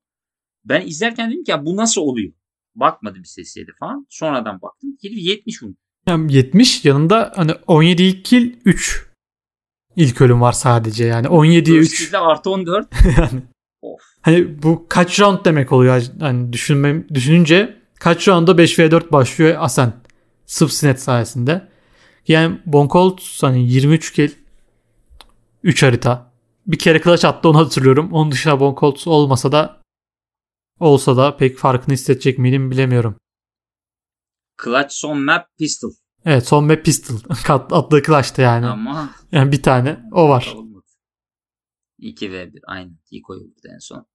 Ben 0.65 0.87
izlerken 0.87 1.31
dedim 1.31 1.43
ki 1.43 1.51
ya 1.51 1.65
bu 1.65 1.77
nasıl 1.77 2.01
oluyor? 2.01 2.33
Bakmadım 2.75 3.21
istatistiğe 3.21 3.65
falan. 3.79 4.07
Sonradan 4.09 4.61
baktım. 4.61 4.97
Herif 5.03 5.17
70 5.17 5.63
vurmuş. 5.63 5.77
Yani 6.07 6.33
70 6.33 6.85
yanında 6.85 7.31
hani 7.35 7.51
17 7.67 8.03
ilk 8.03 8.25
kill 8.25 8.53
3 8.65 9.10
ilk 9.95 10.21
ölüm 10.21 10.41
var 10.41 10.51
sadece 10.51 11.05
yani 11.05 11.27
17'ye 11.27 11.77
3 11.77 11.89
First 11.89 12.03
kill'de 12.03 12.17
artı 12.17 12.49
14. 12.49 12.87
yani 13.17 13.41
Of. 13.81 14.01
hani 14.21 14.63
bu 14.63 14.85
kaç 14.89 15.19
round 15.19 15.45
demek 15.45 15.71
oluyor 15.71 16.03
hani 16.19 16.53
düşünmem 16.53 17.09
düşününce 17.13 17.77
kaç 17.99 18.27
roundda 18.27 18.51
5v4 18.51 19.11
başlıyor 19.11 19.55
Ascent 19.59 19.93
sırf 20.45 20.71
Sinet 20.71 21.01
sayesinde. 21.01 21.67
Yani 22.27 22.59
Bonkolt 22.65 23.21
hani 23.41 23.71
23 23.71 24.13
kill 24.13 24.31
3 25.63 25.83
harita. 25.83 26.31
Bir 26.67 26.79
kere 26.79 27.01
clutch 27.01 27.25
attı 27.25 27.49
onu 27.49 27.57
hatırlıyorum. 27.57 28.11
Onun 28.11 28.31
dışında 28.31 28.59
Bonkolt 28.59 29.07
olmasa 29.07 29.51
da 29.51 29.81
olsa 30.79 31.17
da 31.17 31.37
pek 31.37 31.57
farkını 31.57 31.93
hissedecek 31.93 32.37
miydim 32.39 32.71
bilemiyorum. 32.71 33.15
Clutch 34.63 34.89
son 34.89 35.19
map 35.19 35.45
pistol. 35.57 35.91
Evet 36.25 36.47
son 36.47 36.65
map 36.65 36.85
pistol 36.85 37.15
Kat- 37.43 37.73
attığı 37.73 38.03
clutch'ta 38.03 38.41
yani. 38.41 38.65
Ama 38.65 39.09
Yani 39.31 39.51
bir 39.51 39.61
tane 39.63 39.99
o 40.11 40.29
var. 40.29 40.53
olmadı. 40.55 40.85
2 41.99 42.31
v 42.31 42.53
1 42.53 42.61
aynı. 42.67 42.91
Diko'yu 43.11 43.39
vurdu 43.39 43.67
en 43.75 43.79
son. 43.79 44.05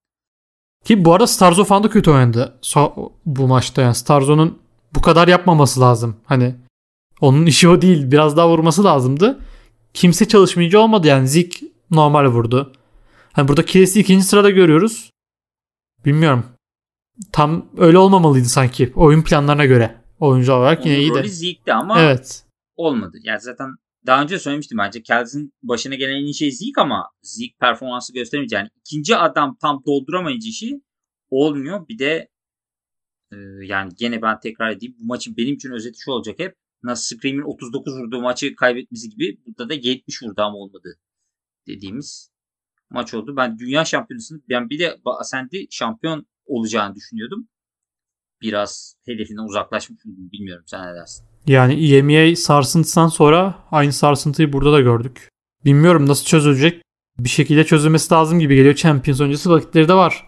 Ki 0.85 1.05
bu 1.05 1.13
arada 1.15 1.27
Starzo 1.27 1.65
falan 1.65 1.83
da 1.83 1.91
kötü 1.91 2.11
oynadı 2.11 2.59
so- 2.63 3.13
bu 3.27 3.49
maçta 3.49 3.83
yani 3.83 3.95
Starzo'nun 3.95 4.59
bu 4.95 5.01
kadar 5.03 5.29
yapmaması 5.29 5.81
lazım. 5.81 6.17
Hani 6.25 6.55
onun 7.21 7.47
işi 7.53 7.69
o 7.69 7.83
değil. 7.83 8.11
Biraz 8.11 8.37
daha 8.37 8.49
vurması 8.49 8.85
lazımdı. 8.85 9.41
Kimse 9.95 10.29
çalışmayınca 10.29 10.79
olmadı 10.79 11.07
yani. 11.07 11.29
Zik 11.29 11.63
normal 11.91 12.27
vurdu. 12.27 12.73
Hani 13.33 13.49
burada 13.49 13.65
Kires'i 13.65 14.01
ikinci 14.01 14.25
sırada 14.25 14.51
görüyoruz. 14.51 15.11
Bilmiyorum. 16.05 16.45
Tam 17.33 17.67
öyle 17.77 17.99
olmamalıydı 17.99 18.49
sanki. 18.49 18.93
Oyun 18.97 19.23
planlarına 19.23 19.65
göre. 19.65 20.01
Oyuncu 20.21 20.53
olarak 20.53 20.87
yine 20.87 20.99
iyi 20.99 21.11
rolü 21.11 21.25
de. 21.25 21.29
Zeke'di 21.29 21.73
ama 21.73 22.01
Evet. 22.01 22.45
olmadı. 22.77 23.19
Yani 23.23 23.41
zaten 23.41 23.69
daha 24.07 24.23
önce 24.23 24.39
söylemiştim 24.39 24.79
bence 24.79 25.03
Kelz'in 25.03 25.55
başına 25.63 25.95
gelen 25.95 26.17
en 26.17 26.25
iyi 26.25 26.35
şey 26.35 26.51
Zeke 26.51 26.81
ama 26.81 27.11
Zeke 27.23 27.55
performansı 27.61 28.13
göstermeyince 28.13 28.57
yani 28.57 28.69
ikinci 28.81 29.17
adam 29.17 29.57
tam 29.61 29.83
dolduramayınca 29.87 30.49
işi 30.49 30.81
olmuyor. 31.31 31.89
Bir 31.89 31.99
de 31.99 32.29
e, 33.33 33.37
yani 33.63 33.93
gene 33.99 34.23
ben 34.23 34.41
tekrar 34.41 34.71
edeyim 34.71 34.97
bu 34.99 35.07
maçın 35.07 35.37
benim 35.37 35.55
için 35.55 35.71
özeti 35.71 35.99
şu 36.01 36.11
olacak 36.11 36.39
hep 36.39 36.55
nasıl 36.83 37.17
Scream'in 37.17 37.43
39 37.43 37.99
vurduğu 37.99 38.21
maçı 38.21 38.57
kaybetmesi 38.57 39.09
gibi 39.11 39.39
burada 39.47 39.69
da 39.69 39.75
70 39.75 40.23
vurdu 40.23 40.43
ama 40.43 40.57
olmadı 40.57 40.99
dediğimiz 41.67 42.31
maç 42.91 43.15
oldu. 43.15 43.37
Ben 43.37 43.59
dünya 43.59 43.85
şampiyonasını 43.85 44.41
ben 44.49 44.71
bir 44.71 44.79
de 44.79 45.01
Ascent'i 45.05 45.67
şampiyon 45.71 46.27
olacağını 46.47 46.95
düşünüyordum. 46.95 47.49
Biraz 48.43 48.97
hedefinden 49.07 49.43
uzaklaşmış 49.49 50.07
oldum. 50.07 50.31
Bilmiyorum 50.33 50.65
sen 50.67 50.87
ne 50.87 50.95
dersin? 50.95 51.27
Yani 51.47 51.95
EMEA 51.95 52.37
sarsıntısından 52.37 53.09
sonra 53.09 53.55
aynı 53.71 53.93
sarsıntıyı 53.93 54.53
burada 54.53 54.73
da 54.73 54.81
gördük. 54.81 55.29
Bilmiyorum 55.65 56.07
nasıl 56.07 56.25
çözülecek. 56.25 56.83
Bir 57.19 57.29
şekilde 57.29 57.65
çözülmesi 57.65 58.15
lazım 58.15 58.39
gibi 58.41 58.57
geliyor. 58.57 58.75
Champions 58.75 59.21
öncesi 59.21 59.51
vakitleri 59.51 59.89
de 59.89 59.95
var. 59.95 60.27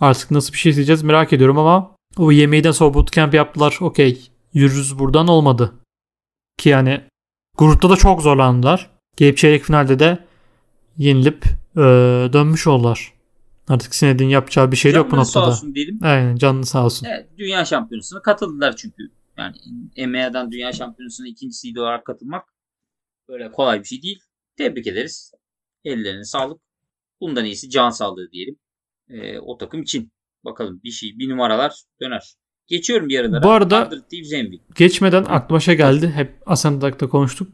Artık 0.00 0.30
nasıl 0.30 0.52
bir 0.52 0.58
şey 0.58 0.70
izleyeceğiz 0.70 1.02
merak 1.02 1.32
ediyorum 1.32 1.58
ama 1.58 1.96
o 2.16 2.32
yemeğden 2.32 2.70
sonra 2.72 2.94
bootcamp 2.94 3.34
yaptılar. 3.34 3.78
Okey. 3.80 4.30
Yürürüz 4.54 4.98
buradan 4.98 5.28
olmadı. 5.28 5.72
Ki 6.58 6.68
yani 6.68 7.00
grupta 7.58 7.90
da 7.90 7.96
çok 7.96 8.22
zorlandılar. 8.22 8.90
Gelip 9.16 9.36
çeyrek 9.36 9.62
finalde 9.62 9.98
de 9.98 10.24
yenilip 10.98 11.44
eee, 11.76 11.82
dönmüş 12.32 12.66
oldular. 12.66 13.12
Artık 13.70 13.94
Sined'in 13.94 14.28
yapacağı 14.28 14.72
bir 14.72 14.76
şey 14.76 14.92
yok 14.92 15.06
bu 15.06 15.10
Canları 15.10 15.26
sağ 15.26 15.40
noktada. 15.40 15.54
olsun 15.54 15.74
diyelim. 15.74 15.98
Aynen 16.02 16.36
canlı 16.36 16.66
sağ 16.66 16.84
olsun. 16.84 17.06
Evet, 17.10 17.28
dünya 17.38 17.64
şampiyonasına 17.64 18.22
katıldılar 18.22 18.76
çünkü. 18.76 19.02
Yani 19.38 19.56
EMEA'dan 19.96 20.52
dünya 20.52 20.72
şampiyonasına 20.72 21.28
ikinci 21.28 21.56
seed 21.56 21.76
olarak 21.76 22.04
katılmak 22.04 22.44
böyle 23.28 23.52
kolay 23.52 23.80
bir 23.80 23.84
şey 23.84 24.02
değil. 24.02 24.20
Tebrik 24.56 24.86
ederiz. 24.86 25.32
Ellerine 25.84 26.24
sağlık. 26.24 26.60
Bundan 27.20 27.44
iyisi 27.44 27.70
can 27.70 27.90
sağlığı 27.90 28.30
diyelim. 28.32 28.56
Ee, 29.08 29.38
o 29.38 29.58
takım 29.58 29.82
için. 29.82 30.12
Bakalım 30.44 30.80
bir 30.84 30.90
şey, 30.90 31.18
bir 31.18 31.28
numaralar 31.28 31.82
döner. 32.00 32.34
Geçiyorum 32.66 33.08
bir 33.08 33.18
aralara. 33.20 33.42
Bu 33.42 33.50
arada- 33.50 33.88
100 33.92 34.02
Thieves 34.10 34.32
MVP. 34.32 34.60
Geçmeden 34.76 35.24
aklıma 35.24 35.60
şey 35.60 35.76
geldi. 35.76 36.10
Hep 36.14 36.34
Ascend'da 36.46 36.90
konuştuk. 36.96 37.48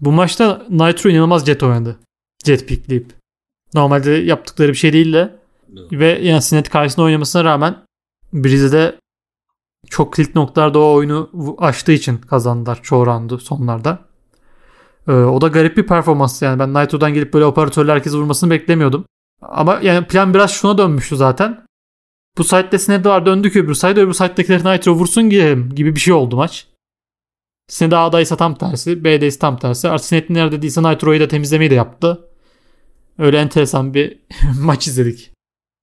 Bu 0.00 0.12
maçta 0.12 0.66
Nitro 0.70 1.10
inanılmaz 1.10 1.46
jet 1.46 1.62
oynadı. 1.62 1.98
Jet 2.44 2.68
pickleyip. 2.68 3.06
Normalde 3.74 4.10
yaptıkları 4.10 4.68
bir 4.68 4.74
şey 4.74 4.92
değil 4.92 5.12
de. 5.12 5.39
Ve 5.92 6.18
yani 6.22 6.42
Sinet 6.42 6.70
karşısında 6.70 7.04
oynamasına 7.06 7.44
rağmen 7.44 7.76
Breeze'de 8.32 8.98
çok 9.90 10.14
kilit 10.14 10.34
noktalarda 10.34 10.78
o 10.78 10.92
oyunu 10.92 11.30
açtığı 11.58 11.92
için 11.92 12.18
kazandılar 12.18 12.82
çoğu 12.82 13.06
roundu 13.06 13.38
sonlarda. 13.38 13.98
Ee, 15.08 15.12
o 15.12 15.40
da 15.40 15.48
garip 15.48 15.76
bir 15.76 15.86
performans 15.86 16.42
yani. 16.42 16.58
Ben 16.58 16.74
Nitro'dan 16.74 17.14
gelip 17.14 17.34
böyle 17.34 17.44
operatörle 17.44 17.92
herkes 17.92 18.14
vurmasını 18.14 18.50
beklemiyordum. 18.50 19.04
Ama 19.42 19.80
yani 19.82 20.06
plan 20.06 20.34
biraz 20.34 20.50
şuna 20.50 20.78
dönmüştü 20.78 21.16
zaten. 21.16 21.66
Bu 22.38 22.44
site'de 22.44 22.78
Sinet 22.78 23.06
var 23.06 23.26
döndük 23.26 23.56
öbür 23.56 23.74
site 23.74 24.00
öbür 24.00 24.12
site'dekileri 24.12 24.64
Nitro 24.64 24.92
vursun 24.92 25.30
gidelim 25.30 25.74
gibi 25.74 25.94
bir 25.94 26.00
şey 26.00 26.14
oldu 26.14 26.36
maç. 26.36 26.66
Sinet 27.68 27.92
A'daysa 27.92 28.36
tam 28.36 28.54
tersi. 28.54 29.04
B'de 29.04 29.26
ise 29.26 29.38
tam 29.38 29.58
tersi. 29.58 29.88
Artık 29.88 30.06
Sinet 30.06 30.30
nerede 30.30 30.62
değilse 30.62 30.82
Nitro'yu 30.82 31.20
da 31.20 31.28
temizlemeyi 31.28 31.70
de 31.70 31.74
yaptı. 31.74 32.28
Öyle 33.18 33.38
enteresan 33.38 33.94
bir 33.94 34.18
maç 34.60 34.86
izledik. 34.86 35.29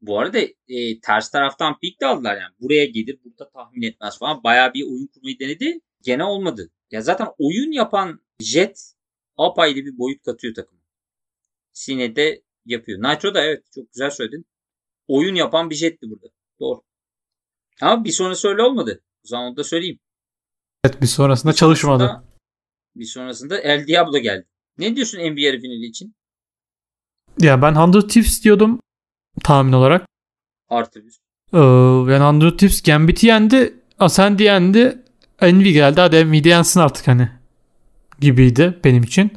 Bu 0.02 0.20
arada 0.20 0.39
e, 0.68 1.00
ters 1.02 1.32
taraftan 1.32 1.80
pick 1.80 2.02
de 2.02 2.06
aldılar 2.06 2.36
yani. 2.41 2.54
Buraya 2.60 2.86
gelir, 2.86 3.20
burada 3.24 3.50
tahmin 3.50 3.82
etmez 3.82 4.18
falan. 4.20 4.43
Bayağı 4.43 4.74
bir 4.74 4.84
oyun 4.84 5.08
kurmayı 5.08 5.39
denedi. 5.39 5.80
Gene 6.02 6.24
olmadı. 6.24 6.72
Ya 6.91 7.02
zaten 7.02 7.28
oyun 7.38 7.72
yapan 7.72 8.22
Jet 8.39 8.93
apayrı 9.38 9.76
bir 9.76 9.98
boyut 9.98 10.24
katıyor 10.24 10.54
takıma. 10.56 10.82
Sine 11.74 12.16
de 12.16 12.41
yapıyor. 12.66 13.00
Nitro 13.00 13.34
da 13.34 13.43
evet 13.43 13.64
çok 13.76 13.91
güzel 13.93 14.10
söyledin. 14.10 14.45
Oyun 15.08 15.36
yapan 15.36 15.70
bir 15.70 15.76
Jet'ti 15.76 16.10
burada. 16.10 16.28
Doğru. 16.60 16.82
Ama 17.82 18.04
bir 18.04 18.12
sonrası 18.12 18.48
öyle 18.48 18.62
olmadı. 18.62 19.04
O 19.26 19.28
zaman 19.28 19.45
onu 19.48 19.58
da 19.58 19.64
söyleyeyim. 19.64 20.00
Evet 20.84 21.02
bir 21.02 21.08
sonrasında 21.08 21.54
çalışmadı. 21.54 22.04
Sonrasında- 22.04 22.28
Bir 22.95 23.06
sonrasında 23.06 23.60
El 23.60 23.88
Diablo 23.88 24.18
geldi. 24.18 24.48
Ne 24.78 24.95
diyorsun 24.95 25.18
NBA 25.20 25.52
finali 25.62 25.86
için? 25.86 26.16
Ya 27.39 27.62
ben 27.62 27.76
100 27.93 28.08
Tips 28.08 28.43
diyordum 28.43 28.80
tahmin 29.44 29.74
olarak. 29.74 30.08
Artı 30.70 31.06
bir. 31.06 31.20
Ee, 31.54 31.58
yani 32.14 32.44
100 32.44 32.58
Tips 32.58 32.82
Gambit'i 32.82 33.28
yendi. 33.28 33.74
Ascendi 34.00 34.44
yendi. 34.44 35.04
Envy 35.42 35.72
geldi. 35.72 36.02
Hadi 36.02 36.16
Envy'de 36.16 36.50
yensin 36.50 36.80
artık 36.80 37.08
hani. 37.08 37.30
Gibiydi 38.20 38.80
benim 38.84 39.04
için. 39.04 39.32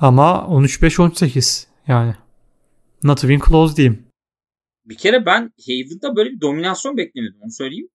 Ama 0.00 0.46
13-5-18 0.48 1.66
yani. 1.88 2.14
Not 3.02 3.24
even 3.24 3.40
close 3.48 3.76
diyeyim. 3.76 4.06
Bir 4.84 4.96
kere 4.96 5.26
ben 5.26 5.52
Haven'da 5.66 6.16
böyle 6.16 6.30
bir 6.30 6.40
dominasyon 6.40 6.96
beklemiyordum 6.96 7.40
onu 7.42 7.50
söyleyeyim. 7.50 7.88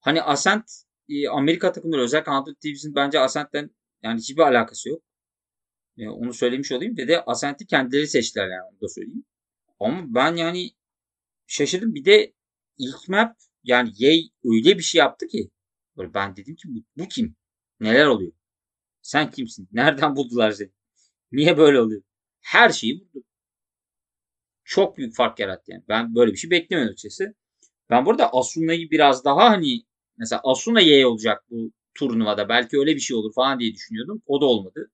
Hani 0.00 0.22
Ascent 0.22 0.64
e, 1.08 1.28
Amerika 1.28 1.72
takımları 1.72 2.00
özellikle 2.02 2.32
Hundred 2.32 2.54
Thieves'in 2.54 2.94
bence 2.94 3.20
Ascent'ten 3.20 3.70
yani 4.02 4.18
hiçbir 4.18 4.42
alakası 4.42 4.88
yok. 4.88 5.02
E, 5.98 6.08
onu 6.08 6.32
söylemiş 6.32 6.72
olayım. 6.72 6.96
Ve 6.96 7.08
de 7.08 7.24
Ascent'i 7.24 7.66
kendileri 7.66 8.08
seçtiler 8.08 8.48
yani 8.48 8.62
onu 8.72 8.80
da 8.80 8.88
söyleyeyim. 8.88 9.24
Ama 9.84 10.04
ben 10.14 10.36
yani 10.36 10.70
şaşırdım. 11.46 11.94
Bir 11.94 12.04
de 12.04 12.34
ilk 12.78 13.08
map 13.08 13.36
yani 13.64 13.92
Yay 13.98 14.30
öyle 14.44 14.78
bir 14.78 14.82
şey 14.82 14.98
yaptı 14.98 15.28
ki 15.28 15.50
böyle 15.96 16.14
ben 16.14 16.36
dedim 16.36 16.56
ki 16.56 16.68
bu, 16.68 17.02
bu 17.04 17.08
kim? 17.08 17.36
Neler 17.80 18.06
oluyor? 18.06 18.32
Sen 19.02 19.30
kimsin? 19.30 19.68
Nereden 19.72 20.16
buldular 20.16 20.50
seni? 20.52 20.70
Niye 21.32 21.58
böyle 21.58 21.80
oluyor? 21.80 22.02
Her 22.40 22.70
şeyi 22.70 23.00
buldu. 23.00 23.24
Çok 24.64 24.98
büyük 24.98 25.16
fark 25.16 25.38
yarattı 25.40 25.72
yani. 25.72 25.84
Ben 25.88 26.14
böyle 26.14 26.32
bir 26.32 26.36
şey 26.36 26.50
beklemiyordum 26.50 26.92
açıkçası. 26.92 27.34
Ben 27.90 28.06
burada 28.06 28.32
Asuna'yı 28.32 28.90
biraz 28.90 29.24
daha 29.24 29.50
hani 29.50 29.82
mesela 30.18 30.40
Asuna 30.44 30.80
Y 30.80 31.06
olacak 31.06 31.44
bu 31.50 31.72
turnuvada. 31.94 32.48
Belki 32.48 32.78
öyle 32.78 32.94
bir 32.94 33.00
şey 33.00 33.16
olur 33.16 33.34
falan 33.34 33.60
diye 33.60 33.74
düşünüyordum. 33.74 34.22
O 34.26 34.40
da 34.40 34.46
olmadı. 34.46 34.90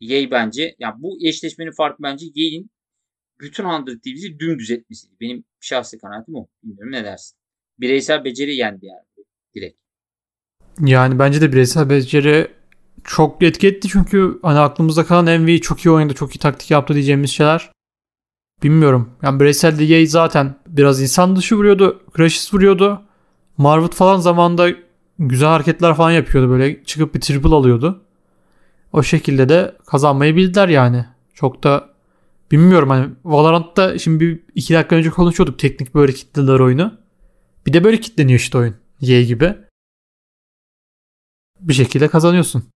Yay 0.00 0.30
bence 0.30 0.76
yani 0.78 1.02
bu 1.02 1.18
eşleşmenin 1.26 1.72
farkı 1.72 2.02
bence 2.02 2.26
Yay'in 2.34 2.70
bütün 3.40 3.64
100 3.86 4.00
TV'si 4.00 4.38
dümdüz 4.38 4.70
etmesiydi. 4.70 5.14
Benim 5.20 5.44
şahsi 5.60 5.98
kanaatim 5.98 6.34
o. 6.34 6.46
Bilmiyorum 6.62 6.92
ne 6.92 7.04
dersin. 7.04 7.38
Bireysel 7.78 8.24
beceri 8.24 8.54
yendi 8.54 8.86
yani 8.86 9.26
direkt. 9.54 9.78
Yani 10.80 11.18
bence 11.18 11.40
de 11.40 11.52
bireysel 11.52 11.90
beceri 11.90 12.48
çok 13.04 13.42
etki 13.42 13.68
etti 13.68 13.88
çünkü 13.88 14.38
hani 14.42 14.58
aklımızda 14.58 15.06
kalan 15.06 15.40
MV 15.40 15.58
çok 15.58 15.86
iyi 15.86 15.90
oynadı, 15.90 16.14
çok 16.14 16.36
iyi 16.36 16.38
taktik 16.38 16.70
yaptı 16.70 16.94
diyeceğimiz 16.94 17.30
şeyler. 17.30 17.70
Bilmiyorum. 18.62 19.10
Yani 19.22 19.40
bireysel 19.40 19.80
Yay 19.80 20.06
zaten 20.06 20.54
biraz 20.66 21.02
insan 21.02 21.36
dışı 21.36 21.56
vuruyordu. 21.56 22.02
Crashes 22.16 22.54
vuruyordu. 22.54 23.02
Marvut 23.58 23.94
falan 23.94 24.18
zamanında 24.18 24.68
güzel 25.18 25.48
hareketler 25.48 25.94
falan 25.94 26.10
yapıyordu. 26.10 26.50
Böyle 26.50 26.84
çıkıp 26.84 27.14
bir 27.14 27.20
triple 27.20 27.54
alıyordu. 27.54 28.02
O 28.92 29.02
şekilde 29.02 29.48
de 29.48 29.76
kazanmayı 29.86 30.36
bildiler 30.36 30.68
yani. 30.68 31.06
Çok 31.34 31.62
da 31.62 31.95
bilmiyorum 32.50 32.90
hani 32.90 33.14
Valorant'ta 33.24 33.98
şimdi 33.98 34.20
bir 34.20 34.44
iki 34.54 34.74
dakika 34.74 34.96
önce 34.96 35.10
konuşuyorduk 35.10 35.58
teknik 35.58 35.94
böyle 35.94 36.12
kitleler 36.12 36.60
oyunu. 36.60 37.00
Bir 37.66 37.72
de 37.72 37.84
böyle 37.84 38.00
kitleniyor 38.00 38.40
işte 38.40 38.58
oyun. 38.58 38.76
Y 39.00 39.22
gibi. 39.22 39.56
Bir 41.60 41.74
şekilde 41.74 42.08
kazanıyorsun. 42.08 42.70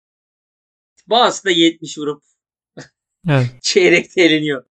Bazısı 1.07 1.45
da 1.45 1.51
70 1.51 1.99
vurup 1.99 2.23
evet. 3.29 3.51
çeyrekte 3.63 4.23
eleniyor. 4.23 4.65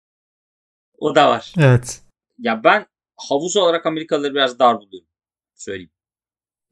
O 0.98 1.16
da 1.16 1.30
var. 1.30 1.54
Evet. 1.58 2.02
Ya 2.39 2.64
ben 2.64 2.86
havuz 3.18 3.58
olarak 3.58 3.86
Amerikalıları 3.86 4.34
biraz 4.34 4.60
dar 4.60 4.78
buluyorum. 4.80 5.10
Söyleyeyim. 5.56 5.91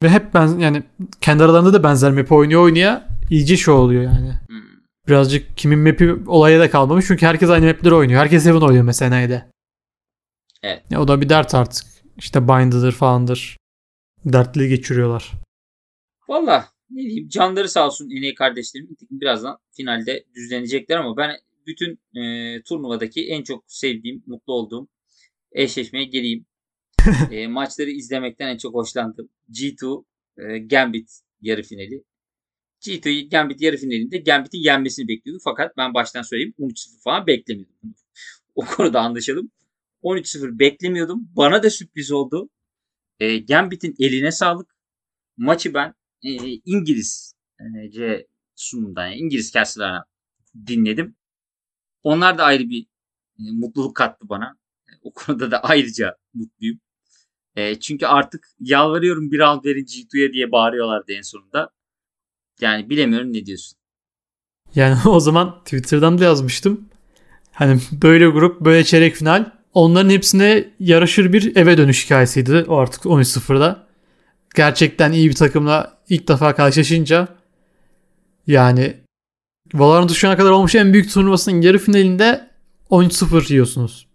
Ve 0.02 0.08
hep 0.08 0.34
ben 0.34 0.58
yani 0.58 0.82
kendi 1.20 1.44
aralarında 1.44 1.72
da 1.72 1.82
benzer 1.82 2.12
map 2.12 2.32
oynuyor 2.32 2.62
oynaya 2.62 3.08
iyice 3.30 3.56
şu 3.56 3.72
oluyor 3.72 4.02
yani. 4.02 4.34
Birazcık 5.08 5.56
kimin 5.56 5.78
map'i 5.78 6.16
olaya 6.26 6.60
da 6.60 6.70
kalmamış 6.70 7.04
çünkü 7.08 7.26
herkes 7.26 7.50
aynı 7.50 7.66
map'leri 7.66 7.94
oynuyor. 7.94 8.20
Herkes 8.20 8.46
Heaven 8.46 8.60
oynuyor 8.60 8.84
mesela 8.84 9.16
neyde. 9.16 9.50
Evet. 10.62 10.82
Ya 10.90 11.02
o 11.02 11.08
da 11.08 11.20
bir 11.20 11.28
dert 11.28 11.54
artık. 11.54 11.86
İşte 12.18 12.48
Bind'dır 12.48 12.92
falandır. 12.92 13.56
Dertli 14.24 14.68
geçiriyorlar. 14.68 15.32
Valla 16.28 16.68
ne 16.90 17.02
diyeyim 17.02 17.28
canları 17.28 17.68
sağ 17.68 17.86
olsun 17.86 18.08
NA 18.08 18.34
kardeşlerim. 18.34 18.96
Birazdan 19.10 19.58
finalde 19.76 20.24
düzlenecekler 20.34 20.96
ama 20.96 21.16
ben 21.16 21.36
bütün 21.66 22.00
e, 22.20 22.62
turnuvadaki 22.62 23.28
en 23.28 23.42
çok 23.42 23.64
sevdiğim, 23.66 24.22
mutlu 24.26 24.52
olduğum 24.52 24.88
eşleşmeye 25.52 26.04
geleyim. 26.04 26.46
e, 27.30 27.46
maçları 27.46 27.90
izlemekten 27.90 28.48
en 28.48 28.56
çok 28.56 28.74
hoşlandım. 28.74 29.28
G2 29.50 30.04
e, 30.38 30.58
Gambit 30.58 31.10
yarı 31.40 31.62
finali. 31.62 32.04
G2 32.84 33.30
Gambit 33.30 33.60
yarı 33.60 33.76
finalinde 33.76 34.18
Gambit'in 34.18 34.58
yenmesini 34.58 35.08
bekliyorduk. 35.08 35.42
Fakat 35.44 35.76
ben 35.76 35.94
baştan 35.94 36.22
söyleyeyim 36.22 36.54
13-0 36.58 37.02
falan 37.02 37.26
beklemiyordum. 37.26 37.94
o 38.54 38.64
konuda 38.64 39.00
anlaşalım. 39.00 39.50
13-0 40.02 40.58
beklemiyordum. 40.58 41.28
Bana 41.36 41.62
da 41.62 41.70
sürpriz 41.70 42.12
oldu. 42.12 42.50
E, 43.20 43.38
Gambit'in 43.38 43.94
eline 43.98 44.32
sağlık. 44.32 44.74
Maçı 45.36 45.74
ben 45.74 45.94
e, 46.22 46.30
İngiliz 46.64 47.34
e, 47.60 47.90
C 47.90 48.26
sunumundan 48.54 49.06
yani 49.06 49.16
İngiliz 49.16 49.52
castlarına 49.52 50.04
dinledim. 50.66 51.16
Onlar 52.02 52.38
da 52.38 52.44
ayrı 52.44 52.68
bir 52.68 52.86
e, 53.38 53.42
mutluluk 53.52 53.96
kattı 53.96 54.28
bana. 54.28 54.58
E, 54.88 54.92
o 55.02 55.12
konuda 55.12 55.50
da 55.50 55.62
ayrıca 55.62 56.16
mutluyum. 56.34 56.80
E, 57.56 57.80
çünkü 57.80 58.06
artık 58.06 58.48
yalvarıyorum 58.60 59.30
bir 59.30 59.38
round 59.38 59.64
verin 59.64 59.84
G2'ya 59.84 60.32
diye 60.32 60.52
bağırıyorlardı 60.52 61.12
en 61.12 61.22
sonunda. 61.22 61.70
Yani 62.60 62.90
bilemiyorum 62.90 63.32
ne 63.32 63.46
diyorsun. 63.46 63.78
Yani 64.74 64.98
o 65.08 65.20
zaman 65.20 65.60
Twitter'dan 65.64 66.18
da 66.18 66.24
yazmıştım. 66.24 66.88
Hani 67.52 67.80
böyle 67.92 68.26
grup 68.26 68.60
böyle 68.60 68.84
çeyrek 68.84 69.14
final 69.14 69.52
onların 69.74 70.10
hepsine 70.10 70.70
yarışır 70.80 71.32
bir 71.32 71.56
eve 71.56 71.78
dönüş 71.78 72.04
hikayesiydi 72.04 72.64
o 72.68 72.76
artık 72.76 73.02
13-0'da. 73.04 73.86
Gerçekten 74.54 75.12
iyi 75.12 75.28
bir 75.30 75.34
takımla 75.34 75.98
ilk 76.08 76.28
defa 76.28 76.54
karşılaşınca 76.54 77.28
yani 78.46 78.96
Valorant'ın 79.74 80.14
şu 80.14 80.28
ana 80.28 80.36
kadar 80.36 80.50
olmuş 80.50 80.74
en 80.74 80.92
büyük 80.92 81.12
turnuvasının 81.12 81.60
yarı 81.60 81.78
finalinde 81.78 82.50
13-0 82.90 83.52
yiyorsunuz. 83.52 84.06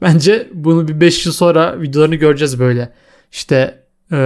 Bence 0.00 0.48
bunu 0.52 0.88
bir 0.88 1.00
5 1.00 1.26
yıl 1.26 1.32
sonra 1.32 1.80
videolarını 1.80 2.14
göreceğiz 2.14 2.58
böyle. 2.58 2.92
İşte 3.32 3.84
e, 4.12 4.16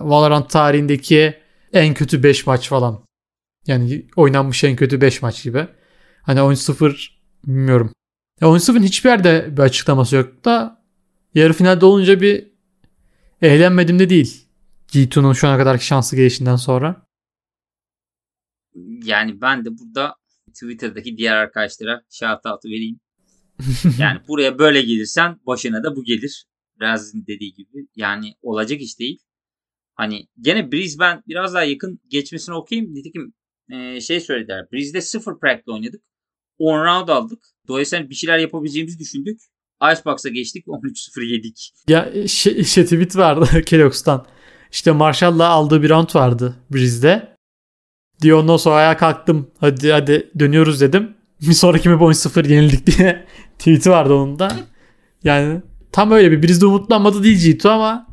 Valorant 0.00 0.50
tarihindeki 0.50 1.34
en 1.74 1.94
kötü 1.94 2.22
5 2.22 2.46
maç 2.46 2.68
falan. 2.68 3.04
Yani 3.66 4.06
oynanmış 4.16 4.64
en 4.64 4.76
kötü 4.76 5.00
5 5.00 5.22
maç 5.22 5.42
gibi. 5.42 5.68
Hani 6.22 6.38
13-0 6.40 7.10
bilmiyorum. 7.46 7.92
Ya 8.40 8.48
13-0'ın 8.48 8.82
hiçbir 8.82 9.10
yerde 9.10 9.56
bir 9.56 9.62
açıklaması 9.62 10.16
yok 10.16 10.44
da 10.44 10.84
yarı 11.34 11.52
finalde 11.52 11.84
olunca 11.84 12.20
bir 12.20 12.52
eğlenmedim 13.42 13.98
de 13.98 14.10
değil. 14.10 14.48
G2'nun 14.88 15.32
şu 15.32 15.48
ana 15.48 15.58
kadarki 15.58 15.86
şansı 15.86 16.16
gelişinden 16.16 16.56
sonra. 16.56 17.06
Yani 19.04 19.40
ben 19.40 19.64
de 19.64 19.68
burada 19.78 20.14
Twitter'daki 20.46 21.16
diğer 21.16 21.36
arkadaşlara 21.36 22.02
shout 22.10 22.46
out'u 22.46 22.68
vereyim. 22.68 23.00
yani 23.98 24.20
buraya 24.28 24.58
böyle 24.58 24.82
gelirsen 24.82 25.40
başına 25.46 25.84
da 25.84 25.96
bu 25.96 26.04
gelir. 26.04 26.46
Raz'ın 26.80 27.26
dediği 27.26 27.54
gibi. 27.54 27.86
Yani 27.96 28.34
olacak 28.42 28.80
iş 28.80 28.98
değil. 28.98 29.18
Hani 29.94 30.26
gene 30.40 30.72
Brisbane 30.72 31.22
biraz 31.28 31.54
daha 31.54 31.64
yakın 31.64 32.00
geçmesini 32.08 32.54
okuyayım. 32.54 32.94
Nitekim 32.94 33.34
e, 33.72 34.00
şey 34.00 34.20
söylediler. 34.20 34.66
Brisbane'de 34.72 35.00
sıfır 35.00 35.38
practice 35.38 35.72
oynadık. 35.72 36.02
10 36.58 36.84
round 36.84 37.08
aldık. 37.08 37.42
Dolayısıyla 37.68 38.10
bir 38.10 38.14
şeyler 38.14 38.38
yapabileceğimizi 38.38 38.98
düşündük. 38.98 39.40
Icebox'a 39.92 40.28
geçtik. 40.28 40.66
13-0 40.66 41.24
yedik. 41.24 41.72
Ya 41.88 42.28
şey, 42.28 42.64
şey 42.64 42.84
tweet 42.84 43.16
vardı 43.16 43.62
Kellogg's'tan. 43.66 44.26
İşte 44.72 44.92
Marshall'la 44.92 45.48
aldığı 45.48 45.82
bir 45.82 45.90
round 45.90 46.14
vardı 46.14 46.56
Briz'de. 46.70 47.36
Diyor 48.22 48.38
ondan 48.38 48.56
sonra 48.56 48.74
ayağa 48.74 48.96
kalktım. 48.96 49.50
Hadi 49.58 49.92
hadi 49.92 50.30
dönüyoruz 50.38 50.80
dedim. 50.80 51.14
Bir 51.40 51.52
sonraki 51.52 51.88
map 51.88 52.00
13-0 52.00 52.52
yenildik 52.52 52.86
diye 52.86 53.26
tweet'i 53.58 53.90
vardı 53.90 54.14
onun 54.14 54.38
da. 54.38 54.56
Yani 55.24 55.62
tam 55.92 56.10
öyle 56.10 56.30
bir 56.32 56.42
Briz'de 56.42 56.66
umutlanmadı 56.66 57.24
değil 57.24 57.58
G2 57.58 57.68
ama 57.68 58.06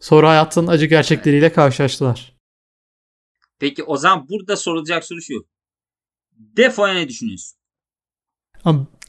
sonra 0.00 0.30
hayatın 0.30 0.66
acı 0.66 0.86
gerçekleriyle 0.86 1.52
karşılaştılar. 1.52 2.34
Peki 3.58 3.82
o 3.82 3.96
zaman 3.96 4.28
burada 4.28 4.56
sorulacak 4.56 5.04
soru 5.04 5.22
şu. 5.22 5.46
Defo'ya 6.36 6.94
ne 6.94 7.08
düşünüyorsun? 7.08 7.58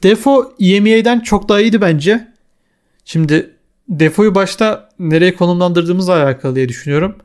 Defo 0.02 0.54
EMEA'den 0.60 1.20
çok 1.20 1.48
daha 1.48 1.60
iyiydi 1.60 1.80
bence. 1.80 2.32
Şimdi 3.04 3.56
Defo'yu 3.88 4.34
başta 4.34 4.88
nereye 4.98 5.34
konumlandırdığımızla 5.34 6.22
alakalı 6.22 6.54
diye 6.54 6.68
düşünüyorum. 6.68 7.18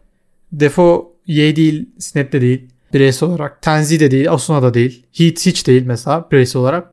Defo 0.51 1.15
Y 1.27 1.55
değil, 1.55 1.89
Snap 1.99 2.31
de 2.31 2.41
değil. 2.41 2.67
Bireysel 2.93 3.29
olarak. 3.29 3.61
Tenzi 3.61 3.99
de 3.99 4.11
değil, 4.11 4.31
Asuna 4.31 4.61
da 4.61 4.73
değil. 4.73 5.05
Heat 5.17 5.45
hiç 5.45 5.67
değil 5.67 5.83
mesela 5.85 6.27
bireysel 6.31 6.61
olarak. 6.61 6.91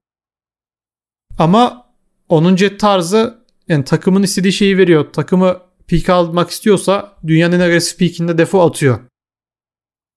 Ama 1.39 1.87
onun 2.29 2.57
jet 2.57 2.81
tarzı 2.81 3.39
yani 3.69 3.85
takımın 3.85 4.23
istediği 4.23 4.53
şeyi 4.53 4.79
veriyor. 4.79 5.13
Takımı 5.13 5.61
peak 5.89 6.09
almak 6.09 6.51
istiyorsa 6.51 7.17
dünyanın 7.27 7.53
en 7.57 7.61
agresif 7.61 7.99
peakinde 7.99 8.39
defo 8.39 8.61
atıyor. 8.61 9.01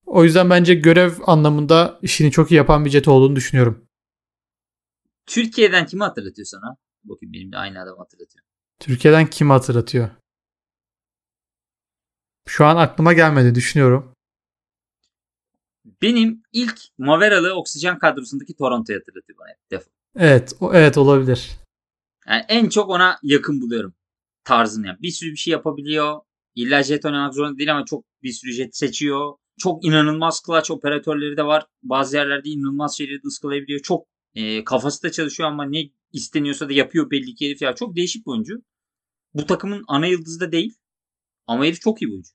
O 0.06 0.24
yüzden 0.24 0.50
bence 0.50 0.74
görev 0.74 1.12
anlamında 1.26 2.00
işini 2.02 2.32
çok 2.32 2.52
iyi 2.52 2.56
yapan 2.56 2.86
bir 2.86 2.90
jet 2.90 3.08
olduğunu 3.08 3.36
düşünüyorum. 3.36 3.86
Türkiye'den 5.26 5.86
kimi 5.86 6.04
hatırlatıyor 6.04 6.46
sana? 6.46 6.78
Bakayım 7.04 7.34
benim 7.34 7.52
de 7.52 7.58
aynı 7.58 7.82
adamı 7.82 7.98
hatırlatıyor. 7.98 8.46
Türkiye'den 8.80 9.28
kimi 9.28 9.52
hatırlatıyor? 9.52 10.10
Şu 12.48 12.66
an 12.66 12.76
aklıma 12.76 13.14
gelmedi 13.14 13.56
düşünüyorum. 13.56 14.14
Benim 16.02 16.44
ilk 16.52 16.80
Maveralı 16.98 17.54
oksijen 17.54 18.00
kadrosundaki 18.00 18.56
Toronto'yu 18.56 19.00
hatırlatıyor 19.00 19.40
bana 19.40 19.50
hep 19.50 19.84
Evet, 20.16 20.54
o, 20.60 20.74
evet 20.74 20.98
olabilir. 20.98 21.52
Yani 22.28 22.46
en 22.48 22.70
çok 22.70 22.90
ona 22.90 23.20
yakın 23.24 23.62
buluyorum 23.62 23.94
tarzını. 24.44 24.88
Yani 24.88 24.98
bir 25.02 25.12
sürü 25.12 25.32
bir 25.32 25.38
şey 25.38 25.52
yapabiliyor. 25.52 26.20
İlla 26.56 26.84
jet 26.84 27.06
oynamak 27.06 27.34
zorunda 27.34 27.58
değil 27.58 27.72
ama 27.72 27.86
çok 27.86 28.06
bir 28.24 28.32
sürü 28.32 28.52
jet 28.52 28.76
seçiyor. 28.76 29.34
Çok 29.60 29.86
inanılmaz 29.86 30.42
clutch 30.46 30.72
operatörleri 30.72 31.38
de 31.38 31.44
var. 31.44 31.66
Bazı 31.84 32.18
yerlerde 32.18 32.50
inanılmaz 32.50 32.98
şeyleri 32.98 33.20
ıskalayabiliyor. 33.26 33.80
Çok 33.80 34.08
e, 34.36 34.64
kafası 34.64 35.04
da 35.04 35.12
çalışıyor 35.12 35.50
ama 35.50 35.66
ne 35.66 35.84
isteniyorsa 36.14 36.70
da 36.70 36.74
yapıyor 36.74 37.12
belli 37.12 37.36
ki 37.36 37.46
herif 37.46 37.62
ya. 37.62 37.76
Çok 37.76 37.96
değişik 37.96 38.26
bir 38.26 38.32
oyuncu. 38.32 38.62
Bu 39.34 39.46
takımın 39.46 39.84
ana 39.88 40.08
yıldızı 40.08 40.40
da 40.40 40.52
değil. 40.52 40.74
Ama 41.48 41.66
herif 41.66 41.82
çok 41.82 42.02
iyi 42.02 42.08
bir 42.08 42.12
oyuncu. 42.12 42.30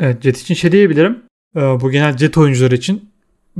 Evet 0.00 0.22
Jet 0.22 0.38
için 0.38 0.54
şey 0.54 0.72
diyebilirim. 0.72 1.22
Ee, 1.56 1.60
bu 1.60 1.90
genel 1.90 2.16
Jet 2.16 2.38
oyuncuları 2.38 2.74
için 2.74 3.10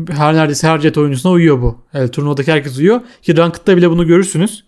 her 0.09 0.34
neredeyse 0.34 0.66
her 0.66 0.78
Jet 0.78 0.98
oyuncusuna 0.98 1.32
uyuyor 1.32 1.62
bu. 1.62 1.84
Evet, 1.94 2.12
turnuvadaki 2.12 2.52
herkes 2.52 2.78
uyuyor. 2.78 3.00
Ki 3.22 3.36
Ranked'da 3.36 3.76
bile 3.76 3.90
bunu 3.90 4.06
görürsünüz. 4.06 4.64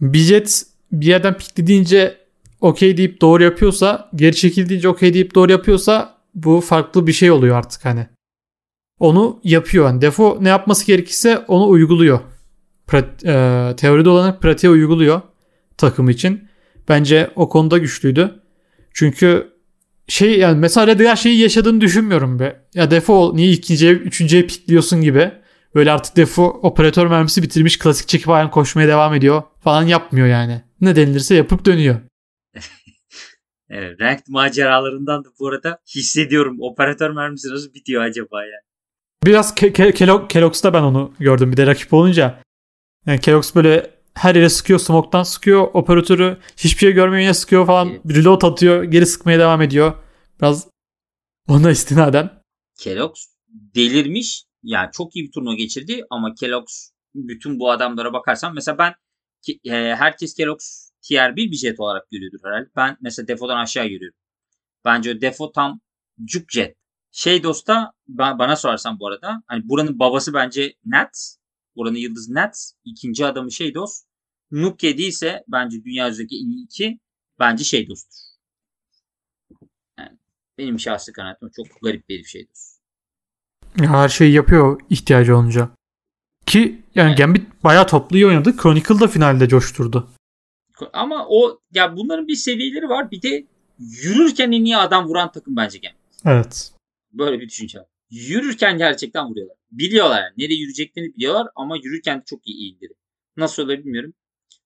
Bir 0.00 0.18
Jet 0.18 0.66
bir 0.92 1.06
yerden 1.06 1.36
piklediğince 1.36 2.16
okey 2.60 2.96
deyip 2.96 3.20
doğru 3.20 3.42
yapıyorsa 3.42 4.10
geri 4.14 4.36
çekildiğince 4.36 4.88
okey 4.88 5.14
deyip 5.14 5.34
doğru 5.34 5.52
yapıyorsa 5.52 6.18
bu 6.34 6.60
farklı 6.60 7.06
bir 7.06 7.12
şey 7.12 7.30
oluyor 7.30 7.56
artık 7.56 7.84
hani. 7.84 8.06
Onu 8.98 9.40
yapıyor. 9.44 9.86
Yani 9.86 10.00
Defo 10.00 10.38
ne 10.40 10.48
yapması 10.48 10.86
gerekirse 10.86 11.38
onu 11.38 11.68
uyguluyor. 11.68 12.20
Prat, 12.86 13.24
e, 13.24 13.74
teoride 13.76 14.08
olanı 14.08 14.40
pratiğe 14.40 14.70
uyguluyor 14.70 15.20
takım 15.76 16.08
için. 16.10 16.48
Bence 16.88 17.30
o 17.36 17.48
konuda 17.48 17.78
güçlüydü. 17.78 18.40
Çünkü 18.94 19.52
şey 20.08 20.38
yani 20.38 20.58
mesela 20.58 20.86
Rediger 20.86 21.16
şeyi 21.16 21.40
yaşadığını 21.40 21.80
düşünmüyorum 21.80 22.38
be. 22.38 22.60
Ya 22.74 22.90
Defo 22.90 23.36
niye 23.36 23.50
ikinciye, 23.50 23.92
üçüncüye 23.92 24.46
pikliyorsun 24.46 25.00
gibi. 25.00 25.32
Böyle 25.74 25.92
artık 25.92 26.16
Defo 26.16 26.44
operatör 26.62 27.06
mermisi 27.06 27.42
bitirmiş 27.42 27.78
klasik 27.78 28.08
çekip 28.08 28.28
ayağın 28.28 28.48
koşmaya 28.48 28.88
devam 28.88 29.14
ediyor 29.14 29.42
falan 29.60 29.82
yapmıyor 29.82 30.26
yani. 30.26 30.62
Ne 30.80 30.96
denilirse 30.96 31.34
yapıp 31.34 31.64
dönüyor. 31.64 32.00
Evet, 33.70 34.00
ranked 34.00 34.24
maceralarından 34.28 35.24
da 35.24 35.28
bu 35.40 35.48
arada 35.48 35.78
hissediyorum. 35.94 36.56
Operatör 36.60 37.10
mermisi 37.10 37.48
nasıl 37.48 37.74
bitiyor 37.74 38.02
acaba 38.02 38.44
ya? 38.44 38.58
Biraz 39.24 39.52
Ke- 39.56 39.72
Ke- 39.72 39.92
Kellogg- 39.92 40.28
Kellogg's'ta 40.28 40.72
ben 40.74 40.82
onu 40.82 41.14
gördüm 41.18 41.52
bir 41.52 41.56
de 41.56 41.66
rakip 41.66 41.92
olunca. 41.92 42.42
Yani 43.06 43.20
Kellogg's 43.20 43.54
böyle 43.54 43.90
her 44.14 44.34
yere 44.34 44.48
sıkıyor, 44.48 44.78
smoke'tan 44.78 45.22
sıkıyor. 45.22 45.62
Operatörü 45.72 46.36
hiçbir 46.56 46.78
şey 46.80 46.92
görmüyor 46.92 47.22
yine 47.22 47.34
sıkıyor 47.34 47.66
falan. 47.66 47.88
Evet. 47.88 48.00
Reload 48.16 48.42
atıyor, 48.42 48.82
geri 48.82 49.06
sıkmaya 49.06 49.38
devam 49.38 49.62
ediyor. 49.62 49.92
Biraz 50.40 50.68
ona 51.48 51.70
istinaden. 51.70 52.30
Kellogg's 52.78 53.26
delirmiş. 53.48 54.44
Yani 54.62 54.88
çok 54.92 55.16
iyi 55.16 55.24
bir 55.26 55.32
turnuva 55.32 55.54
geçirdi 55.54 56.04
ama 56.10 56.34
Kellogg's 56.34 56.90
bütün 57.14 57.58
bu 57.58 57.70
adamlara 57.70 58.12
bakarsan 58.12 58.54
mesela 58.54 58.78
ben 58.78 58.94
e, 59.64 59.70
herkes 59.72 60.34
Kellogg's 60.34 60.90
tier 61.02 61.36
1 61.36 61.50
bir 61.50 61.56
jet 61.56 61.80
olarak 61.80 62.10
görüyordur 62.10 62.38
herhalde. 62.44 62.70
Ben 62.76 62.96
mesela 63.00 63.28
Defo'dan 63.28 63.56
aşağı 63.56 63.86
görüyorum. 63.86 64.18
Bence 64.84 65.10
o 65.10 65.20
Defo 65.20 65.52
tam 65.52 65.80
cuk 66.24 66.50
jet. 66.50 66.76
Şey 67.10 67.42
dosta 67.42 67.92
ba- 68.08 68.38
bana 68.38 68.56
sorarsan 68.56 69.00
bu 69.00 69.08
arada 69.08 69.42
hani 69.46 69.68
buranın 69.68 69.98
babası 69.98 70.34
bence 70.34 70.74
Nats. 70.84 71.36
Buranın 71.76 71.96
yıldız 71.96 72.28
Nats. 72.28 72.72
İkinci 72.84 73.26
adamı 73.26 73.52
şey 73.52 73.74
dost. 73.74 74.06
Nuke 74.50 74.98
değilse 74.98 75.44
bence 75.48 75.84
dünya 75.84 76.08
üzerindeki 76.08 76.36
en 76.36 76.50
iyi 76.50 76.64
iki 76.64 76.98
bence 77.38 77.64
şey 77.64 77.88
dosttur. 77.88 78.18
Yani 79.98 80.18
benim 80.58 80.80
şahsi 80.80 81.12
kanaatim 81.12 81.50
çok 81.56 81.66
garip 81.82 82.08
bir 82.08 82.24
şey 82.24 82.48
dost. 82.48 82.78
Her 83.78 84.08
şeyi 84.08 84.32
yapıyor 84.32 84.80
ihtiyacı 84.90 85.36
olunca. 85.36 85.70
Ki 86.48 86.82
yani 86.94 87.08
Evet. 87.08 87.18
Gambit 87.18 87.64
bayağı 87.64 87.86
toplu 87.86 88.16
iyi 88.16 88.26
oynadı. 88.26 88.56
Chronicle 88.56 89.00
da 89.00 89.08
finalde 89.08 89.48
coşturdu. 89.48 90.08
Ama 90.92 91.26
o 91.28 91.60
ya 91.74 91.96
bunların 91.96 92.28
bir 92.28 92.34
seviyeleri 92.34 92.88
var. 92.88 93.10
Bir 93.10 93.22
de 93.22 93.46
yürürken 93.78 94.52
en 94.52 94.64
iyi 94.64 94.76
adam 94.76 95.06
vuran 95.08 95.32
takım 95.32 95.56
bence 95.56 95.78
Gambit. 95.78 95.98
Evet. 96.24 96.72
Böyle 97.12 97.40
bir 97.40 97.48
düşünce 97.48 97.78
var. 97.78 97.86
Yürürken 98.10 98.78
gerçekten 98.78 99.26
vuruyorlar. 99.26 99.56
Biliyorlar 99.70 100.22
yani. 100.22 100.32
Nereye 100.38 100.54
yürüyeceklerini 100.54 101.14
biliyorlar 101.14 101.48
ama 101.56 101.76
yürürken 101.76 102.18
de 102.20 102.22
çok 102.26 102.48
iyi 102.48 102.62
eğilleri. 102.62 102.92
Nasıl 103.36 103.62
olur 103.62 103.78
bilmiyorum. 103.78 104.14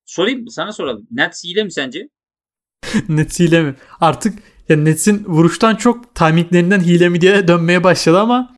Sorayım 0.05 0.49
sana 0.49 0.72
soralım. 0.72 1.07
Nets 1.11 1.45
hile 1.45 1.64
mi 1.64 1.72
sence? 1.72 2.09
Nets 3.09 3.41
hile 3.41 3.62
mi? 3.62 3.74
Artık 4.01 4.39
ya 4.68 4.76
Nets'in 4.76 5.24
vuruştan 5.24 5.76
çok 5.76 6.14
timinglerinden 6.14 6.80
hile 6.80 7.09
mi 7.09 7.20
diye 7.20 7.49
dönmeye 7.49 7.85
başladı 7.85 8.18
ama 8.20 8.57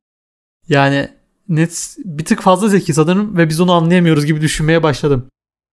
yani 0.69 1.14
Nets 1.49 1.97
bir 2.05 2.25
tık 2.25 2.41
fazla 2.41 2.69
zeki 2.69 2.95
sanırım 2.95 3.37
ve 3.37 3.49
biz 3.49 3.61
onu 3.61 3.73
anlayamıyoruz 3.73 4.27
gibi 4.27 4.41
düşünmeye 4.41 4.83
başladım. 4.83 5.27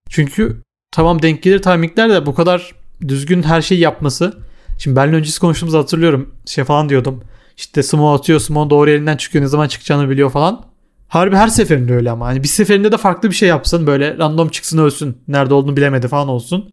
Çünkü 0.09 0.61
tamam 0.91 1.21
denk 1.21 1.43
gelir 1.43 1.61
timingler 1.61 2.09
de 2.09 2.25
bu 2.25 2.35
kadar 2.35 2.75
düzgün 3.07 3.43
her 3.43 3.61
şeyi 3.61 3.81
yapması. 3.81 4.37
Şimdi 4.77 4.95
benle 4.95 5.15
öncesi 5.15 5.39
konuştuğumuzu 5.39 5.77
hatırlıyorum. 5.77 6.35
Şey 6.45 6.63
falan 6.63 6.89
diyordum. 6.89 7.23
İşte 7.57 7.83
smoke 7.83 8.19
atıyor, 8.19 8.39
smoke 8.39 8.69
doğru 8.69 8.89
elinden 8.89 9.17
çıkıyor, 9.17 9.43
ne 9.43 9.47
zaman 9.47 9.67
çıkacağını 9.67 10.09
biliyor 10.09 10.29
falan. 10.31 10.65
Harbi 11.07 11.35
her 11.35 11.47
seferinde 11.47 11.93
öyle 11.93 12.11
ama. 12.11 12.25
Hani 12.25 12.43
bir 12.43 12.47
seferinde 12.47 12.91
de 12.91 12.97
farklı 12.97 13.29
bir 13.29 13.35
şey 13.35 13.49
yapsın. 13.49 13.87
Böyle 13.87 14.17
random 14.17 14.49
çıksın 14.49 14.77
ölsün. 14.77 15.17
Nerede 15.27 15.53
olduğunu 15.53 15.77
bilemedi 15.77 16.07
falan 16.07 16.27
olsun. 16.27 16.71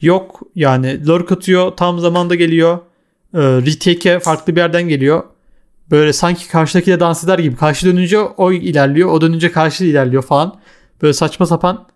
Yok 0.00 0.40
yani 0.54 1.06
lurk 1.06 1.32
atıyor 1.32 1.70
tam 1.70 1.98
zamanda 1.98 2.34
geliyor. 2.34 2.78
Ee, 3.34 3.38
retake'e 3.38 4.20
farklı 4.20 4.56
bir 4.56 4.60
yerden 4.60 4.88
geliyor. 4.88 5.22
Böyle 5.90 6.12
sanki 6.12 6.48
karşıdakiyle 6.48 7.00
dans 7.00 7.24
eder 7.24 7.38
gibi. 7.38 7.56
Karşı 7.56 7.86
dönünce 7.86 8.18
o 8.18 8.52
ilerliyor. 8.52 9.08
O 9.08 9.20
dönünce 9.20 9.52
karşı 9.52 9.84
ilerliyor 9.84 10.22
falan. 10.22 10.60
Böyle 11.02 11.12
saçma 11.12 11.46
sapan 11.46 11.88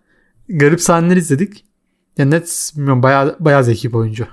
garip 0.49 0.81
sahneler 0.81 1.17
izledik. 1.17 1.65
Ya 2.17 2.25
Nets 2.25 2.75
bilmiyorum 2.75 3.03
bayağı, 3.03 3.35
bayağı 3.39 3.63
zeki 3.63 3.89
bir 3.89 3.97
oyuncu. 3.97 4.27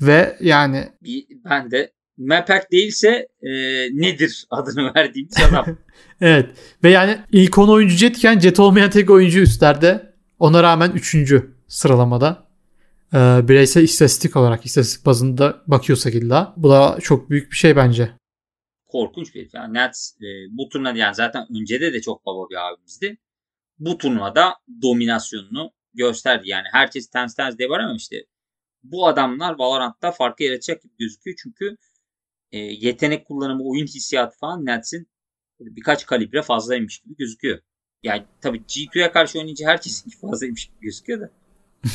Ve 0.00 0.36
yani 0.40 0.88
Bir, 1.02 1.26
ben 1.44 1.70
de 1.70 1.92
Mapak 2.18 2.72
değilse 2.72 3.28
e, 3.42 3.50
nedir 3.92 4.46
adını 4.50 4.94
verdiğimiz 4.94 5.34
adam. 5.50 5.66
evet 6.20 6.46
ve 6.84 6.90
yani 6.90 7.18
ilk 7.32 7.58
10 7.58 7.68
oyuncu 7.68 7.96
Jetken 7.96 8.40
Jet 8.40 8.60
olmayan 8.60 8.90
tek 8.90 9.10
oyuncu 9.10 9.40
üstlerde. 9.40 10.10
Ona 10.38 10.62
rağmen 10.62 10.90
3. 10.90 11.34
sıralamada. 11.68 12.50
Ee, 13.14 13.18
bireysel 13.48 13.82
istatistik 13.82 14.36
olarak 14.36 14.66
istatistik 14.66 15.06
bazında 15.06 15.62
bakıyorsak 15.66 16.14
illa. 16.14 16.54
Bu 16.56 16.70
da 16.70 16.98
çok 17.02 17.30
büyük 17.30 17.50
bir 17.50 17.56
şey 17.56 17.76
bence. 17.76 18.10
Korkunç 18.90 19.34
bir 19.34 19.40
herif. 19.40 19.54
Yani 19.54 19.74
Nets 19.74 20.16
e, 20.22 20.26
bu 20.50 20.68
turnuvada 20.68 20.98
yani 20.98 21.14
zaten 21.14 21.46
öncede 21.60 21.92
de 21.92 22.00
çok 22.00 22.26
baba 22.26 22.50
bir 22.50 22.68
abimizdi. 22.68 23.18
Bu 23.78 23.98
turnuvada 23.98 24.54
dominasyonunu 24.82 25.72
gösterdi. 25.94 26.48
Yani 26.48 26.66
herkes 26.72 27.10
tens 27.10 27.34
tens 27.34 27.58
diye 27.58 27.68
var 27.68 27.80
ama 27.80 27.96
işte 27.96 28.16
bu 28.82 29.06
adamlar 29.06 29.58
Valorant'ta 29.58 30.12
farkı 30.12 30.42
yaratacak 30.42 30.82
gibi 30.82 30.92
gözüküyor. 30.98 31.36
Çünkü 31.42 31.76
e, 32.52 32.58
yetenek 32.58 33.26
kullanımı, 33.26 33.64
oyun 33.64 33.86
hissiyatı 33.86 34.38
falan 34.38 34.66
Nets'in 34.66 35.08
birkaç 35.60 36.06
kalibre 36.06 36.42
fazlaymış 36.42 36.98
gibi 36.98 37.16
gözüküyor. 37.16 37.60
Yani 38.02 38.24
tabii 38.40 38.58
G2'ye 38.58 39.12
karşı 39.12 39.38
oynayınca 39.38 39.66
herkesin 39.66 40.10
fazlaymış 40.20 40.66
gibi 40.66 40.80
gözüküyor 40.80 41.20
da. 41.20 41.30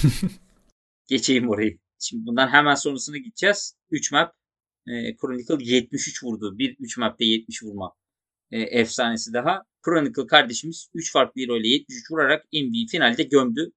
Geçeyim 1.07 1.49
orayı. 1.49 1.79
Şimdi 1.99 2.25
bundan 2.25 2.47
hemen 2.47 2.75
sonrasına 2.75 3.17
gideceğiz. 3.17 3.77
3 3.91 4.11
map. 4.11 4.35
E, 4.87 5.15
Chronicle 5.15 5.57
73 5.59 6.23
vurdu. 6.23 6.57
Bir 6.59 6.75
3 6.79 6.97
map'te 6.97 7.25
70 7.25 7.63
vurma 7.63 7.93
e, 8.51 8.61
efsanesi 8.61 9.33
daha. 9.33 9.63
Chronicle 9.85 10.27
kardeşimiz 10.27 10.89
3 10.93 11.13
farklı 11.13 11.41
hero 11.41 11.57
ile 11.57 11.67
73 11.67 12.11
vurarak 12.11 12.45
MVP 12.53 12.89
finalde 12.91 13.23
gömdü. 13.23 13.71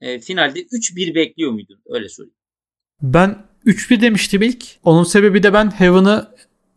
E, 0.00 0.20
finalde 0.20 0.62
3-1 0.62 1.14
bekliyor 1.14 1.52
muydun? 1.52 1.82
Öyle 1.86 2.08
sorayım. 2.08 2.34
Ben 3.02 3.46
3-1 3.66 4.00
demiştim 4.00 4.42
ilk. 4.42 4.64
Onun 4.84 5.04
sebebi 5.04 5.42
de 5.42 5.52
ben 5.52 5.70
Heaven'ı 5.70 6.28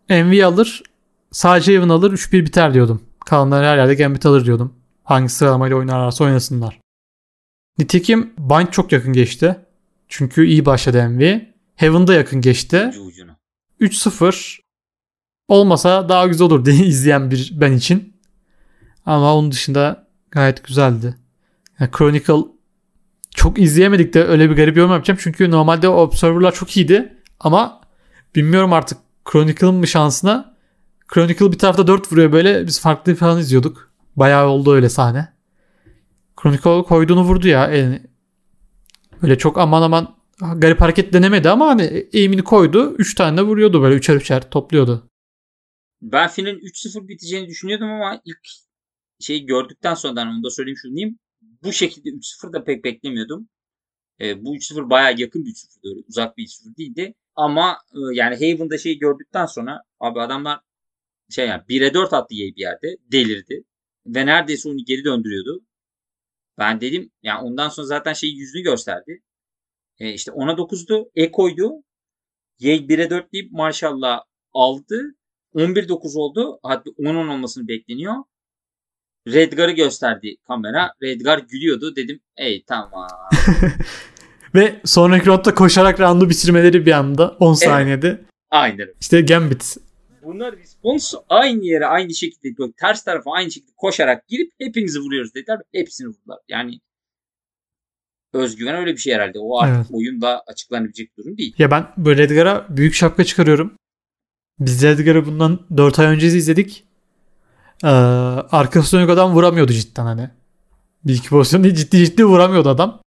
MV 0.09 0.45
alır. 0.45 0.83
Sadece 1.31 1.73
Heaven 1.73 1.89
alır 1.89 2.13
3-1 2.13 2.45
biter 2.45 2.73
diyordum. 2.73 3.01
Kalanlar 3.25 3.65
her 3.65 3.77
yerde 3.77 3.95
Gambit 3.95 4.25
alır 4.25 4.45
diyordum. 4.45 4.75
Hangi 5.03 5.29
sıralamayla 5.29 5.77
oynarlarsa 5.77 6.23
oynasınlar. 6.23 6.79
Nitekim 7.79 8.33
Bind 8.37 8.67
çok 8.67 8.91
yakın 8.91 9.13
geçti. 9.13 9.59
Çünkü 10.07 10.45
iyi 10.45 10.65
başladı 10.65 11.09
MV. 11.09 11.39
Heaven'da 11.75 12.13
yakın 12.13 12.41
geçti. 12.41 12.85
Ucu 12.89 13.01
ucuna. 13.01 13.30
3-0 13.81 14.59
olmasa 15.47 16.09
daha 16.09 16.27
güzel 16.27 16.45
olur 16.45 16.65
diye 16.65 16.75
izleyen 16.85 17.31
bir 17.31 17.51
ben 17.53 17.71
için. 17.71 18.13
Ama 19.05 19.35
onun 19.35 19.51
dışında 19.51 20.07
gayet 20.31 20.63
güzeldi. 20.63 21.15
Yani 21.79 21.91
Chronicle 21.97 22.51
çok 23.35 23.59
izleyemedik 23.59 24.13
de 24.13 24.23
öyle 24.23 24.49
bir 24.49 24.55
garip 24.55 24.77
yorum 24.77 24.91
yapacağım. 24.91 25.19
Çünkü 25.21 25.51
normalde 25.51 25.89
Observer'lar 25.89 26.53
çok 26.53 26.77
iyiydi. 26.77 27.17
Ama 27.39 27.81
bilmiyorum 28.35 28.73
artık 28.73 28.97
Chronicle'ın 29.31 29.75
mı 29.75 29.87
şansına. 29.87 30.55
Chronicle 31.13 31.51
bir 31.51 31.59
tarafta 31.59 31.87
4 31.87 32.11
vuruyor 32.11 32.31
böyle. 32.31 32.67
Biz 32.67 32.81
farklı 32.81 33.15
falan 33.15 33.39
izliyorduk. 33.39 33.91
Bayağı 34.15 34.47
oldu 34.47 34.73
öyle 34.73 34.89
sahne. 34.89 35.33
Chronicle 36.41 36.83
koyduğunu 36.83 37.21
vurdu 37.21 37.47
ya 37.47 37.67
elini. 37.67 38.01
Böyle 39.21 39.37
çok 39.37 39.57
aman 39.57 39.81
aman 39.81 40.15
garip 40.57 40.81
hareket 40.81 41.13
denemedi 41.13 41.49
ama 41.49 41.67
hani 41.67 42.07
eğimini 42.13 42.43
koydu. 42.43 42.95
3 42.97 43.15
tane 43.15 43.41
vuruyordu 43.41 43.81
böyle 43.81 43.95
üçer 43.95 44.15
üçer 44.15 44.49
topluyordu. 44.49 45.09
Ben 46.01 46.29
finalin 46.29 46.59
3-0 46.59 47.07
biteceğini 47.07 47.47
düşünüyordum 47.47 47.89
ama 47.89 48.21
ilk 48.25 48.39
şeyi 49.19 49.45
gördükten 49.45 49.93
sonra 49.93 50.21
onu 50.21 50.43
da 50.43 50.49
söyleyeyim 50.49 50.77
şunu 50.81 50.95
diyeyim. 50.95 51.19
Bu 51.63 51.73
şekilde 51.73 52.09
3-0 52.09 52.53
da 52.53 52.63
pek 52.63 52.83
beklemiyordum. 52.83 53.49
E, 54.21 54.45
bu 54.45 54.55
3-0 54.55 54.89
bayağı 54.89 55.13
yakın 55.17 55.45
bir 55.45 55.49
3-0'dı. 55.49 55.89
Öyle 55.89 56.01
uzak 56.07 56.37
bir 56.37 56.43
3-0 56.43 56.77
değildi. 56.77 57.13
Ama 57.35 57.77
e, 57.93 57.99
yani 58.13 58.35
Haven'da 58.35 58.77
şeyi 58.77 58.99
gördükten 58.99 59.45
sonra 59.45 59.81
abi 59.99 60.21
adamlar 60.21 60.59
şey 61.29 61.47
yani 61.47 61.61
1'e 61.69 61.93
4 61.93 62.13
attı 62.13 62.29
bir 62.29 62.53
yerde. 62.57 62.97
Delirdi. 63.11 63.63
Ve 64.07 64.25
neredeyse 64.25 64.69
onu 64.69 64.77
geri 64.85 65.03
döndürüyordu. 65.03 65.65
Ben 66.59 66.81
dedim 66.81 67.11
yani 67.23 67.41
ondan 67.43 67.69
sonra 67.69 67.87
zaten 67.87 68.13
şey 68.13 68.29
yüzünü 68.29 68.63
gösterdi. 68.63 69.21
E, 70.01 70.13
işte 70.13 70.31
10'a 70.31 70.53
9'du. 70.53 71.09
E 71.15 71.31
koydu. 71.31 71.71
Yay 72.59 72.77
1'e 72.77 73.09
4 73.09 73.33
deyip 73.33 73.51
maşallah 73.51 74.21
aldı. 74.53 75.15
11-9 75.55 76.17
oldu. 76.17 76.59
Hatta 76.63 76.89
10-10 76.89 77.33
olmasını 77.33 77.67
bekleniyor. 77.67 78.15
Redgar'ı 79.27 79.71
gösterdi 79.71 80.35
kamera. 80.47 80.93
Redgar 81.01 81.39
gülüyordu. 81.39 81.95
Dedim 81.95 82.19
ey 82.37 82.63
tamam. 82.67 83.07
Ve 84.55 84.81
sonraki 84.85 85.25
roundda 85.25 85.55
koşarak 85.55 85.99
roundu 85.99 86.29
bitirmeleri 86.29 86.85
bir 86.85 86.91
anda 86.91 87.29
10 87.39 87.53
saniyede. 87.53 88.21
Aynen. 88.49 88.87
İşte 89.01 89.21
Gambit. 89.21 89.77
Bunlar 90.23 90.57
respons 90.57 91.13
aynı 91.29 91.65
yere 91.65 91.85
aynı 91.85 92.13
şekilde 92.13 92.71
ters 92.77 93.03
tarafa 93.03 93.31
aynı 93.31 93.51
şekilde 93.51 93.71
koşarak 93.77 94.27
girip 94.27 94.51
hepinizi 94.59 94.99
vuruyoruz 94.99 95.35
dediler. 95.35 95.59
Hepsini 95.71 96.07
vurdular. 96.07 96.39
Yani 96.49 96.79
özgüven 98.33 98.75
öyle 98.75 98.91
bir 98.93 98.97
şey 98.97 99.13
herhalde. 99.15 99.39
O 99.39 99.59
artık 99.59 99.75
Evet. 99.75 99.87
oyunda 99.91 100.43
açıklanabilecek 100.47 101.17
bir 101.17 101.23
durum 101.23 101.37
değil. 101.37 101.55
Ya 101.57 101.71
ben 101.71 101.87
böyle 101.97 102.23
Redgar'a 102.23 102.65
büyük 102.69 102.93
şapka 102.93 103.23
çıkarıyorum. 103.23 103.73
Biz 104.59 104.83
Redgar'ı 104.83 105.25
bundan 105.25 105.59
4 105.77 105.99
ay 105.99 106.05
önce 106.05 106.27
izledik. 106.27 106.83
Ee, 107.83 107.87
arkası 107.87 108.97
dönük 108.97 109.09
adam 109.09 109.33
vuramıyordu 109.33 109.71
cidden 109.73 110.03
hani. 110.03 110.29
Bir 111.05 111.13
iki 111.15 111.29
pozisyon 111.29 111.63
değil 111.63 111.75
ciddi 111.75 111.97
ciddi 112.05 112.25
vuramıyordu 112.25 112.69
adam. 112.69 113.01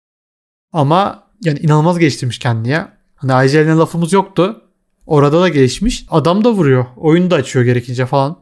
Ama 0.73 1.25
yani 1.45 1.59
inanılmaz 1.59 1.99
geliştirmiş 1.99 2.39
kendini 2.39 2.69
ya. 2.69 2.93
Hani 3.15 3.47
IGL'ne 3.47 3.75
lafımız 3.75 4.13
yoktu. 4.13 4.61
Orada 5.07 5.41
da 5.41 5.49
gelişmiş. 5.49 6.07
Adam 6.11 6.45
da 6.45 6.53
vuruyor. 6.53 6.87
Oyunu 6.97 7.31
da 7.31 7.35
açıyor 7.35 7.65
gerekince 7.65 8.07
falan. 8.07 8.37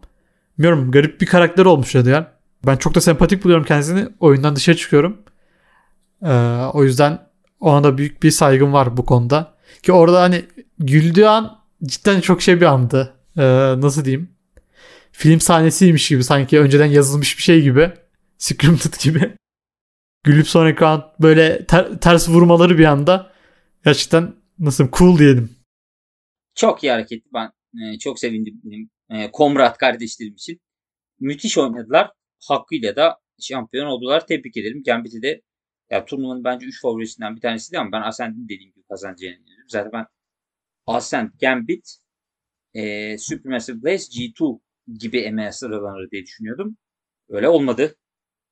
Bilmiyorum 0.58 0.90
garip 0.90 1.20
bir 1.20 1.26
karakter 1.26 1.64
olmuş 1.64 1.94
Redgar. 1.94 2.32
Ben 2.66 2.76
çok 2.76 2.94
da 2.94 3.00
sempatik 3.00 3.44
buluyorum 3.44 3.64
kendisini. 3.66 4.08
Oyundan 4.20 4.56
dışarı 4.56 4.76
çıkıyorum. 4.76 5.16
Ee, 6.24 6.30
o 6.72 6.84
yüzden 6.84 7.28
ona 7.60 7.84
da 7.84 7.98
büyük 7.98 8.22
bir 8.22 8.30
saygım 8.30 8.72
var 8.72 8.96
bu 8.96 9.06
konuda. 9.06 9.54
Ki 9.82 9.92
orada 9.92 10.22
hani 10.22 10.44
güldüğü 10.78 11.24
an 11.24 11.58
cidden 11.84 12.20
çok 12.20 12.42
şey 12.42 12.60
bir 12.60 12.66
andı. 12.66 13.14
Ee, 13.36 13.42
nasıl 13.80 14.04
diyeyim? 14.04 14.30
Film 15.12 15.40
sahnesiymiş 15.40 16.08
gibi 16.08 16.24
sanki 16.24 16.60
önceden 16.60 16.86
yazılmış 16.86 17.38
bir 17.38 17.42
şey 17.42 17.62
gibi. 17.62 17.92
Scripted 18.38 18.94
gibi. 19.02 19.36
Gülüp 20.24 20.48
sonraki 20.48 20.84
an 20.84 21.12
böyle 21.20 21.66
ter- 21.66 21.98
ters 22.00 22.28
vurmaları 22.28 22.78
bir 22.78 22.84
anda 22.84 23.32
gerçekten 23.84 24.34
nasıl 24.58 24.88
cool 24.92 25.18
diyelim. 25.18 25.50
Çok 26.54 26.84
iyi 26.84 26.92
hareketti. 26.92 27.28
Ben 27.34 27.50
e, 27.82 27.98
çok 27.98 28.18
sevindim 28.18 28.60
benim 28.64 28.90
e, 29.10 29.30
Komrat 29.32 29.78
kardeşlerim 29.78 30.34
için. 30.34 30.60
Müthiş 31.20 31.58
oynadılar. 31.58 32.10
Hakkıyla 32.48 32.96
da 32.96 33.18
şampiyon 33.40 33.86
oldular. 33.86 34.26
Tebrik 34.26 34.56
ederim. 34.56 34.82
Gambit'i 34.86 35.22
de 35.22 35.42
ya 35.92 36.04
turnuvanın 36.04 36.44
bence 36.44 36.66
3 36.66 36.80
favorisinden 36.82 37.36
bir 37.36 37.40
tanesiydi 37.40 37.78
ama 37.78 37.92
ben 37.92 38.02
Ascend'in 38.02 38.44
dediğim 38.48 38.72
gibi 38.72 38.84
kazanacağını 38.88 39.34
inanıyorum. 39.34 39.68
Zaten 39.68 39.92
ben 39.92 40.06
Ascend, 40.86 41.30
Gambit, 41.40 41.96
e, 42.74 43.18
Supermassive 43.18 43.82
Blaze, 43.82 44.12
G2 44.12 44.60
gibi 44.98 45.18
emeğe 45.20 45.52
sıralanır 45.52 46.10
diye 46.10 46.22
düşünüyordum. 46.22 46.76
Öyle 47.28 47.48
olmadı. 47.48 47.96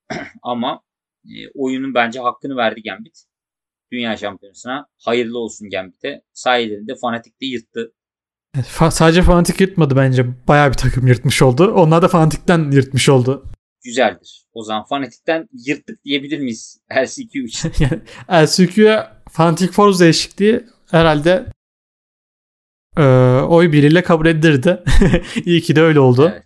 ama 0.43 0.83
e, 1.25 1.51
oyunun 1.55 1.95
bence 1.95 2.21
hakkını 2.21 2.57
verdi 2.57 2.83
Gambit. 2.83 3.25
Dünya 3.93 4.17
şampiyonasına. 4.17 4.87
Hayırlı 4.99 5.39
olsun 5.39 5.71
Gambit'e. 5.71 6.23
Sayelerinde 6.33 6.95
Fnatic 6.95 7.35
de 7.41 7.47
yırttı. 7.47 7.93
Sadece 8.91 9.23
Fnatic 9.23 9.65
yırtmadı 9.65 9.97
bence. 9.97 10.27
Bayağı 10.49 10.69
bir 10.69 10.77
takım 10.77 11.07
yırtmış 11.07 11.43
oldu. 11.43 11.73
Onlar 11.75 12.03
da 12.03 12.09
Fnatic'ten 12.09 12.71
yırtmış 12.71 13.09
oldu. 13.09 13.51
Güzeldir. 13.85 14.45
O 14.53 14.63
zaman 14.63 14.85
Fnatic'ten 14.85 15.49
yırttık 15.53 16.05
diyebilir 16.05 16.39
miyiz 16.39 16.81
LCQ 16.97 17.45
için? 17.45 17.73
LCQ'ya 18.33 19.23
Fnatic 19.31 19.73
Force 19.73 19.99
değişikliği 20.05 20.67
herhalde 20.91 21.47
e, 22.97 23.03
oy 23.49 23.73
biriyle 23.73 24.03
kabul 24.03 24.27
edilirdi. 24.27 24.85
İyi 25.45 25.61
ki 25.63 25.77
de 25.77 25.81
öyle 25.83 26.01
oldu. 26.01 26.31
evet. 26.35 26.45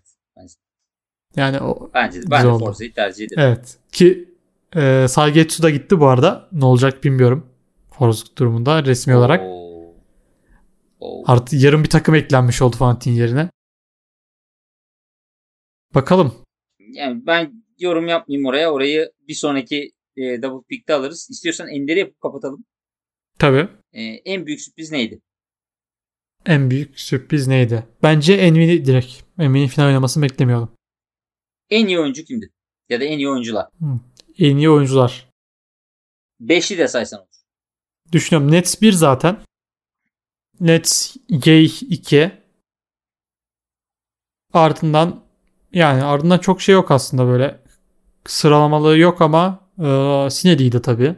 Yani 1.37 1.61
o, 1.61 1.91
Bence 1.95 2.23
de. 2.23 2.31
Ben 2.31 2.45
de. 2.47 2.59
Forza'yı 2.59 2.93
tercih 2.93 3.25
ederim. 3.27 3.43
evet. 3.43 3.79
Ki 3.93 4.35
e, 4.77 5.07
Sagetsu 5.09 5.63
da 5.63 5.71
gitti 5.71 6.01
bu 6.01 6.07
arada. 6.09 6.49
Ne 6.53 6.65
olacak 6.65 7.05
bilmiyorum. 7.05 7.47
Force 7.91 8.23
durumunda 8.39 8.85
resmi 8.85 9.17
olarak. 9.17 9.41
Oo. 9.43 9.95
Oo. 11.01 11.23
Artı 11.27 11.57
yarım 11.57 11.85
bir 11.85 11.91
takım 11.91 12.15
eklenmiş 12.15 12.63
oldu 12.63 12.77
Fnatic'in 12.77 13.15
yerine. 13.17 13.51
Bakalım. 15.95 16.35
Yani 16.95 17.27
ben 17.27 17.65
yorum 17.79 18.09
yapmayayım 18.09 18.47
oraya. 18.47 18.73
Orayı 18.73 19.13
bir 19.29 19.35
sonraki 19.35 19.93
e, 20.17 20.43
Double 20.43 20.67
Pick'te 20.69 20.95
alırız. 20.95 21.29
İstiyorsan 21.31 21.69
Ender'i 21.69 21.99
yapıp 21.99 22.21
kapatalım. 22.21 22.65
Tabii. 23.39 23.69
E, 23.93 24.03
en 24.03 24.47
büyük 24.47 24.61
sürpriz 24.61 24.93
neydi? 24.93 25.21
En 26.47 26.71
büyük 26.71 27.01
sürpriz 27.01 27.47
neydi? 27.47 27.87
Bence 28.03 28.35
Envy'ni 28.35 28.85
direkt. 28.85 29.13
Envy'nin 29.39 29.67
final 29.67 29.87
oynamasını 29.87 30.23
beklemiyordum. 30.25 30.73
En 31.71 31.87
iyi 31.87 32.01
oyuncu 32.01 32.25
kimdi? 32.25 32.51
Ya 32.89 33.01
da 33.01 33.05
en 33.05 33.19
iyi 33.19 33.29
oyuncular. 33.29 33.69
En 34.39 34.57
iyi 34.57 34.71
oyuncular. 34.71 35.31
Beşli 36.41 36.79
de 36.79 36.89
saysan 36.89 37.21
olur. 37.21 37.29
Düşünüyorum. 38.13 38.53
Nets 38.53 38.83
1 38.83 38.93
zaten. 38.93 39.37
Nets 40.61 41.17
Gay 41.45 41.65
2. 41.65 42.33
Ardından 44.53 45.24
yani 45.75 46.05
ardından 46.05 46.39
çok 46.39 46.63
şey 46.63 46.73
yok 46.73 46.91
aslında 46.91 47.27
böyle. 47.27 47.61
Sıralamalı 48.27 48.99
yok 48.99 49.21
ama 49.21 49.61
e, 49.79 50.29
Sinedi'ydi 50.31 50.83
tabii. 50.83 51.17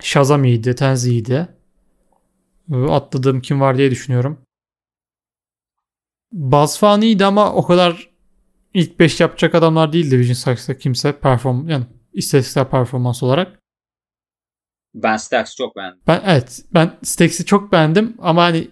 Shazam 0.00 0.44
iyiydi. 0.44 0.74
Tenzi 0.74 1.10
iyiydi. 1.10 1.48
E, 2.72 2.76
atladığım 2.76 3.40
kim 3.40 3.60
var 3.60 3.78
diye 3.78 3.90
düşünüyorum. 3.90 4.38
Bazfan 6.32 7.02
iyiydi 7.02 7.24
ama 7.24 7.52
o 7.54 7.66
kadar 7.66 8.10
ilk 8.74 9.00
5 9.00 9.20
yapacak 9.20 9.54
adamlar 9.54 9.92
değildi 9.92 10.18
Vision 10.18 10.34
Sax'ta 10.34 10.78
kimse 10.78 11.18
perform 11.18 11.68
yani 11.68 11.84
istatistiksel 12.12 12.70
performans 12.70 13.22
olarak. 13.22 13.58
Ben 14.94 15.16
Stax'ı 15.16 15.56
çok 15.56 15.76
beğendim. 15.76 16.00
Ben 16.06 16.22
evet 16.24 16.64
ben 16.74 16.98
Stax'i 17.02 17.44
çok 17.44 17.72
beğendim 17.72 18.16
ama 18.18 18.42
hani 18.42 18.70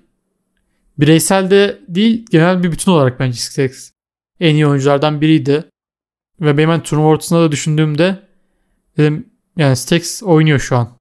bireysel 0.98 1.50
de 1.50 1.80
değil 1.88 2.26
genel 2.30 2.62
bir 2.62 2.72
bütün 2.72 2.92
olarak 2.92 3.20
bence 3.20 3.38
Stax 3.38 3.92
en 4.40 4.54
iyi 4.54 4.66
oyunculardan 4.66 5.20
biriydi. 5.20 5.70
Ve 6.40 6.58
benim 6.58 6.68
hani 6.68 6.82
turnuva 6.82 7.06
ortasında 7.06 7.40
da 7.40 7.52
düşündüğümde 7.52 8.28
dedim 8.96 9.32
yani 9.56 9.76
Stax 9.76 10.22
oynuyor 10.22 10.58
şu 10.58 10.76
an. 10.76 10.98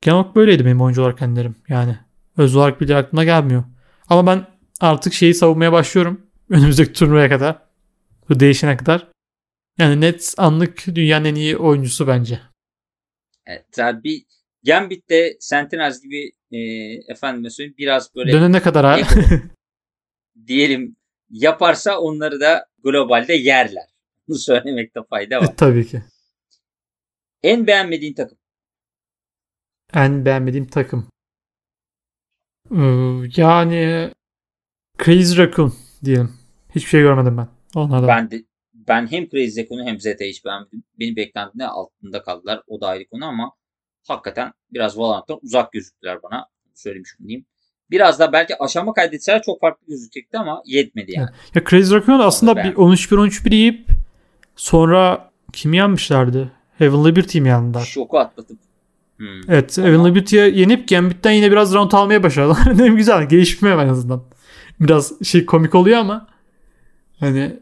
Genel 0.00 0.18
olarak 0.18 0.36
böyleydi 0.36 0.64
benim 0.64 0.80
oyuncu 0.80 1.02
olarak 1.02 1.18
kendilerim. 1.18 1.56
Yani 1.68 1.98
öz 2.36 2.56
olarak 2.56 2.80
bile 2.80 2.96
aklıma 2.96 3.24
gelmiyor. 3.24 3.64
Ama 4.08 4.26
ben 4.26 4.46
artık 4.80 5.12
şeyi 5.12 5.34
savunmaya 5.34 5.72
başlıyorum. 5.72 6.26
Önümüzdeki 6.50 6.92
turnuvaya 6.92 7.28
kadar. 7.28 7.62
Bu 8.28 8.40
değişene 8.40 8.76
kadar. 8.76 9.08
Yani 9.78 10.00
net 10.00 10.34
anlık 10.36 10.86
dünyanın 10.94 11.24
en 11.24 11.34
iyi 11.34 11.56
oyuncusu 11.56 12.06
bence. 12.06 12.40
Evet, 13.46 13.66
yani 13.78 14.04
bir 14.04 14.24
Gambit'te 14.66 15.36
Sentinels 15.40 16.02
gibi 16.02 16.32
e, 16.50 16.58
efendime 17.12 17.50
söyleyeyim 17.50 17.74
biraz 17.78 18.14
böyle 18.14 18.32
Dönene 18.32 18.62
kadar 18.62 18.84
ha. 18.84 19.08
Diyelim 20.46 20.96
yaparsa 21.32 21.98
onları 21.98 22.40
da 22.40 22.66
globalde 22.84 23.32
yerler. 23.34 23.84
Bunu 24.28 24.38
söylemekte 24.38 25.00
fayda 25.10 25.40
var. 25.40 25.56
Tabii 25.56 25.86
ki. 25.86 26.02
En 27.42 27.66
beğenmediğin 27.66 28.14
takım. 28.14 28.38
En 29.94 30.24
beğenmediğim 30.24 30.66
takım. 30.66 31.08
Ee, 32.70 32.76
Yani 33.36 34.10
Crazy 35.04 35.38
Raccoon 35.38 35.72
diyelim. 36.04 36.32
Hiçbir 36.74 36.88
şey 36.88 37.00
görmedim 37.00 37.38
ben. 37.38 37.48
Onlardan. 37.74 38.08
Ben 38.08 38.30
de 38.30 38.44
ben 38.74 39.06
hem 39.06 39.28
Crazy 39.28 39.50
Zeko'nu 39.50 39.84
hem 39.84 40.00
Zeta 40.00 40.24
hiç 40.24 40.44
beğenmedim. 40.44 40.84
Benim 40.98 41.16
beklentimde 41.16 41.66
altında 41.66 42.22
kaldılar. 42.22 42.62
O 42.66 42.80
da 42.80 42.86
ayrı 42.88 43.06
konu 43.08 43.24
ama 43.26 43.52
hakikaten 44.08 44.52
biraz 44.70 44.98
Valorant'tan 44.98 45.38
uzak 45.42 45.72
gözüktüler 45.72 46.22
bana. 46.22 46.48
Söylemiş 46.74 47.10
olayım. 47.20 47.46
Biraz 47.92 48.18
da 48.18 48.32
belki 48.32 48.58
aşama 48.58 48.92
kaydetseler 48.94 49.42
çok 49.42 49.60
farklı 49.60 49.86
gözükecekti 49.86 50.38
ama 50.38 50.62
yetmedi 50.66 51.12
yani. 51.12 51.28
Ya 51.54 51.62
Crazy 51.70 51.94
Raccoon 51.94 52.20
aslında 52.20 52.52
bir 52.56 52.62
beğendim. 52.62 52.82
13-1-13-1 52.82 53.54
yiyip 53.54 53.86
sonra 54.56 55.30
kimi 55.52 55.76
yenmişlerdi? 55.76 56.52
Heaven 56.78 57.04
Liberty 57.04 57.40
mi 57.40 57.48
yendiler? 57.48 57.80
Şoku 57.80 58.18
atlatıp. 58.18 58.58
Hmm. 59.16 59.50
Evet 59.50 59.78
Ama- 59.78 59.88
Heaven 59.88 60.04
Liberty'ye 60.04 60.48
yenip 60.48 60.88
Gambit'ten 60.88 61.30
yine 61.32 61.50
biraz 61.52 61.74
round 61.74 61.92
almaya 61.92 62.22
başladılar. 62.22 62.78
ne 62.78 62.88
güzel 62.96 63.28
gelişmiyor 63.28 63.82
en 63.82 63.88
azından. 63.88 64.24
Biraz 64.80 65.24
şey 65.24 65.46
komik 65.46 65.74
oluyor 65.74 65.98
ama 65.98 66.28
hani 67.20 67.60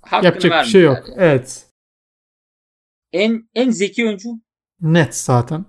Hakkını 0.00 0.24
yapacak 0.26 0.64
bir 0.64 0.70
şey 0.70 0.82
yok. 0.82 0.98
yani. 1.08 1.16
Evet. 1.18 1.66
En 3.12 3.48
en 3.54 3.70
zeki 3.70 4.06
oyuncu 4.06 4.28
Net 4.80 5.16
zaten. 5.16 5.64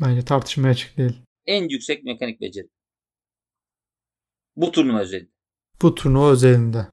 Bence 0.00 0.24
tartışmaya 0.24 0.70
açık 0.70 0.96
değil. 0.96 1.20
En 1.46 1.68
yüksek 1.68 2.04
mekanik 2.04 2.40
beceri. 2.40 2.68
Bu 4.58 4.72
turnuva 4.72 5.00
özelinde. 5.00 5.30
Bu 5.82 5.94
turnuva 5.94 6.30
özelinde. 6.30 6.86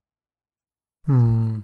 Hmm. 1.05 1.63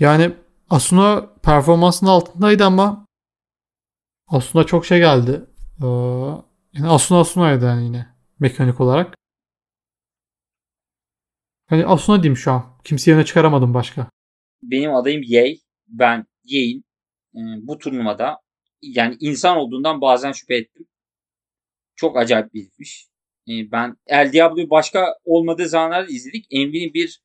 Yani 0.00 0.36
Asuna 0.70 1.34
performansının 1.42 2.10
altındaydı 2.10 2.64
ama 2.64 3.06
Asuna 4.26 4.64
çok 4.64 4.86
şey 4.86 4.98
geldi. 4.98 5.46
Ee, 5.82 5.86
yani 6.72 6.88
Asuna 6.88 7.20
Asuna'ydı 7.20 7.64
yani 7.64 7.84
yine 7.84 8.06
mekanik 8.40 8.80
olarak. 8.80 9.16
Yani 11.70 11.86
Asuna 11.86 12.22
diyeyim 12.22 12.36
şu 12.36 12.52
an. 12.52 12.78
Kimseyi 12.84 13.16
öne 13.16 13.24
çıkaramadım 13.24 13.74
başka. 13.74 14.10
Benim 14.62 14.94
adayım 14.94 15.22
Yey. 15.22 15.62
Ben 15.88 16.26
Yey'in 16.44 16.84
e, 17.34 17.40
bu 17.62 17.78
turnuvada 17.78 18.40
yani 18.82 19.16
insan 19.20 19.56
olduğundan 19.56 20.00
bazen 20.00 20.32
şüphe 20.32 20.56
ettim. 20.56 20.86
Çok 21.96 22.16
acayip 22.16 22.54
bir 22.54 22.60
herifmiş. 22.60 23.06
E, 23.06 23.11
ben 23.48 23.96
El 24.06 24.32
Diablo'yu 24.32 24.70
başka 24.70 25.14
olmadığı 25.24 25.68
zamanlarda 25.68 26.12
izledik. 26.12 26.46
Envy'nin 26.50 26.94
bir 26.94 27.22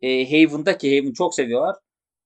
e, 0.00 0.24
Haven'da 0.24 0.78
ki 0.78 0.98
Haven 0.98 1.12
çok 1.12 1.34
seviyorlar. 1.34 1.76